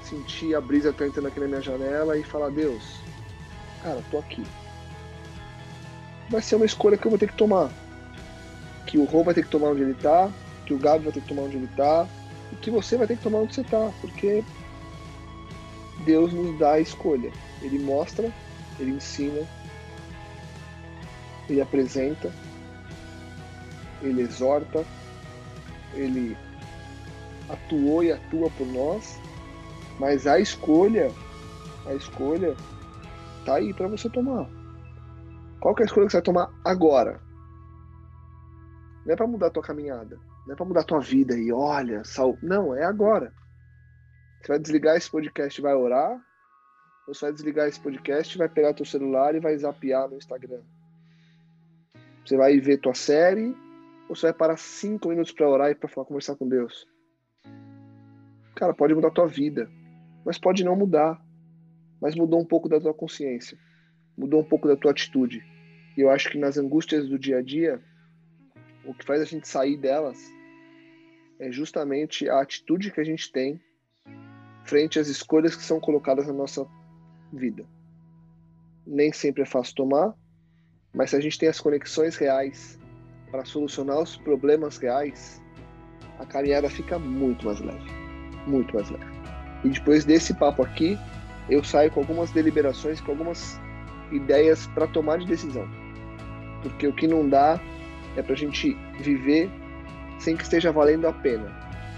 sentir 0.04 0.54
a 0.54 0.60
brisa 0.60 0.92
que 0.92 0.98
tá 0.98 1.06
entrando 1.08 1.26
aqui 1.26 1.40
na 1.40 1.48
minha 1.48 1.60
janela 1.60 2.16
e 2.16 2.22
falar, 2.22 2.50
Deus, 2.50 3.00
cara, 3.82 4.00
tô 4.12 4.18
aqui. 4.18 4.44
Vai 6.30 6.40
ser 6.40 6.54
uma 6.54 6.66
escolha 6.66 6.96
que 6.96 7.04
eu 7.04 7.10
vou 7.10 7.18
ter 7.18 7.28
que 7.28 7.36
tomar. 7.36 7.68
Que 8.86 8.96
o 8.96 9.04
Rô 9.04 9.24
vai 9.24 9.34
ter 9.34 9.42
que 9.42 9.50
tomar 9.50 9.70
onde 9.70 9.82
ele 9.82 9.94
tá, 9.94 10.30
que 10.64 10.72
o 10.72 10.78
Gabi 10.78 11.04
vai 11.04 11.12
ter 11.12 11.20
que 11.20 11.28
tomar 11.28 11.42
onde 11.42 11.56
ele 11.56 11.68
tá, 11.76 12.06
que 12.60 12.70
você 12.70 12.96
vai 12.96 13.06
ter 13.06 13.16
que 13.16 13.22
tomar 13.22 13.38
onde 13.38 13.54
você 13.54 13.60
está, 13.60 13.92
porque 14.00 14.44
Deus 16.04 16.32
nos 16.32 16.58
dá 16.58 16.72
a 16.72 16.80
escolha. 16.80 17.32
Ele 17.62 17.78
mostra, 17.78 18.32
ele 18.78 18.92
ensina, 18.92 19.46
ele 21.48 21.60
apresenta, 21.60 22.32
ele 24.02 24.22
exorta, 24.22 24.84
ele 25.94 26.36
atuou 27.48 28.02
e 28.02 28.12
atua 28.12 28.50
por 28.50 28.66
nós, 28.66 29.18
mas 29.98 30.26
a 30.26 30.38
escolha, 30.38 31.10
a 31.86 31.94
escolha 31.94 32.56
tá 33.44 33.56
aí 33.56 33.72
para 33.72 33.88
você 33.88 34.08
tomar. 34.08 34.48
Qual 35.60 35.74
é 35.78 35.82
a 35.82 35.84
escolha 35.84 36.06
que 36.06 36.12
você 36.12 36.18
vai 36.18 36.22
tomar 36.22 36.52
agora? 36.64 37.20
Não 39.06 39.12
é 39.12 39.16
para 39.16 39.26
mudar 39.26 39.46
a 39.46 39.50
tua 39.50 39.62
caminhada. 39.62 40.18
Não 40.46 40.52
é 40.52 40.56
para 40.56 40.66
mudar 40.66 40.84
tua 40.84 41.00
vida 41.00 41.36
e 41.36 41.50
olha, 41.50 42.04
sal... 42.04 42.36
não, 42.42 42.74
é 42.74 42.84
agora. 42.84 43.32
Você 44.40 44.48
vai 44.48 44.58
desligar 44.58 44.96
esse 44.96 45.10
podcast 45.10 45.58
e 45.58 45.62
vai 45.62 45.74
orar? 45.74 46.12
Ou 47.08 47.14
você 47.14 47.26
vai 47.26 47.32
desligar 47.32 47.66
esse 47.66 47.80
podcast, 47.80 48.36
vai 48.36 48.48
pegar 48.48 48.74
teu 48.74 48.84
celular 48.84 49.34
e 49.34 49.40
vai 49.40 49.56
zapear 49.56 50.08
no 50.08 50.16
Instagram? 50.16 50.60
Você 52.24 52.36
vai 52.36 52.58
ver 52.60 52.78
tua 52.78 52.94
série? 52.94 53.56
Ou 54.08 54.14
você 54.14 54.26
vai 54.26 54.34
parar 54.34 54.58
cinco 54.58 55.08
minutos 55.08 55.32
para 55.32 55.48
orar 55.48 55.70
e 55.70 55.74
para 55.74 55.88
falar, 55.88 56.06
conversar 56.06 56.36
com 56.36 56.46
Deus? 56.46 56.86
Cara, 58.54 58.74
pode 58.74 58.94
mudar 58.94 59.10
tua 59.10 59.26
vida, 59.26 59.68
mas 60.24 60.38
pode 60.38 60.62
não 60.62 60.76
mudar. 60.76 61.20
Mas 62.00 62.14
mudou 62.14 62.38
um 62.38 62.44
pouco 62.44 62.68
da 62.68 62.78
tua 62.78 62.92
consciência, 62.92 63.58
mudou 64.16 64.40
um 64.40 64.44
pouco 64.44 64.68
da 64.68 64.76
tua 64.76 64.90
atitude. 64.90 65.42
E 65.96 66.02
eu 66.02 66.10
acho 66.10 66.30
que 66.30 66.38
nas 66.38 66.58
angústias 66.58 67.08
do 67.08 67.18
dia 67.18 67.38
a 67.38 67.42
dia, 67.42 67.82
o 68.86 68.94
que 68.94 69.04
faz 69.04 69.20
a 69.20 69.24
gente 69.24 69.48
sair 69.48 69.76
delas 69.76 70.18
é 71.38 71.50
justamente 71.50 72.28
a 72.28 72.40
atitude 72.40 72.90
que 72.90 73.00
a 73.00 73.04
gente 73.04 73.30
tem 73.32 73.60
frente 74.64 74.98
às 74.98 75.08
escolhas 75.08 75.54
que 75.56 75.62
são 75.62 75.80
colocadas 75.80 76.26
na 76.26 76.32
nossa 76.32 76.66
vida. 77.32 77.64
Nem 78.86 79.12
sempre 79.12 79.42
é 79.42 79.46
fácil 79.46 79.74
tomar, 79.74 80.14
mas 80.94 81.10
se 81.10 81.16
a 81.16 81.20
gente 81.20 81.38
tem 81.38 81.48
as 81.48 81.60
conexões 81.60 82.16
reais 82.16 82.78
para 83.30 83.44
solucionar 83.44 84.00
os 84.00 84.16
problemas 84.16 84.78
reais, 84.78 85.42
a 86.18 86.26
caminhada 86.26 86.70
fica 86.70 86.98
muito 86.98 87.46
mais 87.46 87.60
leve. 87.60 87.90
Muito 88.46 88.74
mais 88.74 88.88
leve. 88.90 89.04
E 89.64 89.70
depois 89.70 90.04
desse 90.04 90.34
papo 90.34 90.62
aqui, 90.62 90.98
eu 91.48 91.64
saio 91.64 91.90
com 91.90 92.00
algumas 92.00 92.30
deliberações, 92.30 93.00
com 93.00 93.12
algumas 93.12 93.58
ideias 94.12 94.66
para 94.68 94.86
tomar 94.86 95.18
de 95.18 95.26
decisão. 95.26 95.66
Porque 96.62 96.86
o 96.86 96.94
que 96.94 97.06
não 97.06 97.28
dá 97.28 97.60
é 98.16 98.22
para 98.22 98.32
a 98.32 98.36
gente 98.36 98.74
viver 99.00 99.50
sem 100.18 100.36
que 100.36 100.42
esteja 100.42 100.72
valendo 100.72 101.06
a 101.06 101.12
pena. 101.12 101.50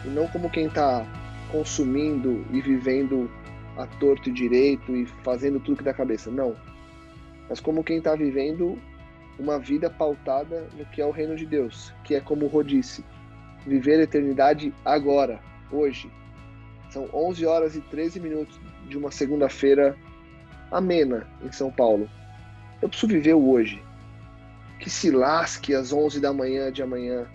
E 0.05 0.09
não 0.09 0.27
como 0.29 0.51
quem 0.51 0.67
está 0.67 1.07
consumindo 1.51 2.45
e 2.53 2.61
vivendo 2.61 3.31
a 3.77 3.87
torto 3.87 4.29
e 4.29 4.33
direito 4.33 4.97
e 4.97 5.07
fazendo 5.23 5.61
tudo 5.61 5.79
que 5.79 5.85
dá 5.85 5.93
cabeça. 5.93 6.31
Não. 6.31 6.57
Mas 7.49 7.61
como 7.61 7.85
quem 7.85 7.99
está 7.99 8.15
vivendo 8.15 8.79
uma 9.39 9.59
vida 9.59 9.91
pautada 9.91 10.67
no 10.77 10.85
que 10.87 11.01
é 11.01 11.07
o 11.07 11.11
reino 11.11 11.37
de 11.37 11.47
Deus, 11.47 11.93
que 12.05 12.15
é 12.15 12.21
como 12.21 12.51
o 12.51 12.63
disse, 12.63 13.05
viver 13.67 14.01
a 14.01 14.05
eternidade 14.05 14.73
agora, 14.85 15.41
hoje. 15.71 16.11
São 16.91 17.09
11 17.13 17.45
horas 17.45 17.77
e 17.77 17.81
13 17.81 18.21
minutos 18.21 18.59
de 18.89 18.97
uma 18.97 19.11
segunda-feira 19.11 19.97
amena 20.71 21.27
em 21.43 21.53
São 21.53 21.71
Paulo. 21.71 22.09
Eu 22.81 22.89
preciso 22.89 23.13
viver 23.13 23.35
o 23.35 23.51
hoje. 23.51 23.83
Que 24.79 24.91
se 24.91 25.11
lasque 25.11 25.75
às 25.75 25.93
11 25.93 26.21
da 26.21 26.33
manhã 26.33 26.71
de 26.71 26.83
amanhã, 26.83 27.27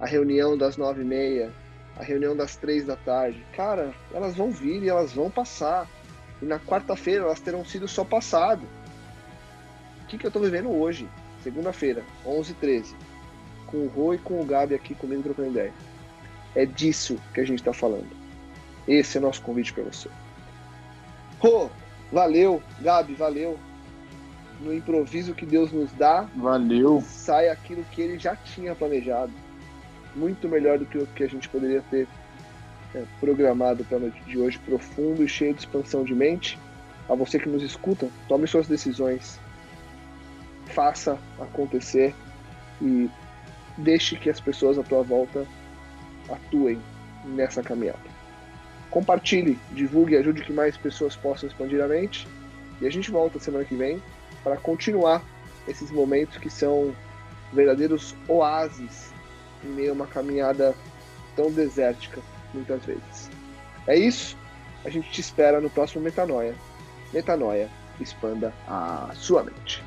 a 0.00 0.06
reunião 0.06 0.56
das 0.56 0.76
9 0.76 1.02
e 1.02 1.04
meia, 1.04 1.52
a 1.96 2.02
reunião 2.02 2.36
das 2.36 2.56
três 2.56 2.84
da 2.84 2.96
tarde. 2.96 3.44
Cara, 3.54 3.94
elas 4.12 4.34
vão 4.34 4.50
vir 4.50 4.82
e 4.82 4.88
elas 4.88 5.12
vão 5.12 5.30
passar. 5.30 5.88
E 6.40 6.44
na 6.44 6.58
quarta-feira 6.58 7.24
elas 7.24 7.40
terão 7.40 7.64
sido 7.64 7.86
só 7.86 8.04
passado. 8.04 8.66
O 10.02 10.06
que, 10.06 10.18
que 10.18 10.26
eu 10.26 10.28
estou 10.28 10.42
vivendo 10.42 10.70
hoje? 10.70 11.08
Segunda-feira, 11.42 12.04
11 12.24 12.52
h 12.52 12.60
13 12.60 12.96
Com 13.66 13.78
o 13.78 13.88
Rô 13.88 14.14
e 14.14 14.18
com 14.18 14.40
o 14.40 14.44
Gabi 14.44 14.74
aqui 14.74 14.94
comigo 14.94 15.22
trocando 15.22 15.50
ideia. 15.50 15.72
É 16.54 16.66
disso 16.66 17.18
que 17.32 17.40
a 17.40 17.44
gente 17.44 17.60
está 17.60 17.72
falando. 17.72 18.10
Esse 18.86 19.16
é 19.16 19.20
o 19.20 19.22
nosso 19.22 19.40
convite 19.42 19.72
para 19.72 19.84
você. 19.84 20.08
Rô, 21.38 21.70
valeu. 22.12 22.62
Gabi, 22.80 23.14
valeu. 23.14 23.58
No 24.62 24.72
improviso 24.72 25.34
que 25.34 25.44
Deus 25.44 25.72
nos 25.72 25.90
dá, 25.92 26.28
valeu. 26.36 27.02
Sai 27.04 27.48
aquilo 27.48 27.84
que 27.90 28.00
ele 28.00 28.18
já 28.18 28.36
tinha 28.36 28.74
planejado 28.74 29.32
muito 30.14 30.48
melhor 30.48 30.78
do 30.78 30.86
que 30.86 30.98
o 30.98 31.06
que 31.06 31.24
a 31.24 31.28
gente 31.28 31.48
poderia 31.48 31.82
ter 31.90 32.06
é, 32.94 33.02
programado 33.18 33.84
para 33.84 33.96
a 33.96 34.00
noite 34.00 34.22
de 34.24 34.38
hoje, 34.38 34.58
profundo 34.60 35.24
e 35.24 35.28
cheio 35.28 35.54
de 35.54 35.60
expansão 35.60 36.04
de 36.04 36.14
mente. 36.14 36.58
A 37.08 37.14
você 37.14 37.38
que 37.38 37.48
nos 37.48 37.62
escuta, 37.62 38.08
tome 38.28 38.46
suas 38.46 38.68
decisões, 38.68 39.40
faça 40.66 41.18
acontecer 41.40 42.14
e 42.80 43.10
deixe 43.76 44.16
que 44.16 44.30
as 44.30 44.40
pessoas 44.40 44.78
à 44.78 44.82
tua 44.82 45.02
volta 45.02 45.44
atuem 46.30 46.80
nessa 47.24 47.62
caminhada. 47.62 48.12
Compartilhe, 48.90 49.58
divulgue, 49.72 50.16
ajude 50.16 50.42
que 50.42 50.52
mais 50.52 50.76
pessoas 50.76 51.16
possam 51.16 51.48
expandir 51.48 51.82
a 51.82 51.88
mente. 51.88 52.28
E 52.80 52.86
a 52.86 52.90
gente 52.90 53.10
volta 53.10 53.38
semana 53.38 53.64
que 53.64 53.74
vem 53.74 54.02
para 54.42 54.56
continuar 54.56 55.22
esses 55.66 55.90
momentos 55.90 56.38
que 56.38 56.50
são 56.50 56.94
verdadeiros 57.52 58.14
oásis 58.28 59.12
em 59.64 59.68
meio 59.68 59.90
a 59.90 59.94
uma 59.94 60.06
caminhada 60.06 60.74
tão 61.36 61.50
desértica, 61.50 62.20
muitas 62.52 62.84
vezes. 62.84 63.30
É 63.86 63.96
isso. 63.96 64.36
A 64.84 64.90
gente 64.90 65.10
te 65.10 65.20
espera 65.20 65.60
no 65.60 65.70
próximo 65.70 66.02
Metanoia. 66.02 66.54
Metanoia, 67.12 67.68
expanda 68.00 68.52
a 68.66 69.10
sua 69.14 69.44
mente. 69.44 69.82